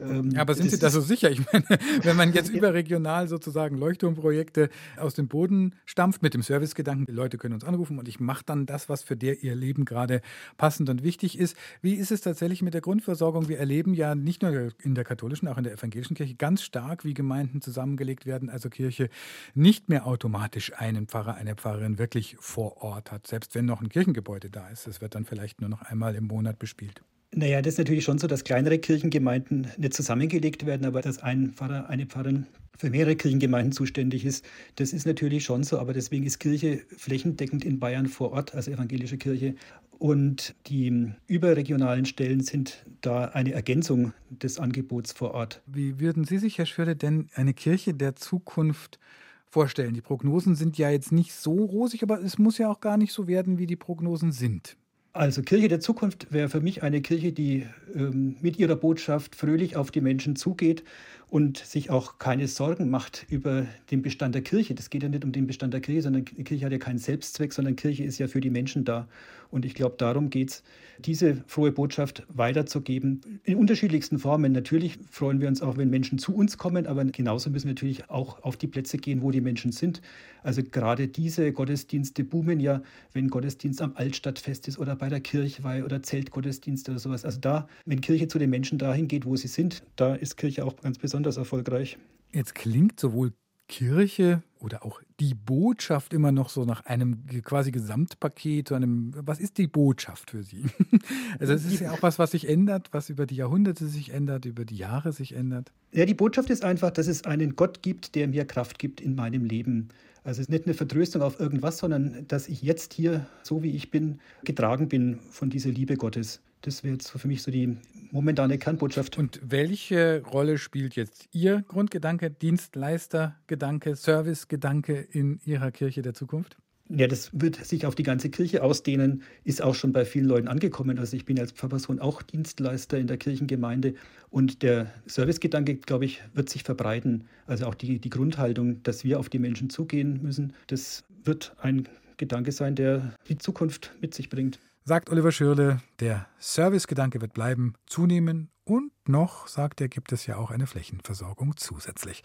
Ähm, 0.00 0.34
aber 0.36 0.54
sind 0.54 0.70
Sie 0.70 0.78
da 0.78 0.90
so 0.90 1.00
sicher? 1.00 1.30
Ich 1.30 1.40
meine, 1.52 1.64
wenn 2.02 2.16
man 2.16 2.32
jetzt 2.32 2.50
überregional 2.50 3.28
sozusagen 3.28 3.76
Leuchtturmprojekte 3.78 4.68
aus 4.96 5.14
dem 5.14 5.28
Boden 5.28 5.74
stampft 5.84 6.22
mit 6.22 6.34
dem 6.34 6.42
Servicegedanken, 6.42 7.06
die 7.06 7.12
Leute 7.12 7.38
können 7.38 7.54
uns 7.54 7.64
anrufen 7.64 7.98
und 7.98 8.08
ich 8.08 8.20
mache 8.20 8.44
dann 8.44 8.66
das, 8.66 8.88
was 8.88 9.02
für 9.02 9.16
der 9.16 9.42
ihr 9.42 9.54
Leben 9.54 9.84
gerade 9.84 10.20
passend 10.56 10.88
und 10.88 11.02
wichtig 11.02 11.38
ist. 11.38 11.56
Wie 11.82 11.94
ist 11.94 12.10
es 12.10 12.20
tatsächlich 12.20 12.62
mit 12.62 12.74
der 12.74 12.80
Grundversorgung? 12.80 13.48
Wir 13.48 13.58
erleben 13.58 13.94
ja 13.94 14.14
nicht 14.14 14.42
nur 14.42 14.72
in 14.82 14.94
der 14.94 15.04
katholischen, 15.04 15.48
auch 15.48 15.58
in 15.58 15.64
der 15.64 15.74
evangelischen 15.74 16.16
Kirche 16.16 16.34
ganz 16.34 16.62
stark, 16.62 17.04
wie 17.04 17.14
Gemeinden 17.14 17.60
zusammengelegt 17.60 18.26
werden, 18.26 18.50
also 18.50 18.68
Kirche 18.68 19.08
nicht 19.54 19.88
mehr 19.88 20.06
automatisch 20.06 20.72
einen 20.74 21.06
Pfarrer, 21.06 21.34
eine 21.34 21.54
Pfarrerin 21.54 21.98
wirklich 21.98 22.36
vor 22.40 22.82
Ort 22.82 23.12
hat, 23.12 23.26
selbst 23.26 23.54
wenn 23.54 23.64
noch 23.64 23.80
ein 23.80 23.88
Kirchengebäude 23.88 24.50
da 24.50 24.68
ist. 24.68 24.86
Es 24.86 25.00
wird 25.00 25.14
dann 25.14 25.24
vielleicht 25.24 25.60
nur 25.60 25.70
noch 25.70 25.82
einmal 25.82 26.14
im 26.14 26.26
Monat 26.26 26.58
bespielt. 26.58 27.02
Naja, 27.36 27.62
das 27.62 27.74
ist 27.74 27.78
natürlich 27.78 28.04
schon 28.04 28.18
so, 28.18 28.28
dass 28.28 28.44
kleinere 28.44 28.78
Kirchengemeinden 28.78 29.66
nicht 29.76 29.94
zusammengelegt 29.94 30.66
werden, 30.66 30.86
aber 30.86 31.00
dass 31.00 31.18
ein 31.18 31.50
Pfarrer, 31.50 31.88
eine 31.88 32.06
Pfarrerin 32.06 32.46
für 32.78 32.90
mehrere 32.90 33.16
Kirchengemeinden 33.16 33.72
zuständig 33.72 34.24
ist. 34.24 34.44
Das 34.76 34.92
ist 34.92 35.04
natürlich 35.04 35.44
schon 35.44 35.64
so, 35.64 35.78
aber 35.80 35.92
deswegen 35.92 36.24
ist 36.26 36.38
Kirche 36.38 36.82
flächendeckend 36.96 37.64
in 37.64 37.80
Bayern 37.80 38.06
vor 38.06 38.32
Ort, 38.32 38.54
also 38.54 38.70
evangelische 38.70 39.18
Kirche. 39.18 39.56
Und 39.98 40.54
die 40.66 41.12
überregionalen 41.26 42.04
Stellen 42.04 42.40
sind 42.40 42.84
da 43.00 43.26
eine 43.26 43.52
Ergänzung 43.52 44.12
des 44.30 44.60
Angebots 44.60 45.12
vor 45.12 45.32
Ort. 45.32 45.60
Wie 45.66 45.98
würden 45.98 46.24
Sie 46.24 46.38
sich, 46.38 46.58
Herr 46.58 46.66
Schwerde, 46.66 46.94
denn 46.94 47.28
eine 47.34 47.54
Kirche 47.54 47.94
der 47.94 48.14
Zukunft 48.14 49.00
vorstellen? 49.48 49.94
Die 49.94 50.02
Prognosen 50.02 50.54
sind 50.54 50.78
ja 50.78 50.90
jetzt 50.90 51.10
nicht 51.10 51.32
so 51.32 51.64
rosig, 51.64 52.04
aber 52.04 52.22
es 52.22 52.38
muss 52.38 52.58
ja 52.58 52.70
auch 52.70 52.80
gar 52.80 52.96
nicht 52.96 53.12
so 53.12 53.26
werden, 53.26 53.58
wie 53.58 53.66
die 53.66 53.76
Prognosen 53.76 54.30
sind. 54.30 54.76
Also 55.16 55.42
Kirche 55.42 55.68
der 55.68 55.78
Zukunft 55.78 56.32
wäre 56.32 56.48
für 56.48 56.60
mich 56.60 56.82
eine 56.82 57.00
Kirche, 57.00 57.32
die 57.32 57.68
ähm, 57.94 58.34
mit 58.40 58.58
ihrer 58.58 58.74
Botschaft 58.74 59.36
fröhlich 59.36 59.76
auf 59.76 59.92
die 59.92 60.00
Menschen 60.00 60.34
zugeht 60.34 60.82
und 61.28 61.58
sich 61.58 61.88
auch 61.88 62.18
keine 62.18 62.48
Sorgen 62.48 62.90
macht 62.90 63.24
über 63.28 63.64
den 63.92 64.02
Bestand 64.02 64.34
der 64.34 64.42
Kirche. 64.42 64.74
Das 64.74 64.90
geht 64.90 65.04
ja 65.04 65.08
nicht 65.08 65.24
um 65.24 65.30
den 65.30 65.46
Bestand 65.46 65.72
der 65.72 65.80
Kirche, 65.80 66.02
sondern 66.02 66.24
die 66.24 66.42
Kirche 66.42 66.64
hat 66.64 66.72
ja 66.72 66.78
keinen 66.78 66.98
Selbstzweck, 66.98 67.52
sondern 67.52 67.76
Kirche 67.76 68.02
ist 68.02 68.18
ja 68.18 68.26
für 68.26 68.40
die 68.40 68.50
Menschen 68.50 68.84
da. 68.84 69.06
Und 69.54 69.64
ich 69.64 69.74
glaube, 69.74 69.94
darum 69.98 70.30
geht 70.30 70.50
es, 70.50 70.62
diese 70.98 71.44
frohe 71.46 71.70
Botschaft 71.70 72.24
weiterzugeben 72.28 73.20
in 73.44 73.56
unterschiedlichsten 73.56 74.18
Formen. 74.18 74.50
Natürlich 74.50 74.98
freuen 75.08 75.40
wir 75.40 75.46
uns 75.46 75.62
auch, 75.62 75.76
wenn 75.76 75.90
Menschen 75.90 76.18
zu 76.18 76.34
uns 76.34 76.58
kommen, 76.58 76.88
aber 76.88 77.04
genauso 77.04 77.50
müssen 77.50 77.66
wir 77.66 77.74
natürlich 77.74 78.10
auch 78.10 78.42
auf 78.42 78.56
die 78.56 78.66
Plätze 78.66 78.98
gehen, 78.98 79.22
wo 79.22 79.30
die 79.30 79.40
Menschen 79.40 79.70
sind. 79.70 80.02
Also 80.42 80.64
gerade 80.64 81.06
diese 81.06 81.52
Gottesdienste 81.52 82.24
boomen 82.24 82.58
ja, 82.58 82.82
wenn 83.12 83.28
Gottesdienst 83.28 83.80
am 83.80 83.92
Altstadtfest 83.94 84.66
ist 84.66 84.80
oder 84.80 84.96
bei 84.96 85.08
der 85.08 85.20
Kirchweih 85.20 85.84
oder 85.84 86.02
Zeltgottesdienst 86.02 86.88
oder 86.88 86.98
sowas. 86.98 87.24
Also 87.24 87.38
da, 87.38 87.68
wenn 87.84 88.00
Kirche 88.00 88.26
zu 88.26 88.40
den 88.40 88.50
Menschen 88.50 88.78
dahin 88.78 89.06
geht, 89.06 89.24
wo 89.24 89.36
sie 89.36 89.46
sind, 89.46 89.84
da 89.94 90.16
ist 90.16 90.36
Kirche 90.36 90.64
auch 90.64 90.74
ganz 90.82 90.98
besonders 90.98 91.36
erfolgreich. 91.36 91.96
Jetzt 92.32 92.56
klingt 92.56 92.98
sowohl 92.98 93.32
Kirche 93.68 94.42
oder 94.58 94.84
auch 94.84 95.00
die 95.20 95.34
Botschaft 95.34 96.12
immer 96.12 96.32
noch 96.32 96.48
so 96.48 96.64
nach 96.64 96.84
einem 96.86 97.26
quasi 97.42 97.70
Gesamtpaket, 97.70 98.72
einem, 98.72 99.12
was 99.14 99.40
ist 99.40 99.58
die 99.58 99.66
Botschaft 99.66 100.30
für 100.30 100.42
Sie? 100.42 100.64
Also 101.38 101.52
es 101.52 101.64
ist 101.64 101.80
ja 101.80 101.90
auch 101.90 102.02
was, 102.02 102.18
was 102.18 102.30
sich 102.30 102.48
ändert, 102.48 102.88
was 102.92 103.10
über 103.10 103.26
die 103.26 103.36
Jahrhunderte 103.36 103.86
sich 103.86 104.10
ändert, 104.10 104.44
über 104.44 104.64
die 104.64 104.76
Jahre 104.76 105.12
sich 105.12 105.34
ändert. 105.34 105.72
Ja, 105.92 106.06
die 106.06 106.14
Botschaft 106.14 106.48
ist 106.48 106.64
einfach, 106.64 106.90
dass 106.90 107.06
es 107.08 107.24
einen 107.24 107.56
Gott 107.56 107.82
gibt, 107.82 108.14
der 108.14 108.28
mir 108.28 108.44
Kraft 108.44 108.78
gibt 108.78 109.00
in 109.00 109.14
meinem 109.14 109.44
Leben. 109.44 109.88
Also 110.22 110.40
es 110.40 110.46
ist 110.46 110.50
nicht 110.50 110.66
eine 110.66 110.74
Vertröstung 110.74 111.22
auf 111.22 111.38
irgendwas, 111.38 111.78
sondern 111.78 112.26
dass 112.28 112.48
ich 112.48 112.62
jetzt 112.62 112.94
hier, 112.94 113.26
so 113.42 113.62
wie 113.62 113.70
ich 113.70 113.90
bin, 113.90 114.20
getragen 114.44 114.88
bin 114.88 115.18
von 115.30 115.50
dieser 115.50 115.70
Liebe 115.70 115.96
Gottes. 115.96 116.40
Das 116.64 116.82
wäre 116.82 116.94
jetzt 116.94 117.10
für 117.10 117.28
mich 117.28 117.42
so 117.42 117.50
die 117.50 117.76
momentane 118.10 118.56
Kernbotschaft. 118.56 119.18
Und 119.18 119.38
welche 119.44 120.22
Rolle 120.22 120.56
spielt 120.56 120.96
jetzt 120.96 121.28
Ihr 121.32 121.62
Grundgedanke, 121.68 122.30
Dienstleistergedanke, 122.30 123.94
Servicegedanke 123.96 124.94
in 124.94 125.40
Ihrer 125.44 125.70
Kirche 125.70 126.00
der 126.00 126.14
Zukunft? 126.14 126.56
Ja, 126.88 127.06
das 127.06 127.30
wird 127.32 127.62
sich 127.62 127.84
auf 127.84 127.94
die 127.94 128.02
ganze 128.02 128.30
Kirche 128.30 128.62
ausdehnen, 128.62 129.22
ist 129.44 129.60
auch 129.60 129.74
schon 129.74 129.92
bei 129.92 130.06
vielen 130.06 130.24
Leuten 130.24 130.48
angekommen. 130.48 130.98
Also 130.98 131.16
ich 131.16 131.26
bin 131.26 131.38
als 131.38 131.52
Pfarrperson 131.52 131.98
auch 131.98 132.22
Dienstleister 132.22 132.98
in 132.98 133.08
der 133.08 133.18
Kirchengemeinde 133.18 133.94
und 134.30 134.62
der 134.62 134.90
Servicegedanke, 135.06 135.76
glaube 135.76 136.06
ich, 136.06 136.22
wird 136.32 136.48
sich 136.48 136.62
verbreiten. 136.62 137.24
Also 137.46 137.66
auch 137.66 137.74
die, 137.74 137.98
die 137.98 138.10
Grundhaltung, 138.10 138.82
dass 138.84 139.04
wir 139.04 139.20
auf 139.20 139.28
die 139.28 139.38
Menschen 139.38 139.68
zugehen 139.68 140.20
müssen, 140.22 140.54
das 140.68 141.04
wird 141.24 141.54
ein 141.60 141.88
Gedanke 142.16 142.52
sein, 142.52 142.74
der 142.74 143.14
die 143.28 143.36
Zukunft 143.36 143.92
mit 144.00 144.14
sich 144.14 144.30
bringt. 144.30 144.60
Sagt 144.86 145.08
Oliver 145.08 145.32
Schürle, 145.32 145.80
der 145.98 146.28
Servicegedanke 146.38 147.22
wird 147.22 147.32
bleiben, 147.32 147.72
zunehmen 147.86 148.50
und 148.64 148.92
noch, 149.08 149.48
sagt 149.48 149.80
er, 149.80 149.88
gibt 149.88 150.12
es 150.12 150.26
ja 150.26 150.36
auch 150.36 150.50
eine 150.50 150.66
Flächenversorgung 150.66 151.56
zusätzlich. 151.56 152.22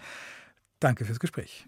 Danke 0.82 1.06
fürs 1.06 1.22
Gespräch. 1.22 1.66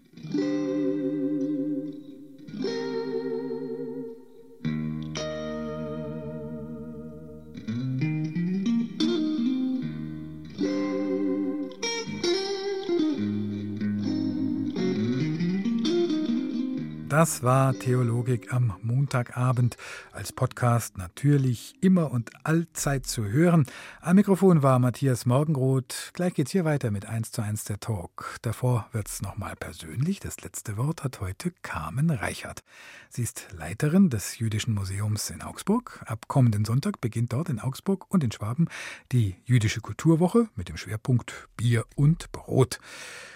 Das 17.12 17.42
war 17.42 17.78
Theologik 17.78 18.54
am 18.54 18.72
Montagabend. 18.80 19.76
Als 20.12 20.32
Podcast 20.32 20.96
natürlich 20.96 21.74
immer 21.82 22.10
und 22.10 22.30
allzeit 22.46 23.04
zu 23.04 23.26
hören. 23.26 23.66
Am 24.00 24.16
Mikrofon 24.16 24.62
war 24.62 24.78
Matthias 24.78 25.26
Morgenroth. 25.26 26.12
Gleich 26.14 26.32
geht's 26.32 26.52
hier 26.52 26.64
weiter 26.64 26.90
mit 26.90 27.04
1 27.04 27.30
zu 27.30 27.42
1 27.42 27.64
der 27.64 27.80
Talk. 27.80 28.38
Davor 28.40 28.88
wird's 28.92 29.20
nochmal 29.20 29.56
persönlich. 29.56 30.20
Das 30.20 30.40
letzte 30.40 30.78
Wort 30.78 31.04
hat 31.04 31.20
heute 31.20 31.50
Carmen 31.60 32.08
Reichert. 32.08 32.62
Sie 33.10 33.24
ist 33.24 33.48
Leiterin 33.52 34.08
des 34.08 34.38
Jüdischen 34.38 34.72
Museums 34.72 35.28
in 35.28 35.42
Augsburg. 35.42 36.02
Ab 36.06 36.28
kommenden 36.28 36.64
Sonntag 36.64 37.02
beginnt 37.02 37.34
dort 37.34 37.50
in 37.50 37.60
Augsburg 37.60 38.06
und 38.08 38.24
in 38.24 38.32
Schwaben 38.32 38.68
die 39.12 39.36
Jüdische 39.44 39.82
Kulturwoche 39.82 40.48
mit 40.56 40.70
dem 40.70 40.78
Schwerpunkt 40.78 41.50
Bier 41.58 41.84
und 41.94 42.32
Brot. 42.32 42.78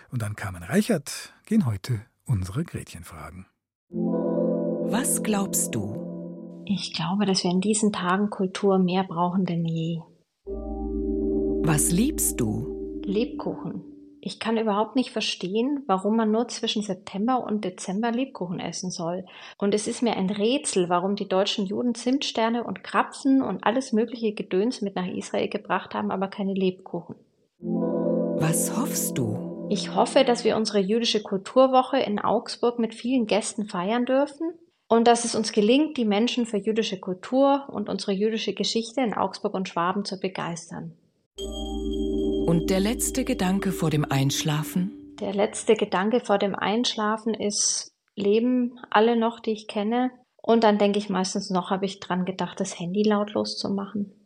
Und 0.08 0.22
an 0.22 0.34
Carmen 0.34 0.62
Reichert 0.62 1.34
gehen 1.44 1.66
heute 1.66 2.00
unsere 2.24 2.64
Gretchenfragen. 2.64 3.44
Was 4.89 5.24
glaubst 5.24 5.74
du? 5.74 6.62
Ich 6.64 6.95
glaube, 6.95 7.26
dass 7.26 7.43
wir 7.43 7.51
in 7.51 7.61
diesen 7.61 7.93
Tagen 7.93 8.30
Kultur 8.30 8.78
mehr 8.78 9.03
brauchen 9.03 9.45
denn 9.45 9.64
je. 9.64 9.99
Was 11.64 11.91
liebst 11.91 12.41
du? 12.41 13.01
Lebkuchen. 13.05 13.82
Ich 14.20 14.39
kann 14.39 14.57
überhaupt 14.57 14.95
nicht 14.95 15.11
verstehen, 15.11 15.82
warum 15.89 16.16
man 16.16 16.30
nur 16.30 16.47
zwischen 16.47 16.82
September 16.82 17.45
und 17.45 17.64
Dezember 17.64 18.12
Lebkuchen 18.12 18.61
essen 18.61 18.93
soll. 18.93 19.26
Und 19.59 19.74
es 19.74 19.89
ist 19.89 20.03
mir 20.03 20.16
ein 20.16 20.30
Rätsel, 20.30 20.89
warum 20.89 21.16
die 21.16 21.28
deutschen 21.28 21.66
Juden 21.66 21.97
Zimtsterne 21.97 22.62
und 22.62 22.84
Krapfen 22.84 23.43
und 23.43 23.64
alles 23.64 23.93
mögliche 23.93 24.34
Gedöns 24.34 24.82
mit 24.82 24.95
nach 24.95 25.09
Israel 25.09 25.49
gebracht 25.49 25.95
haben, 25.95 26.12
aber 26.12 26.28
keine 26.28 26.55
Lebkuchen. 26.55 27.16
Was 27.59 28.78
hoffst 28.78 29.18
du? 29.18 29.66
Ich 29.68 29.97
hoffe, 29.97 30.22
dass 30.22 30.45
wir 30.45 30.57
unsere 30.57 30.78
jüdische 30.78 31.24
Kulturwoche 31.24 31.99
in 31.99 32.20
Augsburg 32.20 32.78
mit 32.78 32.95
vielen 32.95 33.26
Gästen 33.26 33.64
feiern 33.64 34.07
dürfen 34.07 34.53
und 34.89 35.07
dass 35.07 35.24
es 35.24 35.34
uns 35.34 35.53
gelingt, 35.53 35.97
die 35.97 36.05
Menschen 36.05 36.47
für 36.47 36.59
jüdische 36.59 37.01
Kultur 37.01 37.66
und 37.68 37.89
unsere 37.89 38.12
jüdische 38.12 38.55
Geschichte 38.55 39.01
in 39.01 39.14
Augsburg 39.14 39.55
und 39.55 39.68
Schwaben 39.68 40.05
zu 40.05 40.18
begeistern. 40.18 40.97
Und 42.47 42.70
der 42.70 42.80
letzte 42.80 43.24
Gedanke 43.24 43.72
vor 43.72 43.91
dem 43.91 44.05
Einschlafen? 44.05 45.14
Der 45.20 45.34
letzte 45.34 45.74
Gedanke 45.74 46.20
vor 46.20 46.39
dem 46.39 46.55
Einschlafen 46.55 47.34
ist, 47.34 47.93
leben 48.14 48.78
alle 48.91 49.16
noch, 49.16 49.41
die 49.41 49.53
ich 49.53 49.66
kenne? 49.66 50.11
Und 50.37 50.62
dann 50.62 50.78
denke 50.78 50.99
ich 50.99 51.11
meistens 51.11 51.51
noch, 51.51 51.70
habe 51.70 51.87
ich 51.87 51.99
dran 51.99 52.24
gedacht, 52.24 52.61
das 52.61 52.78
Handy 52.78 53.03
lautlos 53.03 53.57
zu 53.57 53.68
machen. 53.68 54.25